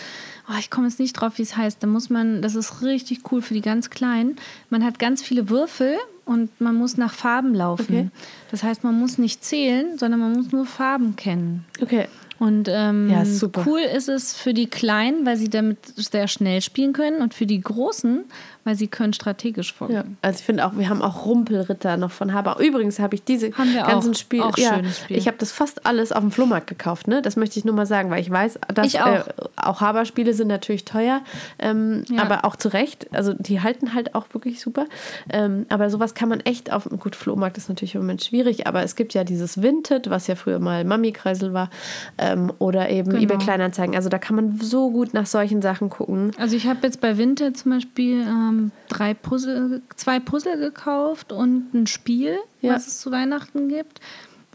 Oh, 0.49 0.55
ich 0.59 0.71
komme 0.71 0.87
jetzt 0.87 0.99
nicht 0.99 1.13
drauf, 1.13 1.33
wie 1.37 1.43
es 1.43 1.55
heißt. 1.55 1.83
Da 1.83 1.87
muss 1.87 2.09
man, 2.09 2.41
das 2.41 2.55
ist 2.55 2.81
richtig 2.81 3.31
cool 3.31 3.41
für 3.41 3.53
die 3.53 3.61
ganz 3.61 3.89
Kleinen. 3.89 4.37
Man 4.69 4.83
hat 4.83 4.97
ganz 4.97 5.21
viele 5.21 5.49
Würfel 5.49 5.95
und 6.25 6.49
man 6.59 6.75
muss 6.75 6.97
nach 6.97 7.13
Farben 7.13 7.53
laufen. 7.53 7.83
Okay. 7.83 8.09
Das 8.49 8.63
heißt, 8.63 8.83
man 8.83 8.97
muss 8.99 9.17
nicht 9.17 9.43
zählen, 9.43 9.97
sondern 9.97 10.19
man 10.19 10.33
muss 10.33 10.51
nur 10.51 10.65
Farben 10.65 11.15
kennen. 11.15 11.65
Okay. 11.81 12.07
Und 12.39 12.69
ähm, 12.71 13.09
Ja, 13.09 13.23
cool 13.65 13.79
ist 13.79 14.09
es 14.09 14.35
für 14.35 14.53
die 14.53 14.67
Kleinen, 14.67 15.25
weil 15.25 15.37
sie 15.37 15.49
damit 15.49 15.79
sehr 15.95 16.27
schnell 16.27 16.61
spielen 16.61 16.93
können 16.93 17.21
und 17.21 17.33
für 17.33 17.45
die 17.45 17.61
Großen, 17.61 18.25
weil 18.67 18.75
sie 18.75 18.87
können 18.87 19.13
strategisch 19.13 19.69
Ja, 19.69 19.75
vorgehen. 19.77 20.17
also 20.21 20.39
ich 20.39 20.45
finde 20.45 20.65
auch, 20.65 20.77
wir 20.77 20.89
haben 20.89 21.01
auch 21.01 21.25
Rumpelritter 21.25 21.95
noch 21.97 22.11
von 22.11 22.33
Haber. 22.33 22.59
Übrigens 22.59 22.99
habe 22.99 23.15
ich 23.15 23.23
diese 23.23 23.49
ganzen 23.51 24.11
auch. 24.11 24.15
Spiele. 24.15 24.43
Auch 24.45 24.57
ja, 24.57 24.81
Spiel. 24.83 25.17
Ich 25.17 25.25
habe 25.27 25.37
das 25.39 25.51
fast 25.53 25.85
alles 25.85 26.11
auf 26.11 26.19
dem 26.21 26.31
Flohmarkt 26.31 26.67
gekauft, 26.67 27.07
ne? 27.07 27.21
Das 27.21 27.37
möchte 27.37 27.57
ich 27.57 27.65
nur 27.65 27.73
mal 27.73 27.85
sagen, 27.85 28.09
weil 28.09 28.19
ich 28.21 28.29
weiß, 28.29 28.59
dass 28.73 28.87
Ich 28.87 28.99
auch. 29.01 29.07
Äh, 29.07 29.23
auch 29.55 29.79
Haber-Spiele 29.81 30.33
sind 30.33 30.49
natürlich 30.49 30.83
teuer, 30.85 31.21
ähm, 31.59 32.03
Ja. 32.09 32.21
aber 32.23 32.43
auch 32.45 32.55
zu 32.57 32.67
Recht. 32.73 33.07
Also 33.13 33.33
die 33.33 33.61
halten 33.61 33.93
halt 33.93 34.13
auch 34.15 34.25
wirklich 34.33 34.59
super. 34.61 34.85
Ähm, 35.29 35.65
aber 35.69 35.89
sowas 35.89 36.13
kann 36.13 36.27
man 36.29 36.41
echt 36.41 36.71
auf. 36.73 36.89
Gut, 36.99 37.15
Flohmarkt 37.15 37.57
ist 37.57 37.69
natürlich 37.69 37.95
im 37.95 38.01
Moment 38.01 38.23
schwierig, 38.23 38.67
aber 38.67 38.83
es 38.83 38.95
gibt 38.97 39.13
ja 39.13 39.23
dieses 39.23 39.61
Vinted, 39.61 40.09
was 40.09 40.27
ja 40.27 40.35
früher 40.35 40.59
mal 40.59 40.83
Mami-Kreisel 40.83 41.53
war, 41.53 41.69
ähm, 42.17 42.51
oder 42.59 42.89
eben 42.89 43.11
Genau. 43.11 43.21
eBay 43.23 43.37
Kleinanzeigen. 43.37 43.95
Also 43.95 44.09
da 44.09 44.17
kann 44.19 44.35
man 44.35 44.59
so 44.59 44.91
gut 44.91 45.13
nach 45.13 45.25
solchen 45.25 45.61
Sachen 45.61 45.89
gucken. 45.89 46.31
Also 46.37 46.55
ich 46.57 46.67
habe 46.67 46.79
jetzt 46.83 46.99
bei 47.01 47.17
Winter 47.17 47.53
zum 47.53 47.71
Beispiel 47.71 48.21
ähm, 48.57 48.71
drei 48.89 49.13
Puzzle, 49.13 49.81
zwei 49.95 50.19
Puzzle 50.19 50.57
gekauft 50.57 51.31
und 51.31 51.73
ein 51.73 51.87
Spiel, 51.87 52.37
Ja. 52.61 52.73
was 52.75 52.87
es 52.87 52.99
zu 52.99 53.11
Weihnachten 53.11 53.69
gibt. 53.69 53.99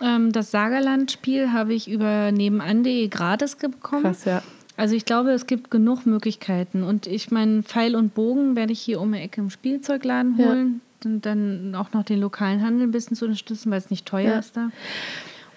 Ähm, 0.00 0.32
das 0.32 0.50
Sagerland-Spiel 0.50 1.52
habe 1.52 1.74
ich 1.74 1.88
über 1.90 2.32
nebenan.de 2.32 3.08
gratis 3.08 3.56
bekommen. 3.56 4.02
Krass, 4.02 4.24
ja. 4.24 4.42
Also 4.76 4.94
ich 4.96 5.04
glaube, 5.04 5.30
es 5.32 5.46
gibt 5.46 5.70
genug 5.70 6.06
Möglichkeiten. 6.06 6.82
Und 6.82 7.06
ich 7.06 7.30
meine, 7.30 7.62
Pfeil 7.62 7.94
und 7.94 8.14
Bogen 8.14 8.56
werde 8.56 8.72
ich 8.72 8.80
hier 8.80 9.00
um 9.00 9.12
die 9.12 9.18
Ecke 9.20 9.40
im 9.42 9.50
Spielzeugladen 9.50 10.38
Ja. 10.38 10.46
holen. 10.46 10.80
Und 11.04 11.26
dann 11.26 11.74
auch 11.74 11.92
noch 11.92 12.04
den 12.04 12.20
lokalen 12.20 12.62
Handel 12.62 12.86
ein 12.86 12.90
bisschen 12.92 13.16
zu 13.16 13.24
unterstützen, 13.26 13.70
weil 13.70 13.78
es 13.78 13.90
nicht 13.90 14.06
teuer 14.06 14.32
Ja. 14.34 14.38
ist 14.38 14.56
da. 14.56 14.70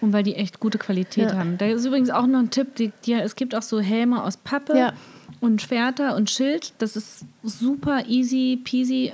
Und 0.05 0.13
weil 0.13 0.21
die 0.23 0.35
echt 0.35 0.59
gute 0.59 0.77
Qualität 0.77 1.31
Ja. 1.31 1.37
haben. 1.37 1.57
Da 1.57 1.65
ist 1.65 1.83
übrigens 1.83 2.11
auch 2.11 2.27
noch 2.27 2.37
ein 2.39 2.51
Tipp, 2.51 2.75
die, 2.75 2.91
die, 3.05 3.13
es 3.13 3.35
gibt 3.35 3.55
auch 3.55 3.63
so 3.63 3.79
Helme 3.79 4.23
aus 4.23 4.37
Pappe 4.37 4.77
Ja. 4.77 4.93
und 5.41 5.63
Schwerter 5.63 6.15
und 6.15 6.29
Schild. 6.29 6.73
Das 6.77 6.95
ist 6.95 7.25
super 7.41 8.03
easy 8.07 8.59
peasy 8.63 9.11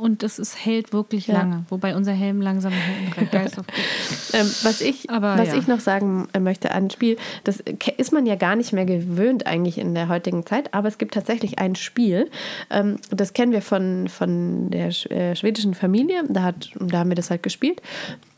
und 0.00 0.24
das 0.24 0.40
ist, 0.40 0.64
hält 0.64 0.92
wirklich 0.92 1.28
Ja. 1.28 1.34
lange. 1.34 1.64
Wobei 1.68 1.94
unser 1.94 2.10
Helm 2.12 2.40
langsam 2.40 2.72
hält. 2.72 3.30
Geist 3.30 3.58
Ähm, 4.32 4.50
was 4.62 4.80
ich, 4.80 5.08
Aber 5.10 5.38
was 5.38 5.48
ja. 5.48 5.56
ich 5.56 5.68
noch 5.68 5.78
sagen 5.78 6.26
äh, 6.32 6.40
möchte 6.40 6.72
an 6.72 6.90
Spiel, 6.90 7.16
das 7.44 7.60
ist 7.96 8.12
man 8.12 8.26
ja 8.26 8.34
gar 8.34 8.56
nicht 8.56 8.72
mehr 8.72 8.84
gewöhnt 8.86 9.46
eigentlich 9.46 9.78
in 9.78 9.94
der 9.94 10.08
heutigen 10.08 10.44
Zeit, 10.44 10.74
aber 10.74 10.88
es 10.88 10.98
gibt 10.98 11.14
tatsächlich 11.14 11.60
ein 11.60 11.76
Spiel, 11.76 12.28
ähm, 12.70 12.96
das 13.10 13.32
kennen 13.34 13.52
wir 13.52 13.62
von, 13.62 14.08
von 14.08 14.70
der 14.70 14.88
äh, 15.12 15.36
schwedischen 15.36 15.74
Familie, 15.74 16.24
da, 16.28 16.42
hat, 16.42 16.70
da 16.80 16.98
haben 16.98 17.10
wir 17.10 17.14
das 17.14 17.30
halt 17.30 17.44
gespielt 17.44 17.80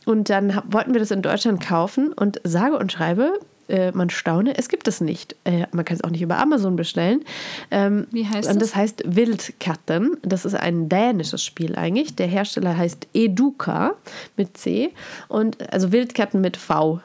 und 0.06 0.30
dann 0.30 0.62
wollten 0.68 0.94
wir 0.94 1.00
das 1.00 1.10
in 1.10 1.20
Deutschland 1.20 1.60
kaufen 1.60 2.12
und 2.12 2.40
sage 2.44 2.78
und 2.78 2.92
schreibe, 2.92 3.38
äh, 3.68 3.90
man 3.92 4.08
staune, 4.08 4.56
es 4.56 4.68
gibt 4.68 4.86
es 4.86 5.00
nicht. 5.00 5.34
Äh, 5.44 5.66
man 5.72 5.84
kann 5.84 5.96
es 5.96 6.04
auch 6.04 6.10
nicht 6.10 6.22
über 6.22 6.38
Amazon 6.38 6.76
bestellen. 6.76 7.24
Ähm, 7.70 8.06
Wie 8.12 8.26
heißt 8.26 8.48
und 8.48 8.62
es? 8.62 8.70
das 8.70 8.76
heißt 8.76 9.02
Wildkatten. 9.04 10.16
Das 10.22 10.44
ist 10.44 10.54
ein 10.54 10.88
dänisches 10.88 11.42
Spiel 11.42 11.74
eigentlich. 11.74 12.14
Der 12.14 12.28
Hersteller 12.28 12.76
heißt 12.76 13.08
Educa 13.12 13.94
mit 14.36 14.56
C 14.56 14.92
und 15.28 15.72
also 15.72 15.90
Wildkatten 15.90 16.40
mit 16.40 16.56
V. 16.56 17.00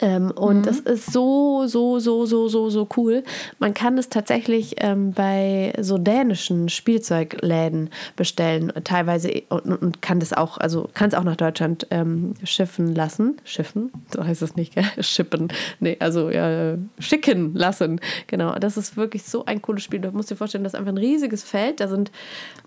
Ähm, 0.00 0.30
und 0.30 0.66
das 0.66 0.80
ist 0.80 1.12
so, 1.12 1.66
so, 1.66 1.98
so, 1.98 2.26
so, 2.26 2.48
so, 2.48 2.70
so 2.70 2.88
cool. 2.96 3.22
Man 3.58 3.74
kann 3.74 3.98
es 3.98 4.08
tatsächlich 4.08 4.76
ähm, 4.78 5.12
bei 5.12 5.72
so 5.80 5.98
dänischen 5.98 6.68
Spielzeugläden 6.68 7.90
bestellen, 8.16 8.72
teilweise 8.84 9.42
und, 9.48 9.66
und 9.66 10.02
kann 10.02 10.20
das 10.20 10.32
auch, 10.32 10.58
also 10.58 10.88
kann 10.94 11.08
es 11.08 11.14
auch 11.14 11.24
nach 11.24 11.36
Deutschland 11.36 11.86
ähm, 11.90 12.34
schiffen 12.44 12.94
lassen. 12.94 13.36
Schiffen? 13.44 13.90
So 14.12 14.24
heißt 14.24 14.42
es 14.42 14.56
nicht, 14.56 14.74
gell? 14.74 14.84
Schippen. 15.00 15.48
Nee, 15.80 15.96
also 16.00 16.30
ja, 16.30 16.76
schicken 16.98 17.54
lassen. 17.54 18.00
Genau. 18.26 18.54
Das 18.58 18.76
ist 18.76 18.96
wirklich 18.96 19.24
so 19.24 19.44
ein 19.44 19.62
cooles 19.62 19.82
Spiel. 19.82 20.00
Du 20.00 20.10
musst 20.10 20.30
dir 20.30 20.36
vorstellen, 20.36 20.64
das 20.64 20.74
ist 20.74 20.78
einfach 20.78 20.92
ein 20.92 20.98
riesiges 20.98 21.44
Feld. 21.44 21.80
Da 21.80 21.88
sind, 21.88 22.10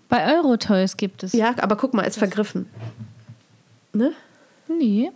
Bei 0.08 0.34
Eurotoys 0.36 0.96
gibt 0.96 1.22
es. 1.22 1.32
ja, 1.32 1.54
aber 1.58 1.76
guck 1.76 1.94
mal, 1.94 2.02
ist 2.02 2.18
vergriffen. 2.18 2.68
Ne? 3.92 4.12
Nee. 4.68 5.10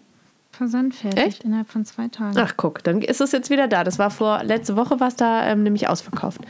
Versand 0.57 0.95
fertig 0.95 1.25
Echt? 1.25 1.45
innerhalb 1.45 1.69
von 1.69 1.85
zwei 1.85 2.09
Tagen. 2.09 2.37
Ach, 2.39 2.55
guck, 2.57 2.83
dann 2.83 3.03
ist 3.03 3.21
es 3.21 3.33
jetzt 3.33 3.51
wieder 3.51 3.69
da. 3.69 3.85
Das 3.85 3.99
war 3.99 4.11
vor 4.11 4.43
letzte 4.43 4.77
Woche, 4.77 5.01
was 5.01 5.17
da 5.17 5.47
ähm, 5.47 5.63
nämlich 5.63 5.89
ausverkauft. 5.89 6.41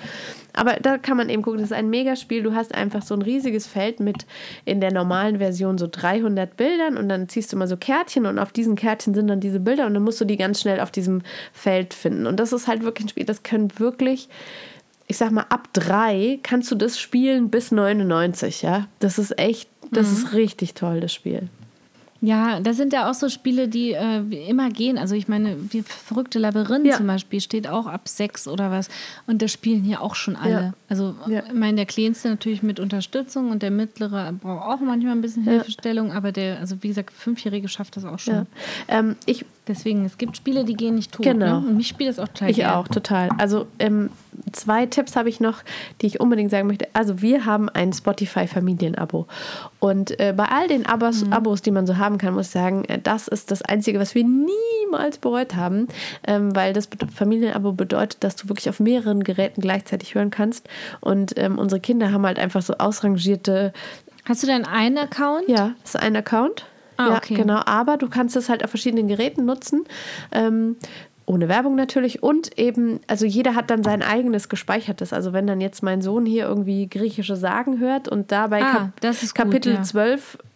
Aber 0.53 0.75
da 0.81 0.97
kann 0.97 1.16
man 1.16 1.29
eben 1.29 1.42
gucken, 1.42 1.61
das 1.61 1.71
ist 1.71 1.77
ein 1.77 1.90
Megaspiel. 1.90 2.42
Du 2.42 2.55
hast 2.55 2.75
einfach 2.75 3.03
so 3.03 3.14
ein 3.14 3.23
riesiges 3.23 3.66
Feld 3.66 4.01
mit 4.01 4.25
in 4.64 4.81
der 4.81 4.92
normalen 4.92 5.38
Version 5.38 5.77
so 5.77 5.87
300 5.90 6.57
Bildern 6.57 6.97
und 6.97 7.09
dann 7.09 7.29
ziehst 7.29 7.53
du 7.53 7.57
mal 7.57 7.69
so 7.69 7.77
Kärtchen 7.77 8.25
und 8.27 8.38
auf 8.38 8.53
diesen 8.53 8.75
Kärtchen 8.75 9.12
sind 9.12 9.29
dann 9.29 9.40
diese 9.40 9.61
Bilder 9.61 9.87
und 9.87 9.95
dann 9.95 10.03
musst 10.03 10.21
du 10.21 10.25
die 10.25 10.37
ganz 10.37 10.62
schnell 10.62 10.81
auf 10.81 10.90
diesem 10.90 11.23
Feld 11.53 11.92
finden. 11.92 12.27
Und 12.27 12.40
das 12.40 12.53
ist 12.53 12.69
halt 12.69 12.85
wirklich 12.85 13.07
ein 13.07 13.09
Spiel, 13.11 13.27
das 13.27 13.42
können 13.42 13.71
wirklich, 13.79 14.29
ich 15.07 15.19
sag 15.19 15.31
mal, 15.31 15.47
ab 15.51 15.69
drei 15.75 16.38
kannst 16.42 16.71
du 16.71 16.75
das 16.75 16.99
spielen 16.99 17.51
bis 17.51 17.71
99, 17.71 18.62
ja. 18.62 18.87
Das 18.99 19.19
ist 19.19 19.38
echt, 19.38 19.69
das 19.90 20.11
ist 20.11 20.33
richtig 20.33 20.75
toll, 20.75 21.01
das 21.01 21.12
Spiel. 21.12 21.49
Ja, 22.20 22.61
das 22.61 22.76
sind 22.76 22.92
ja 22.92 23.11
auch 23.11 23.14
so 23.14 23.29
Spiele, 23.29 23.68
die 23.68 23.92
äh, 23.92 24.20
immer 24.48 24.70
gehen. 24.70 24.96
Also 24.98 25.14
ich 25.14 25.29
meine, 25.29 25.57
wie 25.70 25.83
verrückte 25.83 26.38
Labyrinth 26.38 26.87
Ja. 26.87 26.96
zum 26.96 27.07
Beispiel 27.07 27.40
steht 27.40 27.68
auch 27.68 27.87
ab 27.87 28.09
sechs 28.09 28.48
oder 28.48 28.70
was. 28.70 28.88
Und 29.26 29.42
das 29.42 29.52
spielen 29.52 29.83
hier 29.85 30.00
auch 30.00 30.14
schon 30.14 30.35
alle. 30.37 30.50
Ja. 30.52 30.72
Also 30.88 31.14
Ja. 31.26 31.42
ich 31.46 31.52
meine, 31.52 31.76
der 31.76 31.87
Kleinste 31.87 32.29
natürlich 32.29 32.62
mit 32.62 32.81
Unterstützung 32.81 33.50
und 33.50 33.62
der 33.62 33.70
Mittlere 33.70 34.33
braucht 34.33 34.66
auch 34.66 34.81
manchmal 34.81 35.12
ein 35.12 35.20
bisschen 35.20 35.44
Hilfestellung, 35.44 36.12
aber 36.12 36.33
der, 36.33 36.59
also 36.59 36.76
wie 36.83 36.88
gesagt, 36.88 37.12
Fünfjährige 37.12 37.68
schafft 37.68 37.96
das 37.96 38.05
auch 38.05 38.18
schon. 38.18 38.46
Ähm, 38.88 39.16
ich 39.26 39.44
Deswegen, 39.68 40.05
es 40.05 40.16
gibt 40.16 40.37
Spiele, 40.37 40.64
die 40.64 40.74
gehen 40.74 40.94
nicht 40.94 41.11
tot. 41.11 41.26
Genau. 41.26 41.59
Ne? 41.61 41.66
Und 41.66 41.76
mich 41.76 41.88
spielt 41.88 42.09
das 42.09 42.20
auch 42.20 42.29
total 42.29 42.50
Ich 42.50 42.57
gern. 42.59 42.70
auch, 42.74 42.87
total. 42.87 43.31
Also 43.37 43.66
ähm, 43.81 44.11
zwei 44.53 44.87
Tipps 44.87 45.16
habe 45.16 45.29
ich 45.29 45.40
noch, 45.40 45.62
die 46.01 46.07
ich 46.07 46.20
unbedingt 46.20 46.51
sagen 46.51 46.66
möchte. 46.66 46.88
Also 46.92 47.22
wir 47.22 47.44
haben 47.44 47.68
ein 47.68 47.92
Spotify-Familienabo. 47.92 49.27
Und 49.81 50.18
äh, 50.20 50.33
bei 50.37 50.46
all 50.46 50.68
den 50.68 50.87
Abos, 50.87 51.25
Mhm. 51.25 51.33
Abos, 51.33 51.62
die 51.62 51.70
man 51.70 51.87
so 51.87 51.96
haben 51.96 52.18
kann, 52.18 52.35
muss 52.35 52.46
ich 52.46 52.53
sagen, 52.53 52.85
äh, 52.87 52.99
das 53.01 53.29
ist 53.29 53.51
das 53.51 53.62
Einzige, 53.62 53.99
was 53.99 54.14
wir 54.14 54.25
niemals 54.25 55.18
bereut 55.18 55.55
haben. 55.55 55.88
Ähm, 56.27 56.55
weil 56.55 56.72
das 56.72 56.88
Familienabo 57.14 57.72
bedeutet, 57.72 58.22
dass 58.25 58.37
du 58.37 58.49
wirklich 58.49 58.68
auf 58.68 58.81
mehreren 58.81 59.25
Geräten 59.25 59.61
gleichzeitig 59.61 60.14
hören 60.14 60.31
kannst. 60.31 60.68
Und 61.01 61.38
ähm, 61.38 61.59
unsere 61.59 61.81
Kinder 61.81 62.12
haben 62.12 62.27
halt 62.27 62.38
einfach 62.38 62.62
so 62.62 62.75
ausrangierte 62.79 63.72
Hast 64.25 64.42
du 64.42 64.46
denn 64.46 64.64
einen 64.64 64.99
Account? 64.99 65.49
ja, 65.49 65.75
das 65.83 65.94
ist 65.94 66.01
ein 66.01 66.16
Account. 66.16 66.66
Ah, 66.96 67.09
ja, 67.11 67.16
okay. 67.18 67.35
genau. 67.35 67.61
Aber 67.66 67.96
du 67.96 68.09
kannst 68.09 68.37
es 68.37 68.49
halt 68.49 68.64
auf 68.64 68.70
verschiedenen 68.70 69.07
Geräten 69.07 69.44
nutzen. 69.44 69.85
Ähm, 70.33 70.77
ohne 71.27 71.49
Werbung 71.49 71.75
natürlich. 71.75 72.23
Und 72.23 72.59
eben, 72.59 73.01
also 73.09 73.27
jeder 73.27 73.55
hat 73.55 73.71
dann 73.71 73.83
sein 73.83 74.03
eigenes 74.03 74.49
gespeichertes. 74.49 75.12
Also 75.12 75.33
wenn 75.33 75.47
dann 75.47 75.61
jetzt 75.61 75.83
mein 75.83 76.01
Sohn 76.01 76.25
hier 76.25 76.47
irgendwie 76.47 76.89
griechische 76.89 77.37
Sagen 77.37 77.81
hört 77.81 78.09
und 78.09 78.33
dabei 78.33 78.62
Ah, 78.62 78.73
Kap 78.73 79.01
das 79.01 79.23
ist 79.23 79.35
gut, 79.35 79.45
Kapitel 79.45 79.75
ja. 79.75 79.83
12 79.83 80.39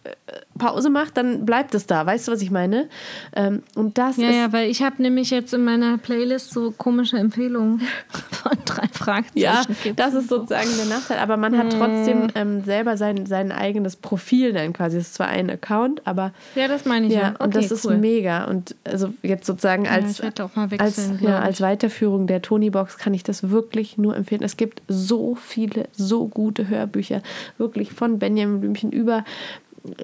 Pause 0.57 0.89
macht, 0.89 1.17
dann 1.17 1.45
bleibt 1.45 1.75
es 1.75 1.85
da. 1.85 2.05
Weißt 2.05 2.27
du, 2.27 2.31
was 2.31 2.41
ich 2.41 2.49
meine? 2.51 2.87
Ähm, 3.35 3.61
und 3.75 3.97
das 3.97 4.17
Ja, 4.17 4.29
ist. 4.29 4.35
ja, 4.35 4.53
weil 4.53 4.69
ich 4.69 4.81
habe 4.81 5.01
nämlich 5.01 5.29
jetzt 5.29 5.53
in 5.53 5.63
meiner 5.63 5.97
Playlist 5.97 6.51
so 6.51 6.71
komische 6.71 7.17
Empfehlungen 7.17 7.81
von 8.31 8.51
drei 8.65 8.87
Fragezeichen. 8.91 9.37
Ja, 9.39 9.63
das 9.95 10.13
ist 10.13 10.29
so. 10.29 10.37
sozusagen 10.39 10.69
der 10.77 10.85
Nachteil. 10.85 11.19
Aber 11.19 11.37
man 11.37 11.57
hat 11.57 11.71
trotzdem 11.77 12.27
ähm, 12.35 12.63
selber 12.63 12.97
sein, 12.97 13.25
sein 13.25 13.51
eigenes 13.51 13.95
Profil 13.95 14.53
dann 14.53 14.73
quasi. 14.73 14.97
Es 14.97 15.07
ist 15.07 15.13
zwar 15.15 15.27
ein 15.27 15.49
Account, 15.49 16.01
aber 16.05 16.31
Ja, 16.55 16.67
das 16.67 16.85
meine 16.85 17.07
ich 17.07 17.13
ja. 17.13 17.21
Ja, 17.21 17.29
Okay, 17.35 17.43
und 17.43 17.55
das 17.55 17.71
ist 17.71 17.85
cool. 17.85 17.97
mega. 17.97 18.45
Und 18.45 18.75
also 18.83 19.13
jetzt 19.21 19.45
sozusagen 19.45 19.85
Ja, 19.85 19.91
als, 19.91 20.21
mal 20.21 20.67
als, 20.79 21.11
ja, 21.19 21.39
als 21.39 21.61
Weiterführung 21.61 22.27
der 22.27 22.41
Tony-Box 22.41 22.97
kann 22.97 23.13
ich 23.13 23.23
das 23.23 23.49
wirklich 23.51 23.97
nur 23.97 24.15
empfehlen. 24.15 24.41
Es 24.43 24.57
gibt 24.57 24.81
so 24.87 25.35
viele, 25.35 25.87
so 25.91 26.27
gute 26.27 26.67
Hörbücher. 26.67 27.21
Wirklich 27.57 27.91
von 27.93 28.17
Benjamin 28.19 28.59
Blümchen 28.61 28.91
über 28.91 29.23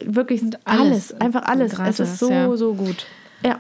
wirklich 0.04 0.42
alles, 0.64 1.12
alles. 1.14 1.22
einfach 1.22 1.44
alles. 1.44 1.76
Gerade 1.76 1.90
es 1.90 2.00
ist 2.00 2.20
so, 2.20 2.30
ja. 2.30 2.56
so 2.56 2.74
gut. 2.74 3.06
Ja. 3.44 3.60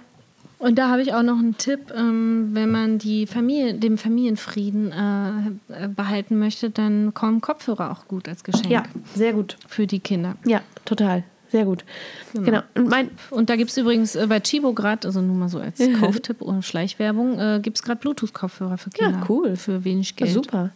Und 0.59 0.79
da 0.79 0.89
habe 0.89 1.03
ich 1.03 1.13
auch 1.13 1.21
noch 1.21 1.37
einen 1.37 1.57
Tipp, 1.57 1.93
ähm, 1.95 2.49
wenn 2.53 2.71
man 2.71 2.97
die 2.97 3.27
Familie, 3.27 3.75
den 3.75 3.97
Familienfrieden 3.97 4.91
äh, 4.91 5.83
äh, 5.85 5.87
behalten 5.87 6.39
möchte, 6.39 6.71
dann 6.71 7.13
kommen 7.13 7.41
Kopfhörer 7.41 7.91
auch 7.91 8.07
gut 8.07 8.27
als 8.27 8.43
Geschenk 8.43 8.69
ja, 8.69 8.83
sehr 9.13 9.33
gut. 9.33 9.57
für 9.67 9.85
die 9.85 9.99
Kinder. 9.99 10.35
Ja, 10.45 10.61
total. 10.83 11.23
Sehr 11.49 11.63
gut. 11.63 11.85
Genau. 12.33 12.61
Und 12.75 12.89
mein, 12.89 13.11
Und 13.29 13.49
da 13.49 13.55
gibt 13.55 13.69
es 13.69 13.77
übrigens 13.77 14.15
äh, 14.15 14.25
bei 14.27 14.39
Chibo 14.39 14.73
gerade, 14.73 15.07
also 15.07 15.21
nur 15.21 15.35
mal 15.35 15.47
so 15.47 15.59
als 15.59 15.79
Kauftipp 15.99 16.41
und 16.41 16.63
Schleichwerbung, 16.65 17.39
äh, 17.39 17.59
gibt 17.61 17.77
es 17.77 17.83
gerade 17.83 17.99
Bluetooth-Kopfhörer 17.99 18.77
für 18.77 18.89
Kinder. 18.89 19.25
cool. 19.29 19.55
Für 19.55 19.83
wenig 19.83 20.15
Geld. 20.15 20.33
super. 20.33 20.71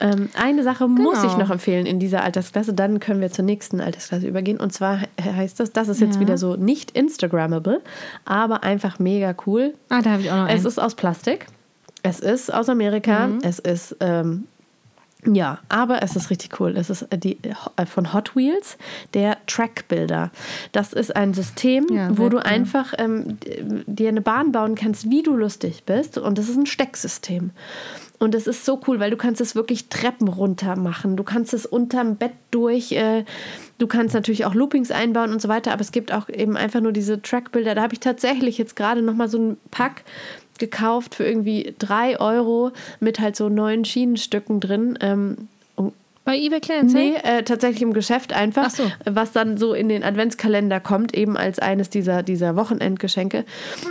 Ähm, 0.00 0.28
eine 0.34 0.62
Sache 0.62 0.88
muss 0.88 1.20
Genau. 1.20 1.32
ich 1.32 1.38
noch 1.38 1.50
empfehlen 1.50 1.84
in 1.86 1.98
dieser 2.00 2.24
Altersklasse, 2.24 2.72
dann 2.72 3.00
können 3.00 3.20
wir 3.20 3.30
zur 3.30 3.44
nächsten 3.44 3.80
Altersklasse 3.80 4.26
übergehen. 4.26 4.58
Und 4.58 4.72
zwar 4.72 4.98
he- 4.98 5.06
heißt 5.36 5.60
das, 5.60 5.72
das 5.72 5.88
ist 5.88 6.00
jetzt 6.00 6.14
Ja. 6.16 6.20
wieder 6.22 6.38
so 6.38 6.56
nicht 6.56 6.92
Instagrammable, 6.92 7.80
aber 8.24 8.62
einfach 8.64 8.98
mega 8.98 9.34
cool. 9.46 9.74
Ah, 9.90 10.00
da 10.02 10.10
habe 10.12 10.22
ich 10.22 10.30
auch 10.30 10.36
noch 10.36 10.44
Es 10.48 10.52
einen. 10.60 10.66
ist 10.66 10.78
aus 10.78 10.94
Plastik. 10.94 11.46
Es 12.02 12.18
ist 12.20 12.52
aus 12.52 12.68
Amerika. 12.70 13.26
Mhm. 13.26 13.38
Es 13.42 13.58
ist 13.58 13.96
ähm, 14.00 14.44
Ja, 15.26 15.58
aber 15.68 16.02
es 16.02 16.16
ist 16.16 16.30
richtig 16.30 16.58
cool. 16.60 16.74
Es 16.78 16.88
ist 16.88 17.02
äh, 17.10 17.18
die, 17.18 17.36
äh, 17.76 17.84
von 17.84 18.14
Hot 18.14 18.34
Wheels, 18.34 18.78
der 19.12 19.36
Track 19.46 19.86
Builder. 19.88 20.30
Das 20.72 20.94
ist 20.94 21.14
ein 21.14 21.34
System, 21.34 21.84
Ja, 21.92 22.16
wo 22.16 22.30
du 22.30 22.38
cool. 22.38 22.42
einfach 22.42 22.94
ähm, 22.96 23.38
d- 23.40 23.82
dir 23.86 24.08
eine 24.08 24.22
Bahn 24.22 24.50
bauen 24.50 24.76
kannst, 24.76 25.10
wie 25.10 25.22
du 25.22 25.36
lustig 25.36 25.82
bist. 25.84 26.16
Und 26.16 26.38
das 26.38 26.48
ist 26.48 26.56
ein 26.56 26.64
Stecksystem. 26.64 27.50
Und 28.20 28.34
es 28.34 28.46
ist 28.46 28.66
so 28.66 28.78
cool, 28.86 29.00
weil 29.00 29.10
du 29.10 29.16
kannst 29.16 29.40
es 29.40 29.54
wirklich 29.54 29.88
Treppen 29.88 30.28
runter 30.28 30.76
machen. 30.76 31.16
Du 31.16 31.24
kannst 31.24 31.54
es 31.54 31.64
unterm 31.64 32.16
Bett 32.16 32.34
durch. 32.50 32.92
Äh, 32.92 33.24
du 33.78 33.86
kannst 33.86 34.14
natürlich 34.14 34.44
auch 34.44 34.54
Loopings 34.54 34.90
einbauen 34.90 35.32
und 35.32 35.40
so 35.40 35.48
weiter. 35.48 35.72
Aber 35.72 35.80
es 35.80 35.90
gibt 35.90 36.12
auch 36.12 36.28
eben 36.28 36.54
einfach 36.54 36.82
nur 36.82 36.92
diese 36.92 37.22
Track 37.22 37.50
Builder. 37.50 37.74
Da 37.74 37.82
habe 37.82 37.94
ich 37.94 38.00
tatsächlich 38.00 38.58
jetzt 38.58 38.76
gerade 38.76 39.00
noch 39.00 39.14
mal 39.14 39.28
so 39.28 39.38
ein 39.38 39.56
Pack 39.70 40.04
gekauft 40.58 41.14
für 41.14 41.24
irgendwie 41.24 41.74
drei 41.78 42.20
Euro 42.20 42.72
mit 43.00 43.20
halt 43.20 43.36
so 43.36 43.48
neun 43.48 43.86
Schienenstücken 43.86 44.60
drin. 44.60 44.98
Ähm, 45.00 45.48
Bei 46.24 46.36
eBay 46.36 46.60
Kleinanzeigen? 46.60 47.12
Nee, 47.12 47.38
äh, 47.38 47.42
tatsächlich 47.42 47.82
im 47.82 47.94
Geschäft 47.94 48.32
einfach, 48.32 48.66
Ach 48.66 48.70
so. 48.70 48.92
was 49.06 49.32
dann 49.32 49.56
so 49.56 49.72
in 49.72 49.88
den 49.88 50.04
Adventskalender 50.04 50.78
kommt, 50.78 51.14
eben 51.14 51.36
als 51.36 51.58
eines 51.58 51.88
dieser, 51.88 52.22
dieser 52.22 52.56
Wochenendgeschenke. 52.56 53.44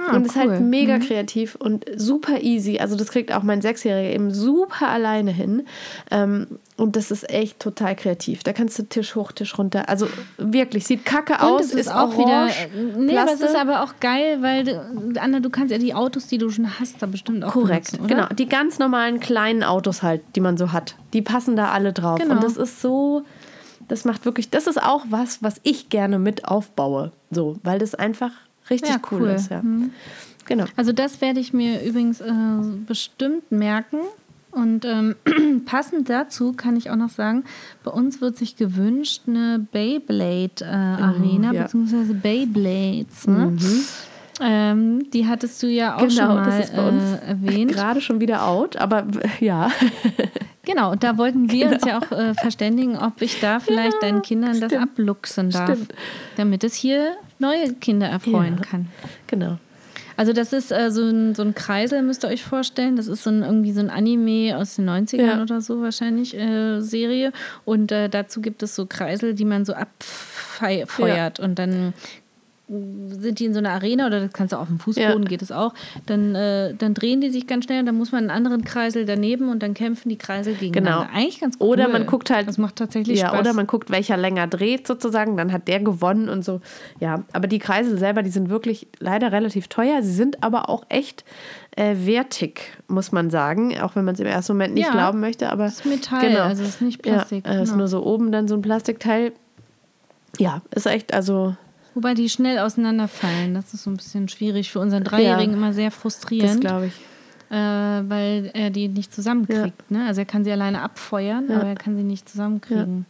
Ah, 0.08 0.16
und 0.16 0.26
ist 0.28 0.36
cool. 0.36 0.52
halt 0.52 0.62
mega 0.62 1.00
kreativ 1.00 1.56
und 1.56 1.86
super 1.96 2.42
easy. 2.42 2.78
Also 2.80 2.96
das 2.96 3.10
kriegt 3.10 3.34
auch 3.34 3.44
mein 3.44 3.62
Sechsjähriger 3.62 4.14
eben 4.14 4.32
super 4.32 4.90
alleine 4.90 5.32
hin. 5.32 5.66
Ähm, 6.12 6.60
und 6.80 6.96
das 6.96 7.12
ist 7.12 7.30
echt 7.30 7.60
total 7.60 7.96
kreativ. 7.96 8.44
Da 8.44 8.54
kannst 8.54 8.80
du 8.80 8.84
Tisch 8.84 9.16
hoch, 9.16 9.32
Tisch 9.32 9.58
runter. 9.58 9.88
Also 9.90 10.08
wirklich, 10.38 10.86
sieht 10.88 11.06
kacke 11.06 11.34
Und 11.34 11.40
aus, 11.42 11.66
es 11.66 11.74
ist, 11.74 11.92
auch 11.94 12.14
wieder. 12.14 12.44
orange, 12.48 12.70
Nee, 12.98 13.18
aber 13.18 13.32
es 13.34 13.40
Plaste. 13.40 13.46
ist 13.46 13.56
aber 13.56 13.84
auch 13.84 13.94
geil, 14.00 14.38
weil, 14.42 14.64
du- 14.64 15.20
Anna, 15.22 15.40
du 15.40 15.50
kannst 15.50 15.72
ja 15.72 15.78
die 15.78 15.94
Autos, 15.94 16.28
die 16.28 16.38
du 16.38 16.50
schon 16.50 16.80
hast, 16.80 17.02
da 17.02 17.06
bestimmt 17.06 17.44
auch 17.44 17.52
Korrekt, 17.52 17.92
benutzen, 17.92 18.08
genau. 18.08 18.28
Die 18.30 18.48
ganz 18.48 18.80
normalen 18.80 19.20
kleinen 19.20 19.64
Autos 19.64 20.02
halt, 20.04 20.22
die 20.36 20.40
man 20.42 20.58
so 20.58 20.72
hat, 20.72 20.96
die 21.14 21.22
passen 21.22 21.56
da 21.56 21.72
alle 21.72 21.94
drauf. 21.94 22.20
Genau. 22.20 22.36
Und 22.36 22.44
das 22.44 22.58
ist 22.58 22.82
so, 22.82 23.24
das 23.88 24.06
macht 24.06 24.26
wirklich, 24.26 24.50
das 24.50 24.68
ist 24.68 24.82
auch 24.82 25.06
was, 25.10 25.44
was 25.44 25.60
ich 25.64 25.90
gerne 25.90 26.20
mit 26.20 26.46
aufbaue. 26.46 27.12
So, 27.32 27.58
weil 27.64 27.80
das 27.80 27.96
einfach 27.96 28.32
richtig 28.70 28.90
Ja, 28.92 28.98
cool, 29.12 29.22
cool. 29.24 29.30
ist. 29.30 29.50
Ja. 29.52 29.62
Genau. 30.46 30.66
Also 30.76 30.94
das 30.94 31.22
werde 31.22 31.40
ich 31.40 31.54
mir 31.54 31.82
übrigens 31.84 32.22
äh, 32.22 32.32
bestimmt 32.88 33.52
merken. 33.52 33.98
Und 34.52 34.84
ähm, 34.86 35.16
passend 35.66 36.10
dazu 36.10 36.54
kann 36.54 36.76
ich 36.76 36.90
auch 36.90 36.96
noch 36.96 37.10
sagen, 37.10 37.44
bei 37.84 37.92
uns 37.92 38.20
wird 38.22 38.36
sich 38.38 38.56
gewünscht 38.56 39.24
eine 39.28 39.66
Beyblade-Arena, 39.72 41.52
Oh, 41.52 41.54
ja. 41.54 41.64
beziehungsweise 41.64 42.14
Beyblades. 42.14 43.28
Ne? 43.28 43.58
Ähm, 44.42 45.10
die 45.12 45.28
hattest 45.28 45.62
du 45.62 45.68
ja 45.68 45.96
auch 45.98 46.00
schon 46.02 46.10
Genau, 46.10 46.34
mal 46.36 46.46
das 46.46 46.66
ist 46.66 46.76
bei 46.76 46.88
uns 46.88 47.04
äh, 47.04 47.28
erwähnt. 47.28 47.72
Gerade 47.74 48.02
schon 48.02 48.20
wieder 48.22 48.46
out, 48.48 48.78
aber 48.78 49.06
ja. 49.40 49.70
Genau, 50.66 50.92
und 50.92 51.04
da 51.04 51.18
wollten 51.18 51.50
wir 51.52 51.72
uns 51.72 51.84
ja 51.84 51.98
auch 52.00 52.12
äh, 52.12 52.36
verständigen, 52.36 52.96
ob 52.96 53.22
ich 53.24 53.40
da 53.40 53.60
vielleicht 53.60 54.04
deinen 54.04 54.22
Kindern 54.22 54.60
das 54.60 54.70
stimmt. 54.72 54.84
abluchsen 54.84 55.50
darf, 55.50 55.72
Stimmt. 55.72 55.94
damit 56.38 56.64
es 56.64 56.76
hier 56.76 57.14
neue 57.40 57.74
Kinder 57.74 58.08
erfreuen 58.08 58.58
Ja. 58.58 58.62
kann. 58.62 58.88
genau. 59.26 59.58
Also 60.20 60.34
das 60.34 60.52
ist 60.52 60.70
äh, 60.74 60.92
so, 60.92 61.02
ein, 61.04 61.34
so 61.34 61.44
ein 61.44 61.56
Kreisel, 61.56 62.02
müsst 62.02 62.26
ihr 62.26 62.28
euch 62.28 62.44
vorstellen. 62.44 62.98
Das 62.98 63.08
ist 63.08 63.24
so 63.24 63.30
ein, 63.30 63.42
irgendwie 63.42 63.72
so 63.72 63.80
ein 63.80 63.90
Anime 63.90 64.58
aus 64.58 64.76
den 64.76 64.90
90ern 64.90 65.22
Ja. 65.26 65.42
oder 65.42 65.62
so 65.62 65.82
wahrscheinlich, 65.82 66.36
äh, 66.38 66.82
Serie. 66.82 67.32
Und 67.64 67.94
äh, 67.94 68.10
dazu 68.10 68.42
gibt 68.42 68.62
es 68.62 68.76
so 68.76 68.86
Kreisel, 68.86 69.34
die 69.34 69.46
man 69.46 69.64
so 69.64 69.74
abfeuert. 69.74 71.40
Und 71.40 71.58
dann 71.58 71.94
sind 72.70 73.40
die 73.40 73.46
in 73.46 73.54
so 73.54 73.60
einer 73.60 73.72
Arena 73.72 74.06
oder 74.06 74.20
das 74.20 74.32
kannst 74.32 74.54
du 74.54 74.58
auf 74.58 74.68
dem 74.68 74.78
Fußboden, 74.80 75.24
Ja. 75.24 75.28
geht 75.28 75.42
es 75.42 75.52
auch. 75.52 75.74
Dann, 76.06 76.36
äh, 76.36 76.76
dann 76.76 76.94
drehen 76.94 77.20
die 77.20 77.32
sich 77.32 77.48
ganz 77.48 77.66
schnell 77.66 77.80
und 77.80 77.88
dann 77.88 77.98
muss 77.98 78.12
man 78.12 78.20
einen 78.22 78.30
anderen 78.30 78.64
Kreisel 78.64 79.06
daneben 79.06 79.50
und 79.50 79.64
dann 79.64 79.74
kämpfen 79.74 80.10
die 80.10 80.18
Kreisel 80.18 80.54
gegeneinander. 80.54 81.08
Genau. 81.08 81.18
Eigentlich 81.20 81.40
ganz 81.40 81.58
cool. 81.60 81.68
Oder 81.68 81.88
man 81.88 82.06
guckt 82.06 82.30
halt. 82.30 82.48
Das 82.48 82.60
macht 82.60 82.76
tatsächlich 82.76 83.20
ja, 83.20 83.30
Spaß. 83.30 83.40
Oder 83.40 83.54
man 83.54 83.66
guckt, 83.66 83.90
welcher 83.90 84.18
länger 84.18 84.46
dreht 84.46 84.86
sozusagen, 84.86 85.36
dann 85.36 85.52
hat 85.52 85.68
der 85.68 85.80
gewonnen 85.80 86.30
und 86.30 86.46
so. 86.46 86.62
Ja, 87.00 87.24
aber 87.34 87.48
die 87.48 87.58
Kreisel 87.60 87.98
selber, 87.98 88.22
die 88.22 88.30
sind 88.30 88.50
wirklich 88.52 88.88
leider 89.00 89.32
relativ 89.32 89.68
teuer. 89.68 90.04
Sie 90.04 90.14
sind 90.14 90.44
aber 90.44 90.70
auch 90.70 90.84
echt 90.90 91.26
äh, 91.76 91.96
wertig, 92.06 92.62
muss 92.88 93.12
man 93.12 93.32
sagen. 93.32 93.80
Auch 93.80 93.96
wenn 93.96 94.06
man 94.06 94.14
es 94.14 94.20
im 94.20 94.28
ersten 94.28 94.54
Moment 94.54 94.76
nicht 94.76 94.86
Ja. 94.86 94.92
glauben 94.92 95.20
möchte. 95.22 95.50
Aber 95.52 95.64
Das 95.66 95.80
ist 95.80 95.86
Metall, 95.86 96.38
also 96.38 96.62
es 96.62 96.70
ist 96.70 96.82
nicht 96.82 97.02
Plastik, 97.02 97.48
Ja, 97.48 97.54
äh, 97.54 97.64
ist 97.64 97.70
genau. 97.70 97.80
nur 97.80 97.88
so 97.88 98.06
oben 98.06 98.32
dann 98.32 98.48
so 98.48 98.54
ein 98.56 98.62
Plastikteil. 98.62 99.32
Ja, 100.38 100.62
ist 100.76 100.86
echt, 100.86 101.14
also 101.14 101.56
Wobei 101.96 102.14
die 102.14 102.30
schnell 102.30 102.60
auseinanderfallen. 102.60 103.54
Das 103.54 103.74
ist 103.74 103.84
so 103.84 103.90
ein 103.90 103.98
bisschen 103.98 104.28
schwierig 104.30 104.72
für 104.72 104.80
unseren 104.80 105.04
Dreijährigen 105.04 105.52
Ja. 105.52 105.58
immer 105.58 105.74
sehr 105.74 105.90
das 105.90 105.96
frustrierend. 106.00 106.62
glaube 106.62 106.88
ich. 106.88 106.94
äh, 107.52 107.56
weil 107.56 108.52
er 108.54 108.70
die 108.70 108.88
nicht 108.88 109.14
zusammenkriegt. 109.14 109.90
Ne? 109.90 110.06
Also 110.06 110.22
er 110.22 110.26
kann 110.26 110.44
sie 110.44 110.52
alleine 110.52 110.82
abfeuern, 110.84 111.46
Ja. 111.50 111.56
aber 111.58 111.68
er 111.70 111.76
kann 111.76 111.96
sie 111.96 112.04
nicht 112.04 112.30
zusammenkriegen. 112.30 113.06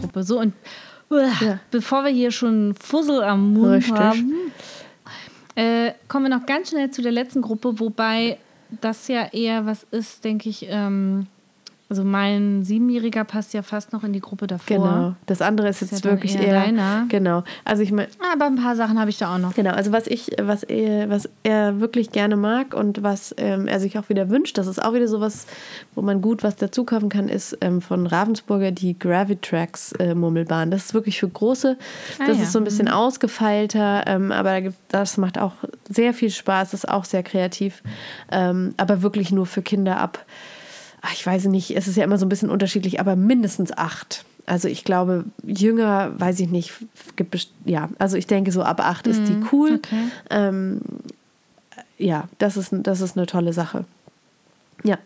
Gruppe. 0.00 0.22
So 0.22 0.40
und 0.40 0.54
uah, 1.10 1.30
Ja. 1.40 1.58
bevor 1.70 2.04
wir 2.04 2.10
hier 2.10 2.30
schon 2.30 2.74
Fussel 2.78 3.22
am 3.22 3.52
Mund 3.54 3.72
Richtig. 3.74 3.94
haben, 3.98 4.32
äh, 5.58 5.92
kommen 6.06 6.26
wir 6.26 6.38
noch 6.38 6.46
ganz 6.46 6.70
schnell 6.70 6.92
zu 6.92 7.02
der 7.02 7.10
letzten 7.10 7.42
Gruppe, 7.42 7.80
wobei 7.80 8.38
das 8.80 9.08
ja 9.08 9.26
eher 9.32 9.66
was 9.66 9.82
ist, 9.90 10.24
denke 10.24 10.48
ich. 10.48 10.66
Ähm, 10.68 11.26
also 11.90 12.04
mein 12.04 12.64
Siebenjähriger 12.64 13.24
passt 13.24 13.54
ja 13.54 13.62
fast 13.62 13.94
noch 13.94 14.04
in 14.04 14.12
die 14.12 14.20
Gruppe 14.20 14.46
davor. 14.46 14.76
Genau. 14.76 15.14
Das 15.24 15.40
andere 15.40 15.68
ist 15.68 15.80
ist 15.80 15.92
jetzt 15.92 16.04
ja 16.04 16.10
wirklich 16.10 16.34
eher 16.34 16.48
eher. 16.48 16.60
deiner. 16.60 17.06
Genau. 17.08 17.44
Also 17.64 17.82
ich 17.82 17.92
meine, 17.92 18.08
Aber 18.32 18.44
ein 18.46 18.56
paar 18.56 18.76
Sachen 18.76 19.00
habe 19.00 19.08
ich 19.08 19.16
da 19.16 19.34
auch 19.34 19.38
noch. 19.38 19.54
Genau, 19.54 19.70
also 19.70 19.90
was 19.90 20.06
ich, 20.06 20.30
was 20.38 20.64
er, 20.64 21.08
was 21.08 21.30
er 21.44 21.80
wirklich 21.80 22.12
gerne 22.12 22.36
mag 22.36 22.74
und 22.74 23.02
was 23.02 23.34
ähm, 23.38 23.66
er 23.68 23.80
sich 23.80 23.98
auch 23.98 24.10
wieder 24.10 24.28
wünscht, 24.28 24.58
das 24.58 24.66
ist 24.66 24.82
auch 24.82 24.92
wieder 24.92 25.08
sowas, 25.08 25.46
wo 25.94 26.02
man 26.02 26.20
gut 26.20 26.42
was 26.42 26.56
dazu 26.56 26.84
kaufen 26.84 27.08
kann, 27.08 27.28
ist 27.28 27.56
ähm, 27.62 27.80
von 27.80 28.06
Ravensburger 28.06 28.70
die 28.70 28.98
Gravitrax 28.98 29.92
äh, 29.92 30.14
Murmelbahn. 30.14 30.70
Das 30.70 30.86
ist 30.86 30.94
wirklich 30.94 31.18
für 31.18 31.28
große, 31.28 31.78
Ah, 32.18 32.26
das 32.26 32.36
ja. 32.36 32.42
ist 32.42 32.52
so 32.52 32.58
ein 32.58 32.64
bisschen 32.64 32.88
ausgefeilter, 32.88 34.04
ähm, 34.06 34.30
aber 34.30 34.50
da 34.50 34.60
gibt, 34.60 34.76
das 34.88 35.16
macht 35.16 35.38
auch 35.38 35.52
sehr 35.88 36.12
viel 36.12 36.30
Spaß, 36.30 36.74
ist 36.74 36.88
auch 36.88 37.04
sehr 37.04 37.22
kreativ, 37.22 37.82
ähm, 38.30 38.74
aber 38.76 39.02
wirklich 39.02 39.32
nur 39.32 39.46
für 39.46 39.62
Kinder 39.62 39.98
ab. 39.98 40.24
Ach, 41.02 41.12
Ich 41.12 41.26
weiß 41.26 41.46
nicht, 41.46 41.76
es 41.76 41.88
ist 41.88 41.96
ja 41.96 42.04
immer 42.04 42.18
so 42.18 42.26
ein 42.26 42.28
bisschen 42.28 42.50
unterschiedlich, 42.50 43.00
aber 43.00 43.16
mindestens 43.16 43.76
acht. 43.76 44.24
Also 44.46 44.68
ich 44.68 44.84
glaube, 44.84 45.24
jünger, 45.44 46.12
weiß 46.18 46.40
ich 46.40 46.48
nicht, 46.48 46.72
gibt 47.16 47.48
ja, 47.64 47.90
also 47.98 48.16
ich 48.16 48.26
denke 48.26 48.50
so 48.50 48.62
ab 48.62 48.80
acht 48.80 49.06
ist 49.06 49.24
die 49.28 49.36
cool. 49.52 49.74
okay. 49.74 50.08
Ähm, 50.30 50.80
ja, 51.98 52.28
das 52.38 52.56
ist, 52.56 52.70
das 52.72 53.00
ist 53.00 53.16
eine 53.16 53.26
tolle 53.26 53.52
Sache. 53.52 53.84
Ja, 54.84 54.98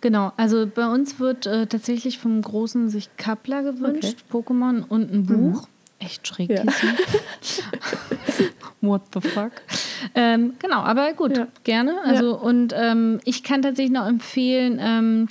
Genau, 0.00 0.32
also 0.36 0.66
bei 0.66 0.86
uns 0.86 1.20
wird 1.20 1.46
äh, 1.46 1.66
tatsächlich 1.66 2.18
vom 2.18 2.40
Großen 2.40 2.88
sich 2.88 3.10
Kappler 3.16 3.62
gewünscht, 3.62 4.24
Pokémon 4.32 4.82
und 4.88 5.12
ein 5.12 5.26
Buch. 5.26 5.68
Echt 6.00 6.26
schräg, 6.26 6.50
Ja. 6.50 6.64
What 8.80 9.02
the 9.12 9.20
fuck? 9.20 9.52
Ähm, 10.14 10.54
genau, 10.58 10.78
aber 10.80 11.12
gut, 11.12 11.36
Ja. 11.36 11.46
gerne. 11.64 11.96
Also 12.04 12.38
und 12.38 12.72
ähm, 12.74 13.20
ich 13.24 13.42
kann 13.42 13.60
tatsächlich 13.62 13.92
noch 13.92 14.06
empfehlen, 14.06 14.78
ähm, 14.80 15.28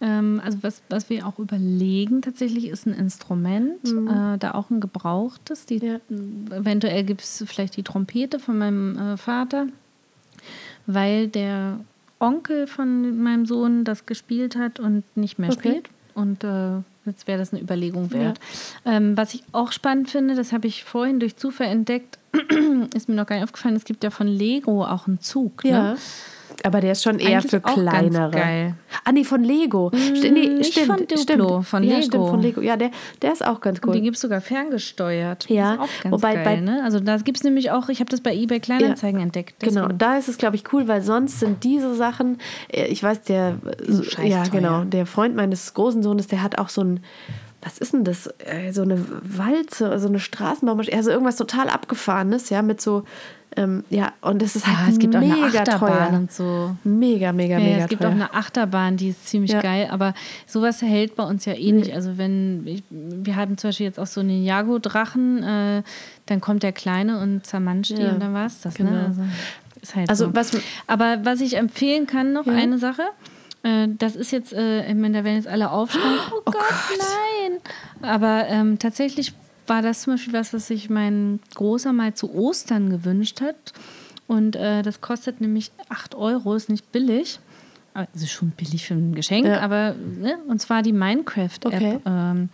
ähm, 0.00 0.40
also 0.44 0.58
was, 0.62 0.82
was 0.88 1.08
wir 1.08 1.24
auch 1.26 1.38
überlegen 1.38 2.22
tatsächlich 2.22 2.66
ist 2.68 2.86
ein 2.86 2.94
Instrument, 2.94 3.84
äh, 3.86 4.38
da 4.38 4.54
auch 4.54 4.70
ein 4.70 4.80
gebrauchtes. 4.80 5.66
Die, 5.66 5.76
Ja. 5.78 6.00
Eventuell 6.50 7.04
gibt 7.04 7.20
es 7.22 7.44
vielleicht 7.46 7.76
die 7.76 7.84
Trompete 7.84 8.40
von 8.40 8.58
meinem 8.58 8.98
äh, 8.98 9.16
Vater, 9.16 9.66
weil 10.86 11.28
der 11.28 11.78
Onkel 12.18 12.66
von 12.66 13.22
meinem 13.22 13.46
Sohn 13.46 13.84
das 13.84 14.06
gespielt 14.06 14.56
hat 14.56 14.80
und 14.80 15.04
nicht 15.16 15.38
mehr 15.38 15.50
Okay. 15.50 15.68
spielt. 15.68 15.88
Und 16.14 16.42
äh, 16.42 16.80
jetzt 17.08 17.26
wäre 17.26 17.38
das 17.38 17.52
eine 17.52 17.62
Überlegung 17.62 18.12
wert. 18.12 18.38
Ähm, 18.84 19.16
was 19.16 19.34
ich 19.34 19.42
auch 19.52 19.72
spannend 19.72 20.10
finde, 20.10 20.34
das 20.34 20.52
habe 20.52 20.66
ich 20.66 20.84
vorhin 20.84 21.20
durch 21.20 21.36
Zufall 21.36 21.68
entdeckt, 21.68 22.18
ist 22.94 23.08
mir 23.08 23.14
noch 23.14 23.26
gar 23.26 23.36
nicht 23.36 23.44
aufgefallen, 23.44 23.76
es 23.76 23.84
gibt 23.84 24.04
ja 24.04 24.10
von 24.10 24.26
Lego 24.26 24.84
auch 24.84 25.06
einen 25.06 25.20
Zug. 25.20 25.64
ja. 25.64 25.94
Ne? 25.94 25.98
Aber 26.64 26.80
der 26.80 26.92
ist 26.92 27.02
schon 27.04 27.18
eher 27.18 27.38
Eigentlich 27.38 27.50
für 27.50 27.58
auch 27.64 27.76
ganz 27.76 27.88
kleinere. 27.90 28.30
geil. 28.30 28.74
Ah, 29.04 29.12
nee, 29.12 29.24
von 29.24 29.44
Lego. 29.44 29.90
St 29.94 30.30
nee, 30.32 30.48
nicht 30.48 30.72
stimmt, 30.72 30.86
von 30.86 30.96
Duplo, 30.98 31.16
stimmt. 31.18 31.66
von 31.68 31.82
ja, 31.84 31.90
Lego. 31.96 32.06
Stimmt, 32.06 32.28
von 32.28 32.42
Lego. 32.42 32.60
Ja, 32.62 32.76
der, 32.76 32.90
der 33.22 33.32
ist 33.32 33.44
auch 33.46 33.60
ganz 33.60 33.78
Und 33.78 33.86
cool. 33.88 33.94
die 33.94 34.02
gibt 34.02 34.16
es 34.16 34.22
sogar 34.22 34.40
ferngesteuert. 34.40 35.48
Ja, 35.48 35.74
ist 35.74 35.80
auch 35.80 35.88
ganz 36.02 36.12
wobei 36.12 36.34
geil. 36.34 36.44
bei- 36.44 36.60
ne? 36.60 36.82
Also 36.84 37.00
da 37.00 37.16
gibt 37.18 37.36
es 37.38 37.44
nämlich 37.44 37.70
auch, 37.70 37.88
ich 37.88 38.00
habe 38.00 38.10
das 38.10 38.20
bei 38.20 38.34
eBay 38.34 38.60
Kleinanzeigen 38.60 39.20
entdeckt. 39.20 39.60
Genau, 39.60 39.82
deswegen. 39.82 39.98
da 39.98 40.16
ist 40.18 40.28
es, 40.28 40.38
glaube 40.38 40.56
ich, 40.56 40.72
cool, 40.72 40.88
weil 40.88 41.02
sonst 41.02 41.40
sind 41.40 41.62
diese 41.64 41.94
Sachen, 41.94 42.38
äh, 42.72 42.86
ich 42.86 43.02
weiß, 43.02 43.22
der, 43.22 43.58
scheiß 44.02 44.28
ja, 44.28 44.42
teuer. 44.44 44.50
genau, 44.60 44.84
der 44.84 45.06
Freund 45.06 45.36
meines 45.36 45.74
großen 45.74 46.02
Sohnes, 46.02 46.26
der 46.26 46.42
hat 46.42 46.58
auch 46.58 46.68
so 46.68 46.82
ein, 46.82 47.00
was 47.62 47.78
ist 47.78 47.92
denn 47.92 48.04
das? 48.04 48.28
Äh, 48.38 48.72
So 48.72 48.82
eine 48.82 49.04
Walze, 49.22 49.98
so 49.98 50.08
eine 50.08 50.20
Straßenbahnmaschine, 50.20 50.96
also 50.96 51.10
irgendwas 51.10 51.36
total 51.36 51.68
abgefahrenes, 51.68 52.50
ja, 52.50 52.62
mit 52.62 52.80
so, 52.80 53.04
ähm, 53.56 53.82
ja, 53.90 54.12
und 54.20 54.40
das 54.42 54.54
ist 54.54 54.66
halt 54.66 54.78
Ja, 54.86 54.92
es 54.92 54.98
gibt 54.98 55.16
auch 55.16 55.20
mega 55.20 55.34
eine 55.34 55.44
Achterbahn 55.46 55.78
teuer. 56.10 56.18
und 56.20 56.30
so. 56.32 56.76
Mega, 56.84 57.32
mega, 57.32 57.58
Ja, 57.58 57.64
mega 57.64 57.78
es 57.84 57.88
gibt 57.88 58.02
teuer. 58.02 58.10
auch 58.10 58.14
eine 58.14 58.32
Achterbahn, 58.34 58.96
die 58.96 59.08
ist 59.08 59.26
ziemlich 59.26 59.50
Ja. 59.52 59.60
geil, 59.60 59.88
aber 59.90 60.14
sowas 60.46 60.80
hält 60.82 61.16
bei 61.16 61.24
uns 61.24 61.44
ja 61.46 61.54
eh 61.54 61.72
nicht. 61.72 61.92
Also 61.92 62.16
wenn, 62.18 62.64
ich, 62.66 62.84
wir 62.90 63.34
haben 63.36 63.56
zum 63.58 63.68
Beispiel 63.68 63.86
jetzt 63.86 63.98
auch 63.98 64.06
so 64.06 64.20
einen 64.20 64.44
Jago-Drachen, 64.44 65.42
äh, 65.42 65.82
dann 66.26 66.40
kommt 66.40 66.62
der 66.62 66.72
Kleine 66.72 67.20
und 67.20 67.44
zermanscht 67.46 67.96
die 67.96 68.02
Ja, 68.02 68.12
und 68.12 68.20
dann 68.20 68.34
war 68.34 68.46
es 68.46 68.60
das. 68.60 68.74
genau. 68.74 68.90
Ne? 68.90 69.06
Also, 69.08 69.22
ist 69.82 69.96
halt 69.96 70.08
Also 70.10 70.26
so. 70.26 70.34
was- 70.34 70.52
aber 70.86 71.18
was 71.24 71.40
ich 71.40 71.56
empfehlen 71.56 72.06
kann, 72.06 72.32
noch 72.32 72.46
eine 72.46 72.78
Sache, 72.78 73.02
äh, 73.68 73.88
das 73.98 74.16
ist 74.16 74.30
jetzt, 74.30 74.52
äh, 74.52 74.88
ich 74.88 74.94
meine, 74.94 75.18
da 75.18 75.24
werden 75.24 75.36
jetzt 75.36 75.48
alle 75.48 75.70
aufschreien, 75.70 76.18
oh, 76.32 76.40
Gott, 76.44 76.54
nein. 76.98 77.58
Aber 78.02 78.46
ähm, 78.48 78.78
tatsächlich 78.78 79.32
war 79.66 79.82
das 79.82 80.02
zum 80.02 80.14
Beispiel 80.14 80.32
was, 80.32 80.52
was 80.52 80.66
sich 80.68 80.88
mein 80.90 81.40
Großer 81.54 81.92
mal 81.92 82.14
zu 82.14 82.34
Ostern 82.34 82.90
gewünscht 82.90 83.40
hat. 83.40 83.56
Und 84.26 84.56
äh, 84.56 84.82
das 84.82 85.00
kostet 85.00 85.40
nämlich 85.40 85.70
8 85.88 86.14
Euro, 86.14 86.54
ist 86.54 86.68
nicht 86.68 86.92
billig. 86.92 87.40
Also 87.94 88.26
schon 88.26 88.50
billig 88.50 88.86
für 88.86 88.94
ein 88.94 89.14
Geschenk, 89.14 89.46
Ja. 89.46 89.60
aber 89.60 89.94
ne? 89.94 90.38
und 90.46 90.60
zwar 90.60 90.82
die 90.82 90.92
Minecraft-App. 90.92 91.64
Okay. 91.74 91.98
Ähm, 92.06 92.48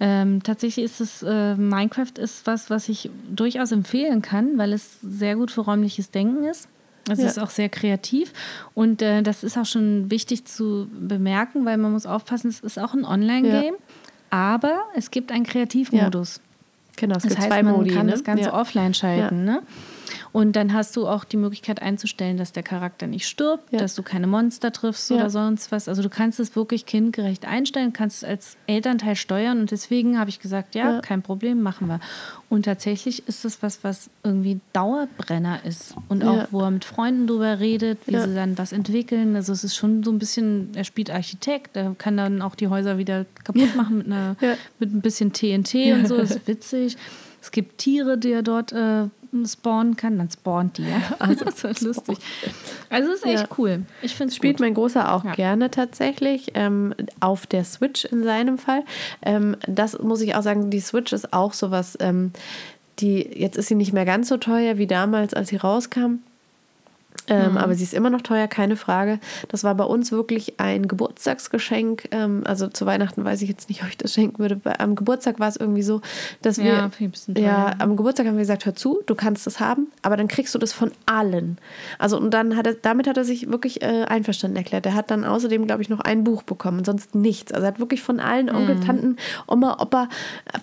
ähm, 0.00 0.42
tatsächlich 0.42 0.84
ist 0.84 1.00
es, 1.00 1.22
äh, 1.22 1.54
Minecraft 1.54 2.18
ist 2.18 2.46
was, 2.46 2.68
was 2.68 2.88
ich 2.88 3.08
durchaus 3.34 3.72
empfehlen 3.72 4.20
kann, 4.20 4.58
weil 4.58 4.72
es 4.74 5.00
sehr 5.00 5.36
gut 5.36 5.50
für 5.50 5.62
räumliches 5.62 6.10
Denken 6.10 6.44
ist. 6.44 6.68
Es 7.08 7.18
Ja. 7.20 7.26
ist 7.26 7.38
auch 7.38 7.50
sehr 7.50 7.68
kreativ 7.68 8.32
und 8.74 9.00
äh, 9.02 9.22
das 9.22 9.44
ist 9.44 9.56
auch 9.56 9.66
schon 9.66 10.10
wichtig 10.10 10.44
zu 10.44 10.88
bemerken, 10.92 11.64
weil 11.64 11.76
man 11.78 11.92
muss 11.92 12.06
aufpassen, 12.06 12.48
es 12.48 12.60
ist 12.60 12.78
auch 12.78 12.94
ein 12.94 13.04
Online-Game, 13.04 13.74
aber 14.30 14.80
es 14.96 15.10
gibt 15.10 15.30
einen 15.32 15.44
Kreativmodus. 15.44 16.40
Genau, 16.96 17.16
es 17.16 17.22
Das 17.24 17.30
gibt 17.30 17.40
heißt, 17.42 17.50
zwei 17.52 17.62
man 17.62 17.74
Modi. 17.76 17.90
kann 17.90 18.06
ne? 18.06 18.12
das 18.12 18.24
Ganze 18.24 18.44
ja. 18.44 18.54
offline 18.54 18.94
schalten. 18.94 19.44
Ne? 19.44 19.62
Und 20.36 20.54
dann 20.54 20.74
hast 20.74 20.94
du 20.96 21.08
auch 21.08 21.24
die 21.24 21.38
Möglichkeit 21.38 21.80
einzustellen, 21.80 22.36
dass 22.36 22.52
der 22.52 22.62
Charakter 22.62 23.06
nicht 23.06 23.26
stirbt, 23.26 23.72
Ja. 23.72 23.78
dass 23.78 23.94
du 23.94 24.02
keine 24.02 24.26
Monster 24.26 24.70
triffst 24.70 25.08
Ja. 25.08 25.16
oder 25.16 25.30
sonst 25.30 25.72
was. 25.72 25.88
Also 25.88 26.02
du 26.02 26.10
kannst 26.10 26.38
es 26.40 26.54
wirklich 26.54 26.84
kindgerecht 26.84 27.46
einstellen, 27.46 27.94
kannst 27.94 28.18
es 28.22 28.28
als 28.28 28.56
Elternteil 28.66 29.16
steuern. 29.16 29.60
Und 29.60 29.70
deswegen 29.70 30.18
habe 30.18 30.28
ich 30.28 30.38
gesagt, 30.38 30.74
ja, 30.74 30.96
Ja. 30.96 31.00
kein 31.00 31.22
Problem, 31.22 31.62
machen 31.62 31.86
wir. 31.88 32.00
Und 32.50 32.66
tatsächlich 32.66 33.26
ist 33.26 33.46
es 33.46 33.62
was, 33.62 33.82
was 33.82 34.10
irgendwie 34.24 34.60
Dauerbrenner 34.74 35.64
ist. 35.64 35.94
Und 36.10 36.22
auch, 36.22 36.48
wo 36.50 36.60
er 36.60 36.70
mit 36.70 36.84
Freunden 36.84 37.26
drüber 37.26 37.58
redet, 37.58 37.98
wie 38.06 38.18
sie 38.18 38.34
dann 38.34 38.58
was 38.58 38.72
entwickeln. 38.72 39.36
Also 39.36 39.54
es 39.54 39.64
ist 39.64 39.74
schon 39.74 40.02
so 40.02 40.10
ein 40.12 40.18
bisschen, 40.18 40.68
er 40.74 40.84
spielt 40.84 41.10
Architekt, 41.10 41.78
er 41.78 41.94
kann 41.96 42.18
dann 42.18 42.42
auch 42.42 42.56
die 42.56 42.68
Häuser 42.68 42.98
wieder 42.98 43.24
kaputt 43.42 43.74
machen 43.74 43.96
mit, 43.96 44.06
einer, 44.08 44.36
mit 44.78 44.92
ein 44.94 45.00
bisschen 45.00 45.32
TNT 45.32 45.94
und 45.94 46.06
so. 46.08 46.18
Das 46.18 46.32
ist 46.32 46.46
witzig. 46.46 46.98
Es 47.40 47.52
gibt 47.52 47.78
Tiere, 47.78 48.18
die 48.18 48.32
er 48.32 48.42
dort 48.42 48.72
äh, 48.72 49.04
spawnen 49.44 49.96
kann. 49.96 50.16
Dann 50.18 50.30
spawnt 50.30 50.78
die, 50.78 50.84
ja. 50.84 51.02
Also 51.18 51.44
das 51.44 51.62
ist 51.64 51.80
lustig. 51.82 52.18
Also 52.88 53.10
es 53.10 53.16
ist 53.18 53.26
echt 53.26 53.42
Ja. 53.42 53.48
cool. 53.58 53.82
Ich 54.02 54.14
finde 54.14 54.30
es 54.30 54.36
Spielt 54.36 54.56
gut. 54.58 54.60
mein 54.64 54.74
Großer 54.74 55.12
auch 55.12 55.24
Ja. 55.24 55.32
gerne 55.34 55.70
tatsächlich, 55.70 56.52
ähm, 56.54 56.94
auf 57.20 57.46
der 57.46 57.64
Switch 57.64 58.04
in 58.04 58.22
seinem 58.24 58.56
Fall. 58.58 58.82
Ähm, 59.22 59.56
das 59.66 59.98
muss 59.98 60.20
ich 60.20 60.34
auch 60.36 60.42
sagen, 60.42 60.70
die 60.70 60.80
Switch 60.80 61.12
ist 61.12 61.32
auch 61.32 61.52
sowas, 61.52 61.98
ähm, 62.00 62.32
die, 63.00 63.18
jetzt 63.38 63.56
ist 63.58 63.66
sie 63.68 63.74
nicht 63.74 63.92
mehr 63.92 64.04
ganz 64.06 64.28
so 64.28 64.36
teuer 64.38 64.78
wie 64.78 64.86
damals, 64.86 65.34
als 65.34 65.48
sie 65.48 65.56
rauskam. 65.56 66.20
Ähm, 67.28 67.56
Mhm. 67.56 67.58
Aber 67.58 67.74
sie 67.74 67.84
ist 67.84 67.94
immer 67.94 68.10
noch 68.10 68.22
teuer, 68.22 68.46
keine 68.46 68.76
Frage. 68.76 69.18
Das 69.48 69.64
war 69.64 69.74
bei 69.74 69.84
uns 69.84 70.12
wirklich 70.12 70.60
ein 70.60 70.88
Geburtstagsgeschenk. 70.88 72.08
Ähm, 72.10 72.42
also 72.44 72.68
zu 72.68 72.86
Weihnachten 72.86 73.24
weiß 73.24 73.42
ich 73.42 73.48
jetzt 73.48 73.68
nicht, 73.68 73.82
ob 73.82 73.88
ich 73.88 73.96
das 73.96 74.12
schenken 74.14 74.38
würde. 74.38 74.60
Am 74.78 74.94
Geburtstag 74.94 75.40
war 75.40 75.48
es 75.48 75.56
irgendwie 75.56 75.82
so, 75.82 76.00
dass 76.42 76.58
wir. 76.58 76.72
Ja, 76.72 76.90
ja, 77.38 77.74
am 77.78 77.96
Geburtstag 77.96 78.26
haben 78.26 78.34
wir 78.34 78.42
gesagt, 78.42 78.66
hör 78.66 78.74
zu, 78.74 79.00
du 79.06 79.14
kannst 79.14 79.46
das 79.46 79.60
haben, 79.60 79.88
aber 80.02 80.16
dann 80.16 80.28
kriegst 80.28 80.54
du 80.54 80.58
das 80.58 80.72
von 80.72 80.92
allen. 81.06 81.58
Also 81.98 82.18
und 82.18 82.30
dann 82.32 82.56
hat 82.56 82.66
er, 82.66 82.74
damit 82.74 83.06
hat 83.06 83.16
er 83.16 83.24
sich 83.24 83.50
wirklich 83.50 83.82
äh, 83.82 84.04
einverstanden 84.04 84.56
erklärt. 84.56 84.86
Er 84.86 84.94
hat 84.94 85.10
dann 85.10 85.24
außerdem, 85.24 85.66
glaube 85.66 85.82
ich, 85.82 85.88
noch 85.88 86.00
ein 86.00 86.24
Buch 86.24 86.42
bekommen, 86.42 86.84
sonst 86.84 87.14
nichts. 87.14 87.52
Also 87.52 87.64
er 87.64 87.68
hat 87.68 87.80
wirklich 87.80 88.02
von 88.02 88.20
allen 88.20 88.50
Onkel, 88.50 88.80
Tanten, 88.80 89.16
Oma, 89.46 89.78
Opa, 89.80 90.08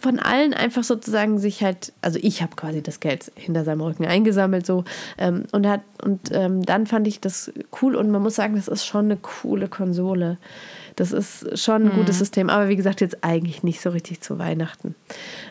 von 0.01 0.19
allen 0.19 0.53
einfach 0.53 0.83
sozusagen 0.83 1.37
sich 1.39 1.63
halt, 1.63 1.93
also 2.01 2.19
ich 2.21 2.41
habe 2.41 2.55
quasi 2.55 2.81
das 2.81 2.99
Geld 2.99 3.31
hinter 3.35 3.63
seinem 3.63 3.81
Rücken 3.81 4.05
eingesammelt 4.05 4.65
so 4.65 4.83
ähm, 5.17 5.43
und 5.51 5.65
er 5.65 5.71
hat 5.71 5.81
und 6.03 6.31
ähm, 6.53 6.65
dann 6.65 6.87
fand 6.87 7.07
ich 7.07 7.19
das 7.21 7.51
cool 7.81 7.95
und 7.95 8.09
man 8.09 8.21
muss 8.21 8.35
sagen, 8.35 8.55
das 8.55 8.67
ist 8.67 8.85
schon 8.85 9.05
eine 9.05 9.17
coole 9.17 9.67
Konsole. 9.67 10.37
Das 10.95 11.11
ist 11.11 11.57
schon 11.57 11.87
ein 11.87 11.95
gutes 11.95 12.19
System, 12.19 12.49
aber 12.49 12.69
wie 12.69 12.75
gesagt, 12.75 13.01
jetzt 13.01 13.23
eigentlich 13.23 13.63
nicht 13.63 13.81
so 13.81 13.89
richtig 13.89 14.21
zu 14.21 14.37
Weihnachten. 14.37 14.93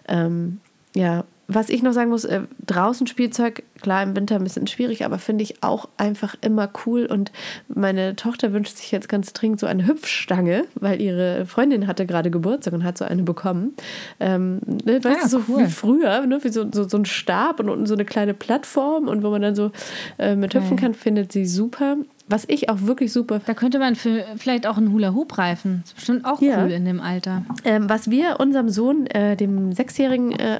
Ähm, 0.07 0.61
ja, 0.95 1.25
was 1.55 1.69
ich 1.69 1.83
noch 1.83 1.93
sagen 1.93 2.11
muss, 2.11 2.25
äh, 2.25 2.43
draußen 2.67 3.07
Spielzeug, 3.07 3.63
klar 3.81 4.03
im 4.03 4.15
Winter 4.15 4.37
ein 4.37 4.45
bisschen 4.45 4.67
schwierig, 4.67 5.05
aber 5.05 5.19
finde 5.19 5.43
ich 5.43 5.63
auch 5.63 5.89
einfach 5.97 6.35
immer 6.41 6.71
cool. 6.87 7.07
Und 7.07 7.33
meine 7.69 8.15
Tochter 8.17 8.53
wünscht 8.53 8.77
sich 8.77 8.93
jetzt 8.93 9.09
ganz 9.09 9.33
dringend 9.33 9.61
so 9.61 9.67
eine 9.67 9.87
Hüpfstange, 9.87 10.65
weil 10.75 11.01
ihre 11.01 11.47
Freundin 11.47 11.87
hatte 11.87 12.07
gerade 12.07 12.31
Geburtstag 12.31 12.75
und 12.75 12.85
hat 12.85 12.99
so 12.99 13.05
eine 13.05 13.23
bekommen. 13.23 13.75
Ähm, 14.21 14.61
ne, 14.85 15.03
weißt 15.03 15.19
Ah, 15.21 15.25
du, 15.25 15.29
so 15.29 15.41
cool. 15.49 15.61
wie 15.65 15.71
früher, 15.71 16.27
ne, 16.27 16.39
wie 16.43 16.49
so, 16.51 16.65
so, 16.73 16.89
so 16.89 16.97
ein 16.97 17.05
Stab 17.05 17.61
und 17.61 17.69
unten 17.69 17.87
so 17.87 17.95
eine 17.95 18.05
kleine 18.05 18.35
Plattform 18.35 19.09
und 19.09 19.23
wo 19.23 19.31
man 19.31 19.43
dann 19.43 19.55
so 19.55 19.71
äh, 20.19 20.37
mit 20.37 20.55
hüpfen 20.55 20.77
Geil. 20.77 20.87
kann, 20.87 20.95
findet 20.95 21.33
sie 21.33 21.47
super. 21.47 21.97
Was 22.29 22.45
ich 22.49 22.69
auch 22.71 22.83
wirklich 22.83 23.13
super 23.13 23.41
Da 23.45 23.53
könnte 23.53 23.79
man 23.79 23.95
für 23.97 24.25
vielleicht 24.37 24.67
auch 24.67 24.77
einen 24.79 24.93
Hula-Hoop-Reifen. 24.93 25.81
Das 25.83 25.91
ist 25.91 25.97
bestimmt 25.97 26.25
auch 26.25 26.41
Ja. 26.41 26.63
cool 26.65 26.71
in 26.71 26.85
dem 26.85 27.01
Alter. 27.01 27.45
Ähm, 27.65 27.89
was 27.91 28.11
wir 28.11 28.37
unserem 28.39 28.69
Sohn, 28.69 29.07
äh, 29.09 29.37
dem 29.37 29.73
Sechsjährigen, 29.73 30.33
äh, 30.33 30.59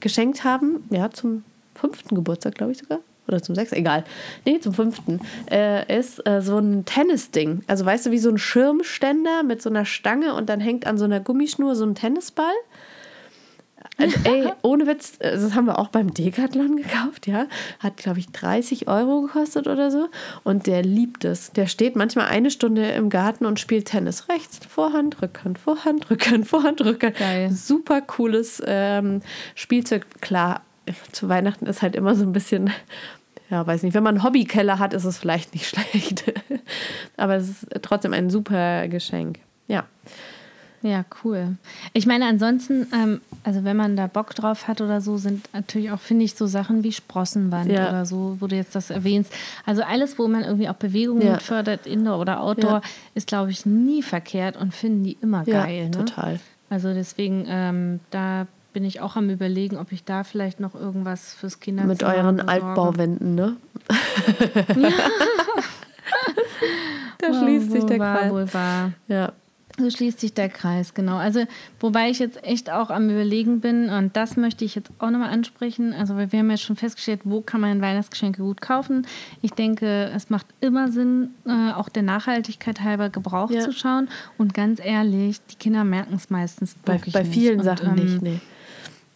geschenkt 0.00 0.44
haben, 0.44 0.84
ja, 0.90 1.10
zum 1.10 1.44
fünften 1.74 2.14
Geburtstag, 2.14 2.54
glaube 2.54 2.72
ich 2.72 2.78
sogar. 2.78 3.00
Oder 3.28 3.40
zum 3.42 3.54
sechsten, 3.54 3.76
egal. 3.76 4.04
Nee, 4.44 4.58
zum 4.58 4.74
fünften. 4.74 5.20
Äh, 5.50 5.98
ist 5.98 6.26
äh, 6.26 6.42
so 6.42 6.58
ein 6.58 6.84
Tennisding. 6.84 7.62
Also 7.68 7.84
weißt 7.84 8.06
du, 8.06 8.10
wie 8.10 8.18
so 8.18 8.28
ein 8.30 8.38
Schirmständer 8.38 9.42
mit 9.44 9.62
so 9.62 9.70
einer 9.70 9.84
Stange 9.84 10.34
und 10.34 10.48
dann 10.48 10.60
hängt 10.60 10.86
an 10.86 10.98
so 10.98 11.04
einer 11.04 11.20
Gummischnur 11.20 11.76
so 11.76 11.84
ein 11.84 11.94
Tennisball. 11.94 12.52
Also, 13.98 14.18
ey, 14.24 14.52
ohne 14.62 14.86
Witz, 14.86 15.16
äh, 15.18 15.32
das 15.32 15.54
haben 15.54 15.66
wir 15.66 15.78
auch 15.78 15.88
beim 15.88 16.12
Decathlon 16.12 16.76
gekauft, 16.76 17.26
ja. 17.26 17.46
Hat, 17.78 17.96
glaube 17.96 18.18
ich, 18.18 18.28
30 18.28 18.88
Euro 18.88 19.22
gekostet 19.22 19.66
oder 19.66 19.90
so. 19.90 20.08
Und 20.44 20.66
der 20.66 20.82
liebt 20.82 21.24
es. 21.24 21.52
Der 21.52 21.66
steht 21.66 21.96
manchmal 21.96 22.26
eine 22.26 22.50
Stunde 22.50 22.88
im 22.90 23.10
Garten 23.10 23.46
und 23.46 23.60
spielt 23.60 23.86
Tennis. 23.86 24.28
Rechts, 24.28 24.60
Vorhand, 24.66 25.20
Rückhand, 25.22 25.58
Vorhand, 25.58 26.10
Rückhand, 26.10 26.46
Vorhand, 26.46 26.80
Rückhand. 26.80 27.16
Geil. 27.16 27.50
Super 27.50 28.00
cooles 28.00 28.62
ähm, 28.66 29.20
Spielzeug. 29.54 30.06
Klar, 30.20 30.62
zu 31.12 31.28
Weihnachten 31.28 31.66
ist 31.66 31.82
halt 31.82 31.96
immer 31.96 32.14
so 32.14 32.24
ein 32.24 32.32
bisschen, 32.32 32.70
ja, 33.50 33.66
weiß 33.66 33.82
nicht, 33.82 33.94
wenn 33.94 34.02
man 34.02 34.16
einen 34.16 34.24
Hobbykeller 34.24 34.78
hat, 34.78 34.94
ist 34.94 35.04
es 35.04 35.18
vielleicht 35.18 35.52
nicht 35.54 35.66
schlecht. 35.92 36.32
Aber 37.16 37.36
es 37.36 37.48
ist 37.48 37.68
trotzdem 37.82 38.12
ein 38.12 38.30
super 38.30 38.88
Geschenk. 38.88 39.38
Ja. 39.68 39.84
Ja, 40.82 41.04
cool. 41.22 41.56
Ich 41.92 42.06
meine, 42.06 42.26
ansonsten, 42.26 42.86
ähm, 42.92 43.20
also 43.44 43.62
wenn 43.64 43.76
man 43.76 43.96
da 43.96 44.08
Bock 44.08 44.34
drauf 44.34 44.66
hat 44.66 44.80
oder 44.80 45.00
so, 45.00 45.16
sind 45.16 45.48
natürlich 45.52 45.92
auch, 45.92 46.00
finde 46.00 46.24
ich, 46.24 46.34
so 46.34 46.46
Sachen 46.46 46.82
wie 46.82 46.90
Sprossenwand 46.92 47.70
Ja. 47.70 47.88
oder 47.90 48.04
so, 48.04 48.36
wo 48.40 48.48
du 48.48 48.56
jetzt 48.56 48.74
das 48.74 48.90
erwähnst. 48.90 49.32
Also 49.64 49.82
alles, 49.82 50.18
wo 50.18 50.26
man 50.26 50.42
irgendwie 50.42 50.68
auch 50.68 50.74
Bewegung 50.74 51.20
Ja. 51.20 51.38
fördert, 51.38 51.86
Indoor 51.86 52.18
oder 52.18 52.40
Outdoor, 52.40 52.72
Ja. 52.72 52.80
ist, 53.14 53.28
glaube 53.28 53.52
ich, 53.52 53.64
nie 53.64 54.02
verkehrt 54.02 54.56
und 54.56 54.74
finden 54.74 55.04
die 55.04 55.16
immer 55.20 55.44
Ja, 55.46 55.64
geil. 55.64 55.84
Ne? 55.84 55.90
total. 55.92 56.40
Also 56.68 56.92
deswegen, 56.94 57.44
ähm, 57.48 58.00
da 58.10 58.46
bin 58.72 58.84
ich 58.84 59.00
auch 59.00 59.14
am 59.16 59.28
überlegen, 59.30 59.76
ob 59.76 59.92
ich 59.92 60.02
da 60.02 60.24
vielleicht 60.24 60.58
noch 60.58 60.74
irgendwas 60.74 61.34
fürs 61.34 61.60
Kinderzimmer 61.60 61.92
Mit 61.92 62.02
euren 62.02 62.36
besorge. 62.38 62.52
Altbauwänden, 62.64 63.34
ne? 63.36 63.56
da 67.18 67.34
schließt 67.34 67.70
sich 67.70 67.84
der 67.84 67.98
Kreis. 67.98 68.32
Wohl 68.32 68.52
wahr. 68.52 68.92
Ja. 69.08 69.32
So 69.78 69.88
schließt 69.90 70.20
sich 70.20 70.34
der 70.34 70.48
Kreis, 70.50 70.92
genau. 70.92 71.16
Also, 71.16 71.44
wobei 71.80 72.10
ich 72.10 72.18
jetzt 72.18 72.44
echt 72.44 72.70
auch 72.70 72.90
am 72.90 73.08
Überlegen 73.08 73.60
bin, 73.60 73.88
und 73.88 74.14
das 74.16 74.36
möchte 74.36 74.64
ich 74.66 74.74
jetzt 74.74 74.90
auch 74.98 75.10
nochmal 75.10 75.30
ansprechen. 75.30 75.94
Also, 75.94 76.14
weil 76.14 76.30
wir 76.30 76.40
haben 76.40 76.50
ja 76.50 76.58
schon 76.58 76.76
festgestellt, 76.76 77.20
wo 77.24 77.40
kann 77.40 77.62
man 77.62 77.80
Weihnachtsgeschenke 77.80 78.42
gut 78.42 78.60
kaufen. 78.60 79.06
Ich 79.40 79.52
denke, 79.52 80.10
es 80.14 80.28
macht 80.28 80.46
immer 80.60 80.92
Sinn, 80.92 81.30
äh, 81.46 81.72
auch 81.72 81.88
der 81.88 82.02
Nachhaltigkeit 82.02 82.82
halber 82.82 83.08
Gebrauch 83.08 83.50
Ja. 83.50 83.60
zu 83.60 83.72
schauen. 83.72 84.08
Und 84.36 84.52
ganz 84.52 84.78
ehrlich, 84.84 85.38
die 85.50 85.56
Kinder 85.56 85.84
merken 85.84 86.14
es 86.16 86.28
meistens 86.28 86.74
Bei, 86.84 87.00
bei 87.12 87.22
nicht. 87.22 87.32
vielen 87.32 87.58
Und, 87.60 87.64
Sachen 87.64 87.88
ähm, 87.98 88.04
nicht, 88.04 88.22
nee. 88.22 88.40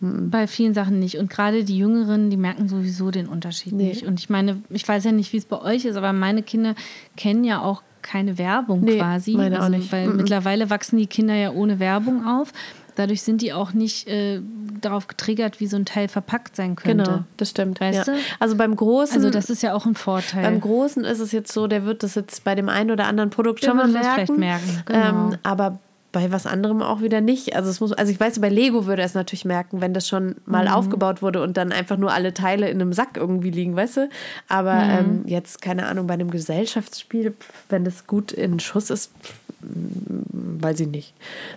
Bei 0.01 0.47
vielen 0.47 0.75
Sachen 0.75 0.99
nicht. 0.99 1.17
Und 1.19 1.31
gerade 1.31 1.65
die 1.65 1.79
Jüngeren, 1.79 2.29
die 2.29 2.37
merken 2.37 2.69
sowieso 2.69 3.11
den 3.11 3.27
Unterschied 3.29 3.73
Nee. 3.73 3.89
nicht. 3.89 4.03
Und 4.05 4.21
ich 4.21 4.29
meine, 4.29 4.63
ich 4.69 4.87
weiß 4.87 5.05
ja 5.05 5.13
nicht, 5.13 5.33
wie 5.33 5.39
es 5.39 5.47
bei 5.47 5.61
euch 5.61 5.85
ist, 5.87 5.97
aber 5.97 6.13
meine 6.13 6.43
Kinder 6.43 6.75
kennen 7.17 7.45
ja 7.45 7.61
auch 7.63 7.83
keine 8.07 8.39
Werbung 8.39 8.81
Nee, 8.83 8.99
quasi. 8.99 9.35
meine 9.37 9.59
auch 9.59 9.65
also, 9.65 9.77
nicht. 9.77 9.93
Weil 9.93 10.07
Mhm. 10.09 10.17
mittlerweile 10.17 10.71
wachsen 10.71 10.97
die 10.99 11.07
Kinder 11.07 11.35
ja 11.35 11.51
ohne 11.51 11.79
Werbung 11.81 12.27
auf. 12.27 12.53
Dadurch 12.95 13.21
sind 13.23 13.43
die 13.43 13.53
auch 13.53 13.75
nicht 13.75 14.09
äh, 14.09 14.41
darauf 14.81 15.07
getriggert, 15.07 15.61
wie 15.61 15.67
so 15.67 15.77
ein 15.77 15.85
Teil 15.85 16.09
verpackt 16.09 16.57
sein 16.57 16.77
könnte. 16.77 17.05
Genau, 17.05 17.25
das 17.37 17.51
stimmt. 17.51 17.79
Weißt 17.79 18.07
ja. 18.09 18.15
du? 18.15 18.19
Also 18.41 18.57
beim 18.57 18.75
Großen, 18.75 19.17
Also 19.17 19.29
das 19.29 19.51
ist 19.51 19.63
ja 19.63 19.75
auch 19.75 19.85
ein 19.85 19.95
Vorteil. 19.95 20.43
beim 20.43 20.61
Großen 20.63 21.05
ist 21.05 21.21
es 21.21 21.31
jetzt 21.33 21.53
so, 21.53 21.67
der 21.67 21.85
wird 21.85 22.03
das 22.03 22.15
jetzt 22.15 22.43
bei 22.45 22.55
dem 22.55 22.71
einen 22.71 22.91
oder 22.91 23.07
anderen 23.07 23.29
Produkt 23.29 23.63
Der 23.63 23.69
schon 23.69 23.77
mal 23.77 23.87
merken. 23.89 24.09
vielleicht 24.15 24.39
merken, 24.39 24.83
genau. 24.87 24.99
Ähm, 25.33 25.39
aber 25.43 25.79
bei 26.17 26.33
was 26.33 26.47
anderem 26.47 26.81
auch 26.81 27.03
wieder 27.03 27.21
nicht. 27.21 27.55
Also 27.57 27.69
es 27.69 27.79
muss, 27.81 27.93
also 27.93 28.11
ich 28.11 28.19
weiß, 28.19 28.41
bei 28.41 28.49
Lego 28.49 28.87
würde 28.87 29.03
er 29.03 29.07
es 29.07 29.13
natürlich 29.13 29.45
merken, 29.45 29.83
wenn 29.83 29.93
das 29.93 30.09
schon 30.09 30.37
mal 30.47 30.65
Mhm. 30.65 30.71
aufgebaut 30.73 31.21
wurde 31.21 31.43
und 31.43 31.59
dann 31.59 31.73
einfach 31.73 31.99
nur 31.99 32.11
alle 32.11 32.33
Teile 32.33 32.71
in 32.71 32.81
einem 32.81 32.95
Sack 32.95 33.19
irgendwie 33.19 33.51
liegen, 33.51 33.77
weißt 33.77 33.99
du? 33.99 34.09
Aber 34.49 34.77
Mhm. 34.85 34.91
ähm, 34.91 35.23
jetzt, 35.27 35.61
keine 35.61 35.85
Ahnung, 35.87 36.07
bei 36.07 36.15
einem 36.15 36.31
Gesellschaftsspiel, 36.31 37.35
wenn 37.69 37.85
das 37.85 38.07
gut 38.07 38.33
in 38.33 38.61
Schuss 38.61 38.89
ist, 38.89 39.13
mm, 39.61 40.63
weiß 40.63 40.81
ich 40.81 40.89
nicht. 40.89 41.13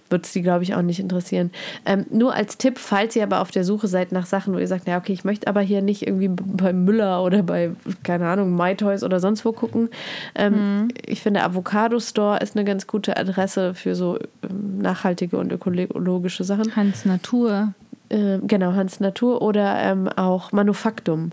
Wird 0.09 0.25
es 0.25 0.33
die, 0.33 0.41
glaube 0.41 0.63
ich, 0.63 0.75
auch 0.75 0.81
nicht 0.81 0.99
interessieren. 0.99 1.51
Ähm, 1.85 2.05
nur 2.09 2.33
als 2.33 2.57
Tipp, 2.57 2.77
falls 2.79 3.15
ihr 3.15 3.23
aber 3.23 3.39
auf 3.39 3.51
der 3.51 3.63
Suche 3.63 3.87
seid 3.87 4.11
nach 4.11 4.25
Sachen, 4.25 4.53
wo 4.53 4.57
ihr 4.57 4.67
sagt, 4.67 4.87
ja, 4.89 4.97
okay, 4.97 5.13
ich 5.13 5.23
möchte 5.23 5.47
aber 5.47 5.61
hier 5.61 5.81
nicht 5.81 6.05
irgendwie 6.05 6.27
bei 6.27 6.73
Müller 6.73 7.23
oder 7.23 7.43
bei, 7.43 7.71
keine 8.03 8.27
Ahnung, 8.27 8.55
MyToys 8.57 9.03
oder 9.03 9.19
sonst 9.21 9.45
wo 9.45 9.53
gucken. 9.53 9.89
Ähm, 10.35 10.89
Ich 11.05 11.21
finde, 11.21 11.43
Avocado 11.43 11.99
Store 11.99 12.39
ist 12.39 12.55
eine 12.57 12.65
ganz 12.65 12.87
gute 12.87 13.15
Adresse 13.17 13.73
für 13.73 13.95
so 13.95 14.19
nachhaltige 14.49 15.37
und 15.37 15.51
ökologische 15.51 16.43
Sachen. 16.43 16.75
Hans 16.75 17.05
Natur. 17.05 17.73
Ähm, 18.09 18.47
genau, 18.47 18.73
Hans 18.73 18.99
Natur 18.99 19.41
oder 19.41 19.77
ähm, 19.81 20.07
auch 20.07 20.51
Manufaktum. 20.51 21.31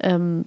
Ähm, 0.00 0.46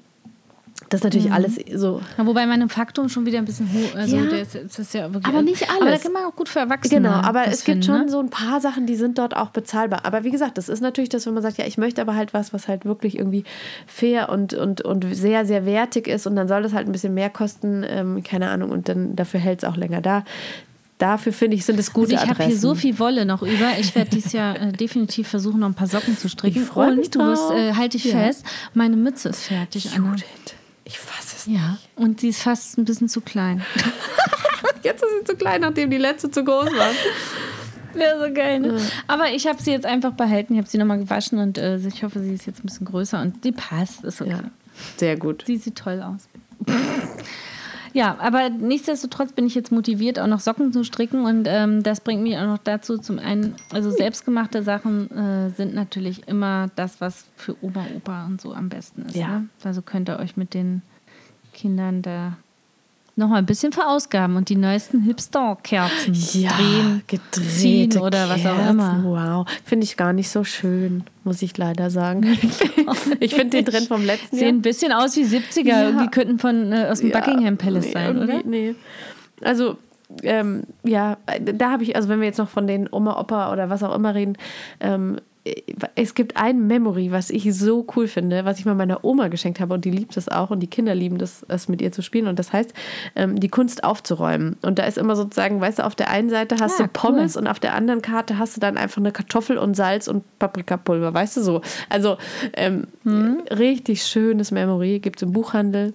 das 0.90 1.00
ist 1.02 1.04
natürlich 1.06 1.32
alles 1.32 1.56
so. 1.74 2.02
Ja, 2.18 2.26
wobei 2.26 2.46
Manufaktum 2.46 3.10
schon 3.10 3.26
wieder 3.26 3.40
ein 3.40 3.46
bisschen 3.46 3.68
hoch, 3.74 3.96
also 3.96 4.16
Ja. 4.16 4.24
ist, 4.38 4.56
das 4.56 4.80
ist 4.80 4.94
ja 4.94 5.12
wirklich. 5.14 5.26
Aber 5.26 5.42
nicht 5.42 5.70
Aber 5.70 5.80
da 5.82 5.86
alles. 5.88 6.04
kann 6.04 6.14
man 6.14 6.26
auch 6.26 6.36
gut 6.36 6.48
für 6.48 6.60
Erwachsene. 6.60 7.02
Genau, 7.02 7.16
aber 7.16 7.44
das 7.46 7.56
es 7.56 7.64
gibt 7.66 7.84
finden, 7.84 7.98
schon 7.98 8.06
ne? 8.06 8.10
so 8.12 8.20
ein 8.20 8.30
paar 8.30 8.62
Sachen, 8.62 8.86
die 8.86 8.96
sind 8.96 9.18
dort 9.18 9.36
auch 9.36 9.50
bezahlbar. 9.50 10.02
Aber 10.06 10.24
wie 10.24 10.30
gesagt, 10.32 10.58
das 10.58 10.70
ist 10.70 10.80
natürlich 10.82 11.10
das, 11.10 11.26
wenn 11.26 11.34
man 11.34 11.44
sagt, 11.44 11.58
ja, 11.58 11.66
ich 11.66 11.78
möchte 11.78 12.00
aber 12.00 12.16
halt 12.16 12.34
was, 12.34 12.54
was 12.54 12.68
halt 12.68 12.86
wirklich 12.86 13.18
irgendwie 13.18 13.44
fair 13.88 14.30
und, 14.30 14.54
und, 14.54 14.82
und 14.82 15.04
sehr, 15.14 15.46
sehr 15.46 15.66
wertig 15.66 16.08
ist 16.08 16.26
und 16.28 16.36
dann 16.36 16.48
soll 16.48 16.62
das 16.62 16.74
halt 16.74 16.88
ein 16.88 16.92
bisschen 16.92 17.14
mehr 17.14 17.32
kosten, 17.32 17.84
ähm, 17.86 18.24
keine 18.24 18.50
Ahnung, 18.50 18.70
und 18.70 18.88
dann 18.88 19.16
dafür 19.16 19.40
hält 19.40 19.64
es 19.64 19.70
auch 19.70 19.78
länger 19.78 20.02
da. 20.02 20.24
Dafür 20.98 21.32
finde 21.32 21.56
ich, 21.56 21.64
sind 21.66 21.80
es 21.80 21.94
gute 21.94 22.14
Also 22.14 22.16
ich 22.16 22.22
habe 22.22 22.32
Adressen. 22.32 22.50
hier 22.52 22.60
so 22.60 22.74
viel 22.76 22.98
Wolle 22.98 23.26
noch 23.26 23.44
über. 23.44 23.78
Ich 23.80 23.94
werde 23.94 24.10
dieses 24.10 24.32
Jahr 24.34 24.60
äh, 24.60 24.72
definitiv 24.72 25.28
versuchen, 25.28 25.60
noch 25.60 25.68
ein 25.68 25.76
paar 25.76 25.88
Socken 25.88 26.18
zu 26.18 26.28
stricken. 26.28 26.62
Ich 26.62 26.68
freu 26.68 26.88
Und 26.90 26.98
mich 26.98 27.12
du 27.12 27.20
wirst, 27.20 27.42
drauf. 27.50 27.54
äh, 27.58 27.74
halt 27.76 27.94
dich 27.94 28.06
Ja. 28.06 28.18
fest, 28.18 28.44
meine 28.74 28.96
Mütze 28.96 29.30
ist 29.30 29.44
fertig, 29.44 29.90
Anna. 29.96 30.10
Judith, 30.12 30.24
ich 30.86 30.98
fasse 30.98 31.36
es 31.38 31.46
Ja, 31.46 31.78
und 31.96 32.22
sie 32.22 32.30
ist 32.30 32.42
fast 32.42 32.78
ein 32.80 32.86
bisschen 32.86 33.10
zu 33.10 33.22
klein. 33.22 33.62
Jetzt 34.84 35.04
ist 35.04 35.10
sie 35.20 35.24
zu 35.26 35.36
klein, 35.36 35.62
nachdem 35.62 35.92
die 35.92 35.98
letzte 35.98 36.32
zu 36.32 36.44
groß 36.44 36.66
war. 36.76 36.90
Wäre 37.94 38.28
so 38.28 38.34
geil, 38.34 38.60
ne? 38.60 38.80
Aber 39.08 39.30
ich 39.32 39.48
habe 39.48 39.62
sie 39.62 39.72
jetzt 39.72 39.86
einfach 39.86 40.12
behalten. 40.14 40.54
Ich 40.54 40.60
habe 40.60 40.68
sie 40.70 40.78
nochmal 40.78 41.00
gewaschen 41.00 41.40
und 41.40 41.58
äh, 41.58 41.78
ich 41.78 42.04
hoffe, 42.04 42.20
sie 42.22 42.34
ist 42.34 42.46
jetzt 42.46 42.60
ein 42.64 42.68
bisschen 42.68 42.86
größer 42.86 43.22
und 43.22 43.44
die 43.44 43.52
passt. 43.52 44.04
Ist 44.04 44.22
okay. 44.22 44.32
Ja, 44.32 44.40
sehr 44.98 45.18
gut. 45.18 45.44
Sie 45.48 45.58
sieht 45.58 45.76
toll 45.78 46.02
aus. 46.04 46.28
Ja, 47.98 48.16
aber 48.20 48.52
nichtsdestotrotz 48.52 49.32
bin 49.32 49.48
ich 49.48 49.56
jetzt 49.56 49.72
motiviert, 49.72 50.20
auch 50.20 50.28
noch 50.28 50.40
Socken 50.40 50.72
zu 50.72 50.84
stricken. 50.84 51.26
Und 51.26 51.48
ähm, 51.50 51.82
das 51.82 52.00
bringt 52.00 52.22
mich 52.22 52.38
auch 52.38 52.46
noch 52.46 52.60
dazu, 52.60 53.00
zum 53.00 53.18
einen, 53.18 53.56
also 53.74 53.90
selbstgemachte 53.90 54.62
Sachen 54.62 55.10
äh, 55.10 55.50
sind 55.50 55.74
natürlich 55.74 56.28
immer 56.28 56.68
das, 56.76 57.02
was 57.02 57.26
für 57.36 57.56
Oma, 57.60 57.88
Opa 57.96 58.28
und 58.28 58.40
so 58.40 58.54
am 58.54 58.70
besten 58.70 59.02
ist. 59.08 59.16
Ja. 59.16 59.40
Ne? 59.40 59.50
Also 59.64 59.82
könnt 59.82 60.10
ihr 60.10 60.20
euch 60.20 60.38
mit 60.38 60.54
den 60.54 60.84
Kindern 61.54 62.04
da 62.04 62.38
noch 63.18 63.30
mal 63.30 63.38
ein 63.38 63.46
bisschen 63.46 63.72
verausgaben 63.72 64.36
und 64.36 64.50
die 64.50 64.56
neuesten 64.56 65.02
Hipster-Kerzen 65.02 66.14
drehen, 66.14 67.02
gedrehte 67.08 67.42
ziehen 67.48 67.98
oder 67.98 68.30
was 68.30 68.46
auch 68.46 68.56
Kerzen. 68.56 68.70
immer. 68.70 69.02
Wow, 69.04 69.48
finde 69.66 69.84
ich 69.86 69.98
gar 69.98 70.14
nicht 70.14 70.30
so 70.30 70.44
schön, 70.44 71.04
muss 71.24 71.42
ich 71.42 71.58
leider 71.58 71.90
sagen. 71.90 72.24
ich 73.20 73.34
finde 73.36 73.58
den 73.62 73.66
Trend 73.66 73.88
vom 73.88 74.06
letzten 74.06 74.36
Sehen 74.38 74.46
Jahr. 74.46 74.54
ein 74.56 74.62
bisschen 74.62 74.92
aus 74.92 75.16
wie 75.18 75.24
70er. 75.24 75.66
Ja. 75.66 75.92
Die 76.04 76.08
könnten 76.10 76.40
von, 76.40 76.72
äh, 76.72 76.88
aus 76.92 77.00
dem 77.00 77.10
Ja, 77.10 77.20
Buckingham 77.20 77.58
Palace 77.58 77.86
nee, 77.88 77.92
sein, 77.92 78.16
irgendwie- 78.18 78.34
oder? 78.34 78.44
Nee. 78.46 78.76
Also, 79.42 79.78
ähm, 80.24 80.64
ja, 80.84 81.18
da 81.42 81.72
habe 81.72 81.84
ich, 81.84 81.96
also 81.96 82.08
wenn 82.10 82.20
wir 82.20 82.28
jetzt 82.28 82.38
noch 82.38 82.50
von 82.50 82.66
den 82.68 82.88
Oma, 82.92 83.20
Opa 83.20 83.52
oder 83.52 83.70
was 83.70 83.84
auch 83.84 83.94
immer 83.96 84.16
reden, 84.16 84.38
ähm, 84.80 85.18
es 85.96 86.16
gibt 86.16 86.38
ein 86.38 86.68
Memory, 86.68 87.12
was 87.12 87.30
ich 87.30 87.54
so 87.56 87.86
cool 87.96 88.08
finde, 88.08 88.46
was 88.46 88.60
ich 88.60 88.66
mal 88.66 88.76
meiner 88.76 89.04
Oma 89.04 89.28
geschenkt 89.28 89.60
habe 89.60 89.74
und 89.74 89.86
die 89.86 89.92
liebt 89.92 90.18
es 90.18 90.28
auch 90.30 90.50
und 90.50 90.60
die 90.60 90.68
Kinder 90.68 90.96
lieben 90.96 91.18
das, 91.18 91.46
es 91.48 91.68
mit 91.68 91.82
ihr 91.82 91.92
zu 91.92 92.02
spielen 92.02 92.28
und 92.28 92.40
das 92.40 92.54
heißt, 92.54 92.74
ähm, 93.16 93.40
die 93.40 93.50
Kunst 93.50 93.84
aufzuräumen. 93.84 94.58
Und 94.62 94.80
da 94.80 94.84
ist 94.84 94.98
immer 94.98 95.16
sozusagen, 95.16 95.60
weißt 95.62 95.80
du, 95.80 95.86
auf 95.86 95.96
der 95.96 96.10
einen 96.10 96.30
Seite 96.30 96.58
hast 96.60 96.80
Ah, 96.80 96.84
du 96.84 96.90
Pommes 96.90 97.36
und 97.38 97.48
auf 97.48 97.60
der 97.60 97.74
anderen 97.74 98.02
Karte 98.02 98.38
hast 98.38 98.56
du 98.56 98.62
dann 98.62 98.78
einfach 98.78 98.98
eine 98.98 99.12
Kartoffel 99.12 99.58
und 99.58 99.76
Salz 99.76 100.08
und 100.08 100.24
Paprikapulver, 100.40 101.14
weißt 101.14 101.38
du 101.38 101.42
so. 101.42 101.62
Also 101.90 102.18
ähm, 102.54 102.88
Hm? 103.04 103.42
richtig 103.52 104.04
schönes 104.04 104.52
Memory, 104.52 105.00
gibt 105.00 105.20
es 105.20 105.24
im 105.24 105.32
Buchhandel. 105.32 105.94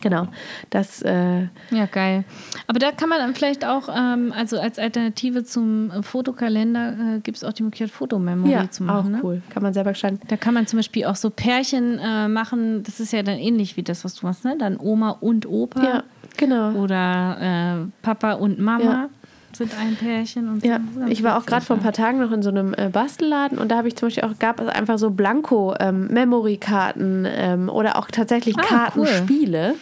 Genau, 0.00 0.28
das 0.70 1.02
äh, 1.02 1.42
Ja, 1.70 1.86
geil. 1.90 2.24
Aber 2.66 2.78
da 2.78 2.92
kann 2.92 3.08
man 3.08 3.18
dann 3.18 3.34
vielleicht 3.34 3.64
auch, 3.64 3.88
ähm, 3.88 4.32
also 4.36 4.58
als 4.58 4.78
Alternative 4.78 5.44
zum 5.44 5.90
äh, 5.90 6.02
Fotokalender, 6.02 7.16
äh, 7.16 7.20
gibt 7.20 7.38
es 7.38 7.44
auch 7.44 7.52
die 7.52 7.62
Möglichkeit, 7.62 7.90
Fotomemory 7.90 8.50
ja, 8.50 8.70
zu 8.70 8.84
auch 8.84 8.86
machen. 8.86 9.12
Ne? 9.12 9.20
cool. 9.22 9.42
Kann 9.50 9.62
man 9.62 9.72
selber 9.72 9.90
gestalten. 9.90 10.20
Da 10.28 10.36
kann 10.36 10.54
man 10.54 10.66
zum 10.66 10.78
Beispiel 10.78 11.06
auch 11.06 11.16
so 11.16 11.30
Pärchen 11.30 11.98
äh, 11.98 12.28
machen. 12.28 12.82
Das 12.82 13.00
ist 13.00 13.12
ja 13.12 13.22
dann 13.22 13.38
ähnlich 13.38 13.76
wie 13.76 13.82
das, 13.82 14.04
was 14.04 14.14
du 14.14 14.26
machst, 14.26 14.44
ne? 14.44 14.56
Dann 14.58 14.78
Oma 14.78 15.10
und 15.10 15.46
Opa. 15.46 15.82
Ja, 15.82 16.02
genau. 16.36 16.72
Oder 16.72 17.84
äh, 17.86 18.02
Papa 18.02 18.34
und 18.34 18.58
Mama 18.58 18.82
Ja. 18.82 19.08
Sind 19.56 19.72
ein 19.78 19.96
Pärchen. 19.96 20.48
Und 20.48 20.62
so. 20.62 20.68
Ja, 20.68 20.78
Ganz 20.78 21.10
ich 21.10 21.22
war 21.22 21.38
auch 21.38 21.46
gerade 21.46 21.64
vor 21.64 21.76
ein 21.76 21.80
ja. 21.80 21.84
paar 21.84 21.92
Tagen 21.92 22.18
noch 22.20 22.32
in 22.32 22.42
so 22.42 22.50
einem 22.50 22.74
äh, 22.74 22.88
Bastelladen 22.92 23.58
und 23.58 23.70
da 23.70 23.76
habe 23.78 23.88
ich 23.88 23.96
zum 23.96 24.06
Beispiel 24.08 24.24
auch, 24.24 24.38
gab 24.38 24.60
es 24.60 24.68
einfach 24.68 24.98
so 24.98 25.10
Blanko-Memory-Karten 25.10 27.26
ähm, 27.28 27.68
oder 27.68 27.96
auch 27.96 28.08
tatsächlich 28.10 28.56
Ah, 28.58 28.62
Kartenspiele, 28.62 29.74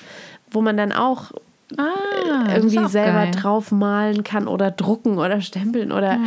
wo 0.50 0.60
man 0.62 0.76
dann 0.76 0.92
auch 0.92 1.32
Ah, 1.78 2.46
ist 2.48 2.56
irgendwie 2.56 2.86
selber 2.88 3.22
geil. 3.24 3.30
drauf 3.32 3.72
malen 3.72 4.22
kann 4.22 4.46
oder 4.46 4.70
drucken 4.70 5.16
oder 5.18 5.40
stempeln 5.40 5.90
oder 5.92 6.18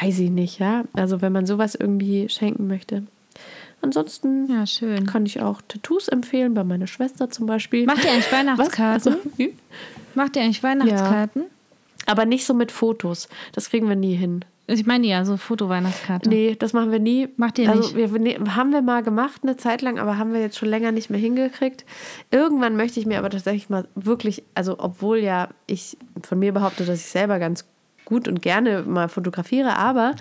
weiß 0.00 0.18
ich 0.20 0.30
nicht, 0.30 0.60
ja. 0.60 0.84
Also 0.92 1.20
wenn 1.22 1.32
man 1.32 1.46
sowas 1.46 1.74
irgendwie 1.74 2.28
schenken 2.28 2.66
möchte. 2.68 3.02
Ansonsten 3.80 4.46
Ja, 4.50 4.66
schön. 4.66 5.06
kann 5.06 5.24
ich 5.26 5.40
auch 5.42 5.60
Tattoos 5.66 6.06
empfehlen, 6.08 6.52
bei 6.54 6.62
meiner 6.64 6.86
Schwester 6.86 7.28
zum 7.30 7.46
Beispiel. 7.46 7.86
Macht 7.86 8.04
ihr 8.04 8.12
eigentlich 8.12 8.30
Was? 8.30 8.38
Weihnachtskarten? 8.38 9.14
Also? 9.14 9.50
Macht 10.14 10.36
ihr 10.36 10.42
eigentlich 10.42 10.62
Weihnachtskarten? 10.62 11.44
Aber 12.06 12.24
nicht 12.26 12.46
so 12.46 12.54
mit 12.54 12.72
Fotos. 12.72 13.28
Das 13.52 13.70
kriegen 13.70 13.88
wir 13.88 13.96
nie 13.96 14.14
hin. 14.14 14.44
Ich 14.66 14.86
meine 14.86 15.06
ja, 15.06 15.24
so 15.26 15.36
Foto-Weihnachtskarten. 15.36 16.30
Nee, 16.30 16.56
das 16.58 16.72
machen 16.72 16.90
wir 16.90 16.98
nie. 16.98 17.28
Macht 17.36 17.58
ihr 17.58 17.68
also 17.68 17.82
nicht? 17.82 17.96
Wir, 17.96 18.18
nee, 18.18 18.38
haben 18.48 18.72
wir 18.72 18.80
mal 18.80 19.02
gemacht 19.02 19.42
eine 19.42 19.58
Zeit 19.58 19.82
lang, 19.82 19.98
aber 19.98 20.16
haben 20.16 20.32
wir 20.32 20.40
jetzt 20.40 20.56
schon 20.56 20.70
länger 20.70 20.90
nicht 20.90 21.10
mehr 21.10 21.20
hingekriegt. 21.20 21.84
Irgendwann 22.30 22.74
möchte 22.76 22.98
ich 22.98 23.04
mir 23.04 23.18
aber 23.18 23.28
tatsächlich 23.28 23.68
mal 23.68 23.86
wirklich, 23.94 24.42
also 24.54 24.76
obwohl 24.78 25.18
ja 25.18 25.50
ich 25.66 25.98
von 26.22 26.38
mir 26.38 26.52
behaupte, 26.52 26.86
dass 26.86 27.00
ich 27.00 27.06
selber 27.06 27.38
ganz 27.38 27.66
gut 28.06 28.26
und 28.26 28.40
gerne 28.40 28.82
mal 28.82 29.08
fotografiere, 29.08 29.76
aber 29.76 30.14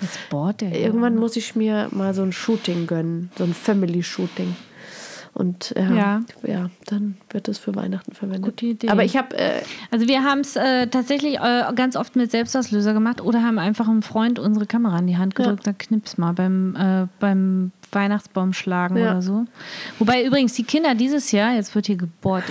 irgendwann 0.59 1.15
muss 1.15 1.35
ich 1.37 1.55
mir 1.55 1.87
mal 1.91 2.13
so 2.13 2.23
ein 2.23 2.31
Shooting 2.31 2.87
gönnen, 2.87 3.31
so 3.37 3.43
ein 3.43 3.53
Family-Shooting. 3.53 4.55
Und 5.33 5.75
äh, 5.75 5.95
Ja. 5.95 6.21
ja. 6.43 6.69
dann 6.85 7.17
wird 7.31 7.47
es 7.47 7.57
für 7.57 7.75
Weihnachten 7.75 8.13
verwendet. 8.13 8.43
Gute 8.43 8.65
Idee. 8.67 8.89
Aber 8.89 9.03
ich 9.03 9.17
habe 9.17 9.35
äh, 9.35 9.61
Also 9.89 10.07
wir 10.07 10.23
haben 10.23 10.41
es 10.41 10.55
äh, 10.55 10.87
tatsächlich 10.87 11.39
äh, 11.39 11.63
ganz 11.75 11.95
oft 11.95 12.15
mit 12.15 12.29
Selbstauslöser 12.29 12.93
gemacht 12.93 13.19
oder 13.21 13.41
haben 13.41 13.57
einfach 13.57 13.87
einem 13.87 14.03
Freund 14.03 14.37
unsere 14.37 14.65
Kamera 14.67 14.99
in 14.99 15.07
die 15.07 15.17
Hand 15.17 15.35
gedrückt, 15.35 15.65
dann 15.65 15.77
knips 15.77 16.17
mal 16.17 16.33
beim, 16.33 16.75
äh, 16.75 17.07
beim 17.19 17.71
Weihnachtsbaum 17.93 18.53
schlagen 18.53 18.97
Ja. 18.97 19.11
oder 19.11 19.21
so. 19.21 19.45
Wobei 19.99 20.25
übrigens 20.25 20.53
die 20.53 20.63
Kinder 20.63 20.95
dieses 20.95 21.31
Jahr, 21.31 21.53
jetzt 21.55 21.73
wird 21.75 21.87
hier 21.87 21.95
gebohrt, 21.97 22.43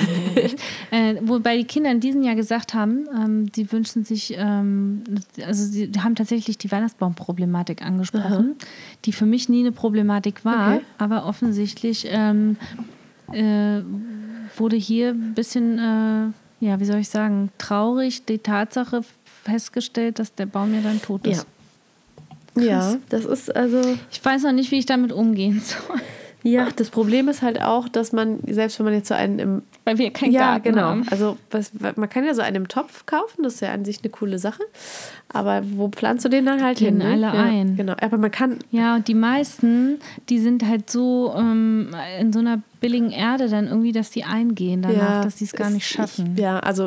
äh, 0.91 1.17
wobei 1.23 1.57
die 1.57 1.65
Kinder 1.65 1.91
in 1.91 2.01
diesem 2.01 2.23
Jahr 2.23 2.35
gesagt 2.35 2.75
haben, 2.75 3.07
ähm, 3.15 3.53
die 3.53 3.71
wünschen 3.73 4.05
sich, 4.05 4.35
ähm, 4.37 5.03
also 5.47 5.65
sie 5.65 5.91
haben 6.03 6.15
tatsächlich 6.15 6.59
die 6.59 6.71
Weihnachtsbaumproblematik 6.71 7.83
angesprochen, 7.83 8.57
die 9.05 9.13
für 9.13 9.27
mich 9.27 9.49
nie 9.49 9.61
eine 9.61 9.73
Problematik 9.73 10.45
war, 10.45 10.75
Okay. 10.77 10.85
aber 10.99 11.27
offensichtlich 11.27 12.07
ähm, 12.09 12.57
äh, 13.33 13.81
wurde 14.57 14.77
hier 14.77 15.11
ein 15.11 15.35
bisschen, 15.35 15.79
äh, 15.79 16.65
ja, 16.65 16.79
wie 16.81 16.85
soll 16.85 16.99
ich 16.99 17.09
sagen, 17.09 17.51
traurig 17.59 18.25
die 18.27 18.39
Tatsache 18.39 19.03
festgestellt, 19.45 20.19
dass 20.19 20.35
der 20.35 20.47
Baum 20.47 20.75
ja 20.75 20.81
dann 20.83 21.01
tot 21.03 21.27
ist. 21.27 21.39
ja. 21.39 21.45
Ja, 22.57 22.97
das 23.09 23.25
ist 23.25 23.55
also 23.55 23.81
Ich 24.11 24.25
weiß 24.25 24.43
noch 24.43 24.53
nicht, 24.53 24.71
wie 24.71 24.79
ich 24.79 24.87
damit 24.87 25.13
umgehen 25.13 25.61
soll, 25.65 26.01
Ja, 26.45 26.69
das 26.75 26.91
Problem 26.91 27.29
ist 27.29 27.41
halt 27.41 27.63
auch, 27.63 27.89
dass 27.89 28.11
man, 28.13 28.41
selbst 28.49 28.79
wenn 28.81 28.85
man 28.87 28.95
jetzt 28.95 29.07
so 29.07 29.15
einen 29.15 29.39
im. 29.39 29.63
weil 29.85 29.99
wir 29.99 30.11
keinen 30.11 30.33
Ja, 30.33 30.41
Garten 30.59 30.71
genau. 30.71 30.83
haben. 30.83 31.07
Also 31.09 31.39
was, 31.53 31.71
man 31.95 32.09
kann 32.11 32.25
ja 32.25 32.35
so 32.35 32.43
einen 32.43 32.57
im 32.57 32.69
Topf 32.69 33.07
kaufen, 33.07 33.45
das 33.45 33.55
ist 33.55 33.61
ja 33.61 33.73
an 33.73 33.85
sich 33.85 34.01
eine 34.03 34.11
coole 34.11 34.41
Sache. 34.41 34.63
Aber 35.29 35.63
wo 35.65 35.89
pflanzt 35.89 36.25
du 36.25 36.29
den 36.29 36.45
dann 36.45 36.61
halt 36.63 36.79
Gehen 36.79 37.01
hin? 37.01 37.21
ne? 37.21 37.27
alle 37.29 37.37
ja, 37.39 37.45
ein. 37.45 37.77
Genau. 37.77 37.95
Aber 38.01 38.19
man 38.19 38.33
kann. 38.33 38.59
Ja, 38.73 38.97
und 38.97 39.07
die 39.07 39.15
meisten, 39.15 40.01
die 40.29 40.41
sind 40.41 40.67
halt 40.67 40.91
so 40.91 41.33
ähm, 41.37 41.95
in 42.21 42.33
so 42.33 42.41
einer 42.41 42.61
billigen 42.81 43.13
Erde 43.13 43.49
dann 43.49 43.69
irgendwie, 43.69 43.93
dass 43.93 44.11
die 44.11 44.25
eingehen 44.25 44.83
danach, 44.83 44.97
ja, 44.97 45.23
dass 45.23 45.39
sie 45.39 45.45
es 45.45 45.53
gar 45.53 45.71
nicht 45.71 45.87
schaffen. 45.87 46.33
Ich, 46.35 46.41
ja, 46.43 46.59
also 46.59 46.87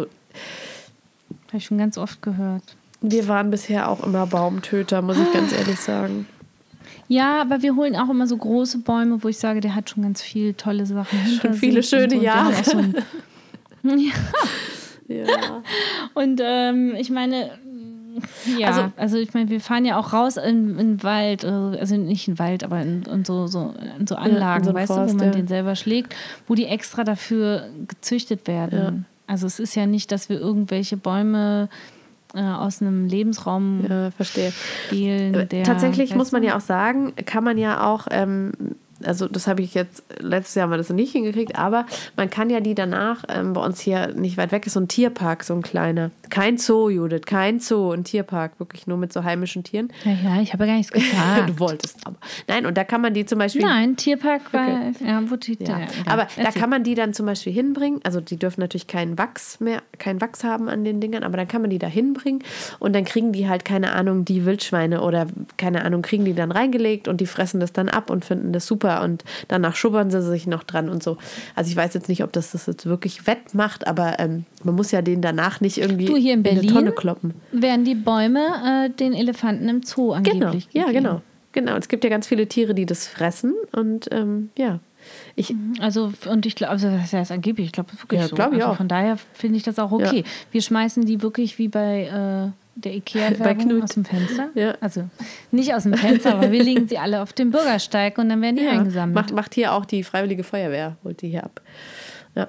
Habe 1.47 1.57
ich 1.57 1.66
schon 1.66 1.78
ganz 1.78 1.97
oft 1.97 2.22
gehört. 2.22 2.76
Wir 3.02 3.28
waren 3.28 3.52
bisher 3.52 3.89
auch 3.89 4.04
immer 4.04 4.26
Baumtöter, 4.28 5.02
muss 5.02 5.18
ich 5.18 5.32
ganz 5.34 5.54
ehrlich 5.54 5.80
sagen. 5.80 6.28
Ja, 7.08 7.41
aber 7.41 7.62
wir 7.62 7.76
holen 7.76 7.96
auch 7.96 8.10
immer 8.10 8.26
so 8.26 8.36
große 8.38 8.80
Bäume, 8.80 9.24
wo 9.24 9.28
ich 9.28 9.38
sage, 9.38 9.60
der 9.62 9.76
hat 9.76 9.89
schon 9.89 10.04
ganz 10.04 10.22
viele 10.22 10.58
tolle 10.58 10.86
Sachen 10.86 11.20
hinter 11.20 11.54
viele 11.54 11.84
schöne 11.84 12.16
so. 12.16 12.22
Jahre. 12.22 12.64
So 12.64 12.80
ja, 13.84 14.14
Ja. 15.08 15.62
und 16.16 16.41
ähm, 16.43 16.96
ich 16.98 17.12
meine, 17.12 17.52
Ja, 18.58 18.68
also, 18.70 18.91
Also- 18.98 19.18
ich 19.18 19.34
meine, 19.34 19.50
wir 19.50 19.60
fahren 19.62 19.86
ja 19.86 20.00
auch 20.00 20.14
raus 20.14 20.38
in, 20.38 20.80
in 20.80 20.98
den 20.98 21.04
Wald, 21.04 21.43
äh, 21.43 21.48
also 21.48 21.96
nicht 21.96 22.28
in 22.28 22.34
den 22.36 22.39
Wald, 22.39 22.64
aber 22.64 22.82
in, 22.82 23.04
in, 23.04 23.24
so, 23.26 23.46
so, 23.46 23.74
in 24.00 24.08
so 24.08 24.16
Anlagen, 24.16 24.64
so 24.64 24.70
einen 24.72 24.78
weißt 24.80 24.89
du, 24.89 24.93
Forst, 24.96 25.14
wo 25.14 25.18
man 25.18 25.28
ja. 25.28 25.32
den 25.34 25.48
selber 25.48 25.76
schlägt, 25.76 26.16
wo 26.48 26.56
die 26.56 26.66
extra 26.66 27.04
dafür 27.04 27.68
gezüchtet 27.88 28.48
werden. 28.48 29.06
Also 29.28 29.48
es 29.48 29.60
ist 29.60 29.76
ja 29.76 29.86
nicht, 29.86 30.12
dass 30.12 30.30
wir 30.30 30.39
irgendwelche 30.39 30.98
Bäume 30.98 31.68
äh, 32.36 32.41
aus 32.41 32.81
einem 32.81 33.05
Lebensraum 33.05 33.86
Ja, 33.88 34.11
verstehe. 34.11 34.51
Der, 34.91 35.63
Tatsächlich 35.63 36.15
muss 36.15 36.31
man 36.31 36.43
ja 36.43 36.57
auch 36.57 36.61
sagen, 36.61 37.13
kann 37.25 37.43
man 37.43 37.57
ja 37.57 37.88
auch, 37.88 38.07
ähm, 38.11 38.51
also 39.04 39.28
das 39.28 39.48
habe 39.48 39.62
ich 39.62 39.74
jetzt, 39.74 40.04
letztes 40.20 40.56
Jahr 40.56 40.64
haben 40.64 40.72
wir 40.72 40.78
das 40.78 40.89
nicht 40.89 41.12
hingekriegt, 41.12 41.58
aber 41.58 41.86
man 42.16 42.30
kann 42.30 42.50
ja 42.50 42.60
die 42.60 42.76
danach, 42.76 43.24
ähm, 43.30 43.54
bei 43.54 43.62
uns 43.64 43.80
hier 43.80 44.14
nicht 44.14 44.38
weit 44.38 44.52
weg 44.52 44.66
ist 44.66 44.74
so 44.74 44.80
ein 44.80 44.88
Tierpark, 44.88 45.43
so 45.43 45.54
ein 45.54 45.62
kleiner. 45.62 46.12
Kein 46.30 46.58
Zoo, 46.58 46.89
Judith, 46.89 47.22
kein 47.26 47.60
Zoo, 47.60 47.91
ein 47.91 48.04
Tierpark, 48.04 48.60
wirklich 48.60 48.88
nur 48.88 48.98
mit 48.98 49.12
so 49.14 49.24
heimischen 49.24 49.64
Tieren. 49.64 49.89
Ja, 50.04 50.12
ja, 50.36 50.41
ich 50.41 50.54
habe 50.54 50.64
ja 50.66 50.72
gar 50.72 50.78
nichts 50.78 50.91
gesagt. 50.93 51.50
Du 51.50 51.60
wolltest 51.60 51.98
aber. 52.06 52.16
Nein, 52.48 52.66
und 52.66 52.78
da 52.78 52.84
kann 52.84 53.02
man 53.02 53.14
die 53.14 53.26
zum 53.26 53.39
Beispiel. 53.39 53.62
Nein, 53.64 53.96
Tierpark 53.98 54.54
war. 54.54 54.68
Ja, 55.06 55.22
wo 55.30 55.36
die, 55.36 55.58
Ja. 55.62 55.80
ja, 55.80 55.88
Aber 56.06 56.24
da 56.36 56.43
erzähl. 56.43 56.62
kann 56.62 56.70
man 56.70 56.84
die 56.84 56.96
dann 56.96 57.14
zum 57.14 57.26
Beispiel 57.26 57.54
hinbringen. 57.54 58.00
Also 58.04 58.22
die 58.22 58.38
dürfen 58.38 58.62
natürlich 58.62 58.88
keinen 58.88 59.18
Wachs 59.18 59.60
mehr, 59.60 59.82
keinen 59.98 60.22
Wachs 60.22 60.43
haben 60.43 60.70
an 60.70 60.84
den 60.84 61.02
Dingern, 61.02 61.24
aber 61.24 61.38
dann 61.38 61.48
kann 61.48 61.62
man 61.62 61.70
die 61.70 61.80
da 61.80 61.88
hinbringen 61.88 62.43
und 62.80 62.93
dann 62.96 63.04
kriegen 63.06 63.32
die 63.32 63.48
halt, 63.50 63.66
keine 63.66 63.93
Ahnung, 63.93 64.26
die 64.26 64.46
Wildschweine 64.46 65.02
oder 65.02 65.28
keine 65.58 65.84
Ahnung, 65.84 66.02
kriegen 66.02 66.26
die 66.26 66.34
dann 66.34 66.52
reingelegt 66.52 67.08
und 67.08 67.22
die 67.22 67.26
fressen 67.26 67.60
das 67.60 67.74
dann 67.74 67.89
ab 67.89 68.10
und 68.10 68.24
finden 68.26 68.54
das 68.54 68.66
super 68.66 68.84
und 68.86 69.23
danach 69.47 69.75
schubbern 69.75 70.09
sie 70.11 70.21
sich 70.21 70.47
noch 70.47 70.63
dran 70.63 70.89
und 70.89 71.03
so. 71.03 71.17
Also 71.55 71.69
ich 71.69 71.75
weiß 71.75 71.93
jetzt 71.93 72.09
nicht, 72.09 72.23
ob 72.23 72.31
das 72.33 72.51
das 72.51 72.65
jetzt 72.65 72.86
wirklich 72.86 73.27
wettmacht, 73.27 73.88
aber 73.88 74.19
ähm, 74.19 74.45
man 74.63 74.75
muss 74.75 74.91
ja 74.91 75.01
den 75.01 75.21
danach 75.21 75.61
nicht 75.61 75.77
irgendwie 75.77 76.05
Du, 76.05 76.15
hier 76.15 76.33
in 76.33 76.39
eine 76.45 76.55
Berlin 76.55 76.73
Tonne 76.73 76.91
kloppen. 76.91 77.33
werden 77.51 77.86
die 77.86 77.95
Bäume 77.95 78.39
äh, 78.65 78.89
den 78.89 79.13
Elefanten 79.13 79.67
im 79.69 79.83
Zoo 79.83 80.15
Genau, 80.21 80.47
angeblich 80.47 80.67
ja, 80.73 80.86
gegeben. 80.86 81.03
genau. 81.03 81.21
Genau, 81.51 81.75
es 81.77 81.88
gibt 81.88 82.03
ja 82.03 82.09
ganz 82.09 82.27
viele 82.27 82.47
Tiere, 82.47 82.73
die 82.75 82.86
das 82.86 83.07
fressen 83.07 83.53
und 83.71 84.07
ähm, 84.11 84.49
ja. 84.57 84.79
Ich, 85.36 85.53
Also, 85.79 86.11
und 86.29 86.45
ich 86.47 86.55
glaube, 86.55 86.71
also 86.71 86.89
das 86.89 87.13
heißt 87.13 87.31
angeblich, 87.31 87.67
ich 87.67 87.71
glaube 87.71 87.91
wirklich 88.01 88.19
Ja, 88.21 88.27
so. 88.27 88.36
glaub 88.36 88.49
ich 88.53 88.55
also 88.61 88.71
auch. 88.73 88.75
Von 88.77 88.88
daher 88.88 89.17
finde 89.33 89.57
ich 89.57 89.63
das 89.63 89.77
auch 89.79 89.91
okay. 89.91 90.23
Wir 90.51 90.61
schmeißen 90.61 91.05
die 91.05 91.21
wirklich 91.21 91.57
wie 91.59 91.67
bei 91.67 92.51
äh, 92.51 92.51
der 92.76 92.93
Ikea-Werbung 92.95 93.82
aus 93.84 93.91
dem 93.91 94.05
Fenster. 94.05 94.49
Ja. 94.55 94.76
Also 94.82 95.05
nicht 95.51 95.73
aus 95.73 95.84
dem 95.84 95.93
Fenster, 95.93 96.34
aber 96.36 96.51
wir 96.51 96.63
legen 96.63 96.88
sie 96.88 96.97
alle 96.97 97.21
auf 97.21 97.34
den 97.34 97.51
Bürgersteig 97.51 98.17
und 98.17 98.30
dann 98.30 98.41
werden 98.41 98.57
die 98.57 98.63
Ja, 98.63 98.71
eingesammelt. 98.71 99.15
macht, 99.15 99.34
macht 99.34 99.55
hier 99.55 99.73
auch 99.73 99.86
die 99.86 100.03
Freiwillige 100.03 100.43
Feuerwehr, 100.43 100.97
holt 101.03 101.21
die 101.21 101.30
hier 101.30 101.43
ab. 101.43 101.61
Ja. 102.36 102.47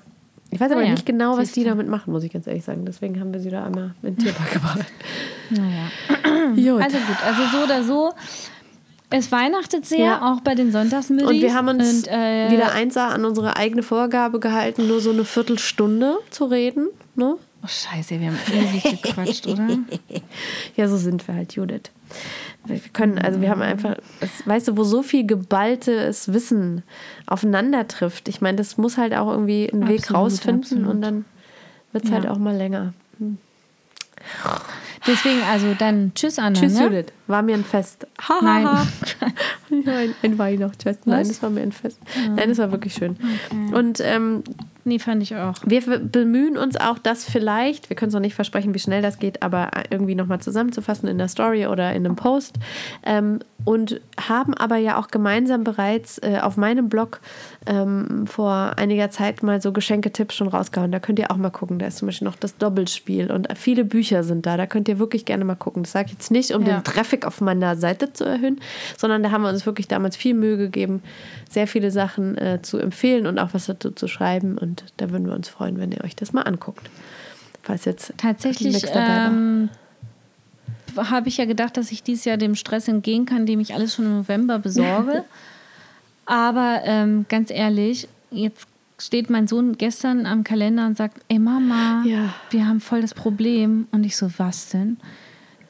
Ich 0.50 0.60
weiß 0.60 0.70
Ah 0.70 0.74
aber 0.74 0.84
ja, 0.84 0.90
nicht 0.92 1.06
genau, 1.06 1.36
was 1.36 1.52
die 1.52 1.64
damit 1.64 1.88
machen, 1.88 2.12
muss 2.12 2.22
ich 2.22 2.32
ganz 2.32 2.46
ehrlich 2.46 2.64
sagen. 2.64 2.84
Deswegen 2.86 3.18
haben 3.18 3.32
wir 3.32 3.40
sie 3.40 3.50
da 3.50 3.64
einmal 3.64 3.94
in 4.02 4.14
den 4.14 4.18
Tierpark 4.24 4.52
gebracht. 4.52 4.78
Naja. 5.50 6.54
Gut. 6.54 6.82
Also 6.82 6.98
gut, 6.98 7.16
also 7.26 7.42
so 7.58 7.64
oder 7.64 7.82
so. 7.82 8.12
Es 9.10 9.30
weihnachtet 9.30 9.86
sehr, 9.86 9.98
Ja. 10.04 10.32
auch 10.32 10.40
bei 10.40 10.54
den 10.56 10.72
Sonntagsmüdis. 10.72 11.26
und 11.28 11.40
wir 11.40 11.54
haben 11.54 11.68
uns 11.68 12.02
Und, 12.04 12.08
äh, 12.08 12.50
wieder 12.50 12.72
eins 12.72 12.96
an 12.96 13.24
unsere 13.24 13.56
eigene 13.56 13.82
Vorgabe 13.84 14.40
gehalten, 14.40 14.88
nur 14.88 15.00
so 15.00 15.10
eine 15.10 15.24
Viertelstunde 15.24 16.16
zu 16.30 16.44
reden. 16.46 16.88
Ne? 17.14 17.36
Oh, 17.66 17.68
scheiße, 17.68 18.20
wir 18.20 18.28
haben 18.28 18.38
ewig 18.52 19.02
gequatscht, 19.02 19.46
oder? 19.48 19.66
Ja, 20.76 20.86
so 20.88 20.96
sind 20.96 21.26
wir 21.26 21.34
halt, 21.34 21.54
Judith. 21.54 21.90
Wir 22.64 22.78
können, 22.92 23.18
also 23.18 23.40
wir 23.40 23.50
haben 23.50 23.62
einfach, 23.62 23.96
es, 24.20 24.46
weißt 24.46 24.68
du, 24.68 24.76
wo 24.76 24.84
so 24.84 25.02
viel 25.02 25.26
geballtes 25.26 26.32
Wissen 26.32 26.82
aufeinander 27.26 27.88
trifft. 27.88 28.28
Ich 28.28 28.40
meine, 28.40 28.56
das 28.58 28.76
muss 28.78 28.98
halt 28.98 29.14
auch 29.14 29.28
irgendwie 29.30 29.70
einen 29.72 29.88
Weg 29.88 30.00
Absolut, 30.00 30.20
rausfinden 30.22 30.62
absolut. 30.62 30.88
und 30.88 31.00
dann 31.02 31.24
wird 31.92 32.04
es 32.04 32.10
Ja. 32.10 32.16
halt 32.16 32.28
auch 32.28 32.38
mal 32.38 32.54
länger. 32.56 32.92
Deswegen, 35.06 35.42
also 35.50 35.74
dann 35.74 36.12
tschüss, 36.14 36.38
Anna. 36.38 36.58
Tschüss, 36.58 36.74
ne? 36.74 36.84
Judith. 36.84 37.06
War 37.26 37.42
mir 37.42 37.54
ein 37.54 37.64
Fest. 37.64 38.06
Ha, 38.28 38.34
Nein. 38.42 38.64
ha, 38.66 38.78
ha. 39.20 39.26
Nein, 39.84 40.14
ein 40.22 40.38
Weihnachtsfest. 40.38 41.06
Nein, 41.06 41.20
Was? 41.20 41.28
das 41.28 41.42
war 41.42 41.50
mir 41.50 41.60
ein 41.62 41.72
Fest. 41.72 41.98
Nein, 42.36 42.48
das 42.48 42.58
war 42.58 42.70
wirklich 42.70 42.94
schön. 42.94 43.16
Und 43.72 44.00
ähm, 44.00 44.42
Nee, 44.88 45.00
fand 45.00 45.20
ich 45.20 45.34
auch. 45.34 45.54
wir 45.66 45.80
bemühen 45.98 46.56
uns 46.56 46.76
auch, 46.76 46.98
das 47.00 47.24
vielleicht, 47.24 47.90
wir 47.90 47.96
können 47.96 48.10
es 48.10 48.14
noch 48.14 48.20
nicht 48.20 48.36
versprechen, 48.36 48.72
wie 48.72 48.78
schnell 48.78 49.02
das 49.02 49.18
geht, 49.18 49.42
aber 49.42 49.68
irgendwie 49.90 50.14
nochmal 50.14 50.38
zusammenzufassen 50.40 51.08
in 51.08 51.18
der 51.18 51.26
Story 51.26 51.66
oder 51.66 51.90
in 51.92 52.06
einem 52.06 52.14
Post. 52.14 52.54
Ähm, 53.02 53.40
und 53.64 54.00
haben 54.28 54.54
aber 54.54 54.76
ja 54.76 54.96
auch 54.96 55.08
gemeinsam 55.08 55.64
bereits 55.64 56.18
äh, 56.18 56.38
auf 56.40 56.56
meinem 56.56 56.88
Blog 56.88 57.20
ähm, 57.66 58.28
vor 58.28 58.74
einiger 58.76 59.10
Zeit 59.10 59.42
mal 59.42 59.60
so 59.60 59.72
Geschenketipps 59.72 60.36
schon 60.36 60.46
rausgehauen. 60.46 60.92
Da 60.92 61.00
könnt 61.00 61.18
ihr 61.18 61.32
auch 61.32 61.36
mal 61.36 61.50
gucken. 61.50 61.80
Da 61.80 61.86
ist 61.88 61.98
zum 61.98 62.06
Beispiel 62.06 62.26
noch 62.28 62.36
das 62.36 62.56
Doppelspiel 62.56 63.32
und 63.32 63.48
viele 63.56 63.84
Bücher 63.84 64.22
sind 64.22 64.46
da. 64.46 64.56
Da 64.56 64.66
könnt 64.68 64.86
ihr 64.86 65.00
wirklich 65.00 65.24
gerne 65.24 65.44
mal 65.44 65.56
gucken. 65.56 65.82
Das 65.82 65.90
sage 65.90 66.06
ich 66.06 66.12
jetzt 66.12 66.30
nicht, 66.30 66.52
um 66.54 66.62
Ja. 66.64 66.76
den 66.76 66.84
Traffic 67.16 67.26
auf 67.26 67.40
meiner 67.40 67.76
Seite 67.76 68.12
zu 68.12 68.24
erhöhen, 68.24 68.60
sondern 68.96 69.22
da 69.22 69.30
haben 69.30 69.42
wir 69.42 69.48
uns 69.50 69.66
wirklich 69.66 69.88
damals 69.88 70.16
viel 70.16 70.34
Mühe 70.34 70.56
gegeben, 70.56 71.02
sehr 71.50 71.66
viele 71.66 71.90
Sachen 71.90 72.36
äh, 72.38 72.60
zu 72.62 72.78
empfehlen 72.78 73.26
und 73.26 73.38
auch 73.38 73.50
was 73.52 73.66
dazu 73.66 73.90
zu 73.90 74.08
schreiben. 74.08 74.58
Und 74.58 74.84
da 74.98 75.10
würden 75.10 75.26
wir 75.26 75.34
uns 75.34 75.48
freuen, 75.48 75.78
wenn 75.78 75.92
ihr 75.92 76.04
euch 76.04 76.16
das 76.16 76.32
mal 76.32 76.42
anguckt. 76.42 76.88
Falls 77.62 77.84
jetzt 77.84 78.12
Tatsächlich 78.16 78.74
nichts 78.74 78.92
dabei 78.92 79.08
war. 79.08 79.26
ähm, 79.28 79.68
habe 80.96 81.28
ich 81.28 81.36
ja 81.36 81.44
gedacht, 81.44 81.76
dass 81.76 81.90
ich 81.92 82.02
dieses 82.02 82.24
Jahr 82.24 82.36
dem 82.36 82.54
Stress 82.54 82.88
entgehen 82.88 83.26
kann, 83.26 83.44
dem 83.46 83.60
ich 83.60 83.74
alles 83.74 83.94
schon 83.94 84.06
im 84.06 84.16
November 84.18 84.58
besorge. 84.58 85.24
Aber 86.26 86.80
ähm, 86.84 87.26
ganz 87.28 87.50
ehrlich, 87.50 88.08
jetzt 88.30 88.66
steht 88.98 89.28
mein 89.30 89.46
Sohn 89.46 89.76
gestern 89.76 90.26
am 90.26 90.42
Kalender 90.42 90.86
und 90.86 90.96
sagt, 90.96 91.20
ey 91.28 91.38
Mama, 91.38 92.02
Ja. 92.06 92.32
wir 92.50 92.66
haben 92.66 92.80
voll 92.80 93.02
das 93.02 93.14
Problem. 93.14 93.86
Und 93.92 94.04
ich 94.04 94.16
so, 94.16 94.30
was 94.38 94.70
denn? 94.70 94.96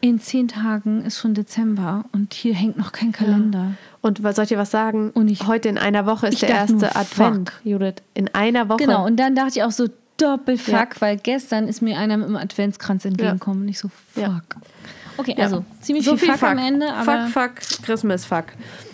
In 0.00 0.20
zehn 0.20 0.48
Tagen 0.48 1.04
ist 1.04 1.18
schon 1.18 1.34
Dezember 1.34 2.04
und 2.12 2.34
hier 2.34 2.54
hängt 2.54 2.76
noch 2.76 2.92
kein 2.92 3.12
Kalender. 3.12 3.72
Und 4.02 4.22
was 4.22 4.36
soll 4.36 4.44
ich 4.44 4.50
dir 4.50 4.58
was 4.58 4.70
sagen? 4.70 5.10
Und 5.10 5.28
ich- 5.28 5.46
Heute 5.46 5.68
in 5.68 5.78
einer 5.78 6.06
Woche 6.06 6.28
ist 6.28 6.34
ich 6.34 6.40
der 6.40 6.50
erste 6.50 6.74
nur, 6.76 6.96
Advent, 6.96 7.50
fuck. 7.50 7.60
Judith. 7.64 7.94
In 8.14 8.32
einer 8.34 8.68
Woche. 8.68 8.78
Genau, 8.84 9.04
und 9.06 9.16
dann 9.16 9.34
dachte 9.34 9.52
ich 9.56 9.62
auch 9.62 9.70
so, 9.72 9.88
Doppelfuck, 10.18 10.72
Ja. 10.72 10.88
weil 11.00 11.16
gestern 11.18 11.68
ist 11.68 11.82
mir 11.82 11.98
einer 11.98 12.16
mit 12.16 12.28
dem 12.28 12.36
Adventskranz 12.36 13.04
entgegengekommen 13.04 13.62
und 13.64 13.68
ich 13.68 13.78
so, 13.78 13.88
fuck. 14.14 14.22
Ja. 14.22 14.40
Okay, 15.18 15.34
Ja. 15.36 15.44
also 15.44 15.64
ziemlich 15.80 16.04
so 16.04 16.16
viel, 16.16 16.28
viel 16.28 16.38
Fuck, 16.38 16.48
am 16.50 16.58
Ende, 16.58 16.92
aber 16.92 17.26
fuck, 17.28 17.60
fuck, 17.62 17.82
Christmas, 17.84 18.24
fuck. 18.24 18.44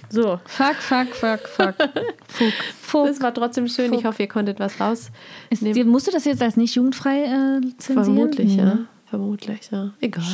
So, 0.09 0.41
fuck, 0.45 0.75
fuck, 0.77 1.09
fuck, 1.15 1.41
fuck. 1.49 1.75
Fuck, 2.29 2.53
fuck. 2.81 3.07
das 3.07 3.21
war 3.23 3.33
trotzdem 3.33 3.67
schön. 3.69 3.93
Ich 3.93 4.01
Fuck. 4.01 4.05
hoffe, 4.09 4.23
ihr 4.25 4.29
konntet 4.29 4.59
was 4.61 4.79
raus. 4.81 5.11
Ist, 5.51 5.63
musst 5.87 6.07
du 6.07 6.11
das 6.11 6.25
jetzt 6.27 6.43
als 6.43 6.57
nicht 6.57 6.75
jugendfrei 6.75 7.25
äh, 7.25 7.61
zensieren? 7.79 8.05
Vermutlich, 8.05 8.57
ja. 8.57 8.79
Vermutlich, 9.13 9.71
ja. 9.71 9.91
Egal. 10.01 10.25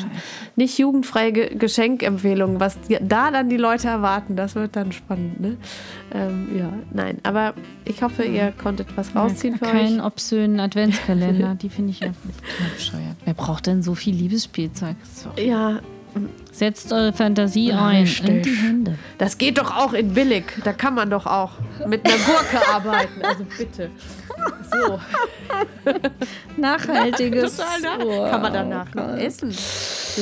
Nicht 0.55 0.79
jugendfreie 0.79 1.33
Ge 1.33 1.57
Geschenkempfehlungen, 1.57 2.61
was 2.61 2.79
da 3.01 3.33
dann 3.33 3.49
die 3.49 3.57
Leute 3.57 3.89
erwarten, 3.89 4.37
das 4.37 4.55
wird 4.55 4.77
dann 4.77 4.93
spannend, 4.93 5.41
ne? 5.41 5.57
Ähm, 6.15 6.57
ja, 6.57 6.73
nein. 6.93 7.19
Aber 7.25 7.55
ich 7.85 8.05
hoffe, 8.05 8.23
ihr 8.23 8.53
konntet 8.53 8.97
was 8.97 9.17
rausziehen 9.17 9.59
für 9.59 9.65
Keinen 9.65 9.99
euch. 9.99 10.07
obszönen 10.07 10.61
Adventskalender, 10.61 11.55
die 11.61 11.71
finde 11.71 11.91
ich 11.91 11.99
ja 11.99 12.13
bescheuert. 12.73 13.17
Wer 13.25 13.35
braucht 13.35 13.67
denn 13.67 13.83
so 13.83 13.97
viel 13.97 14.15
Liebesspielzeug? 14.15 14.95
So. 15.03 15.31
Ja, 15.43 15.81
Setzt 16.53 16.93
eure 16.93 17.13
Fantasie 17.13 17.73
ein 17.73 18.03
Richtig. 18.03 18.29
in 18.29 18.43
die 18.43 18.51
Hände. 18.57 18.95
das 19.19 19.39
geht 19.39 19.59
doch 19.59 19.71
auch 19.77 19.93
in 19.93 20.13
billig. 20.15 20.45
Da 20.65 20.73
kann 20.73 20.95
man 20.95 21.09
doch 21.11 21.27
auch 21.27 21.53
mit 21.87 22.05
einer 22.05 22.17
Gurke 22.17 22.69
arbeiten. 22.73 23.23
Also 23.23 23.45
bitte. 23.57 23.91
So. 24.71 24.99
Nachhaltiges. 26.57 27.61
Oh, 28.01 28.29
Kann 28.31 28.43
man 28.43 28.53
danach 28.53 28.95
noch 28.95 29.17
essen. 29.17 29.51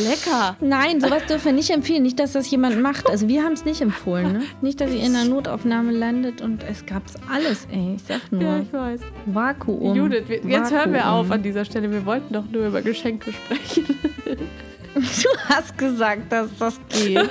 Lecker. 0.05 0.57
Nein, 0.61 1.01
sowas 1.01 1.25
dürfen 1.27 1.47
wir 1.47 1.53
nicht 1.53 1.71
empfehlen. 1.71 2.03
Nicht, 2.03 2.19
dass 2.19 2.33
das 2.33 2.51
jemand 2.51 2.81
macht. 2.83 3.09
Also 3.09 3.29
wir 3.29 3.43
haben 3.43 3.53
es 3.55 3.65
nicht 3.65 3.81
empfohlen. 3.81 4.33
Ne? 4.35 4.43
Nicht, 4.61 4.81
dass 4.81 4.91
ihr 4.91 5.03
in 5.03 5.15
einer 5.17 5.25
Notaufnahme 5.29 5.93
landet 5.93 6.41
und 6.43 6.63
es 6.63 6.85
gab's 6.87 7.15
alles, 7.33 7.67
ey. 7.73 7.95
Ich 7.97 8.03
sag 8.05 8.21
nur. 8.31 8.43
Ja, 8.43 8.59
ich 8.61 8.73
weiß. 8.73 9.01
Vakuum. 9.27 9.97
Judith, 9.97 10.25
wir, 10.29 10.39
jetzt 10.45 10.71
hören 10.73 10.93
wir 10.93 11.01
Vakuum. 11.01 11.15
auf 11.27 11.31
an 11.31 11.43
dieser 11.43 11.65
Stelle. 11.65 11.91
Wir 11.91 12.05
wollten 12.05 12.33
doch 12.35 12.45
nur 12.51 12.67
über 12.67 12.83
Geschenke 12.83 13.33
sprechen. 13.33 13.87
Du 15.23 15.29
hast 15.49 15.77
gesagt, 15.79 16.33
dass 16.33 16.49
das 16.59 16.81
geht. 16.89 17.31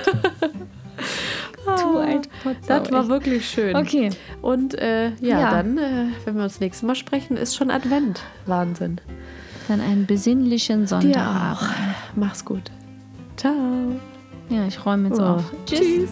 du 1.66 1.98
alt 1.98 2.28
Potsau, 2.42 2.78
Das 2.78 2.92
war 2.92 3.08
wirklich 3.08 3.48
schön. 3.48 3.74
Okay. 3.76 4.10
Und 4.40 4.74
äh, 4.78 5.08
ja, 5.20 5.40
Ja. 5.40 5.50
dann, 5.50 5.76
äh, 5.78 6.06
wenn 6.24 6.36
wir 6.36 6.44
uns 6.44 6.60
nächstes 6.60 6.86
Mal 6.86 6.94
sprechen, 6.94 7.36
ist 7.36 7.56
schon 7.56 7.70
Advent. 7.70 8.22
Wahnsinn. 8.46 9.00
Dann 9.68 9.80
einen 9.80 10.06
besinnlichen 10.06 10.82
Dir 10.82 10.86
Sonntag. 10.88 11.26
auch. 11.58 11.62
Mach's 12.14 12.44
gut. 12.44 12.70
Ciao. 13.36 13.52
Ja, 14.48 14.64
ich 14.68 14.86
räume 14.86 15.08
jetzt 15.08 15.18
Oh. 15.20 15.24
auf. 15.24 15.52
Tschüss. 15.66 15.80
Tschüss. 15.80 16.10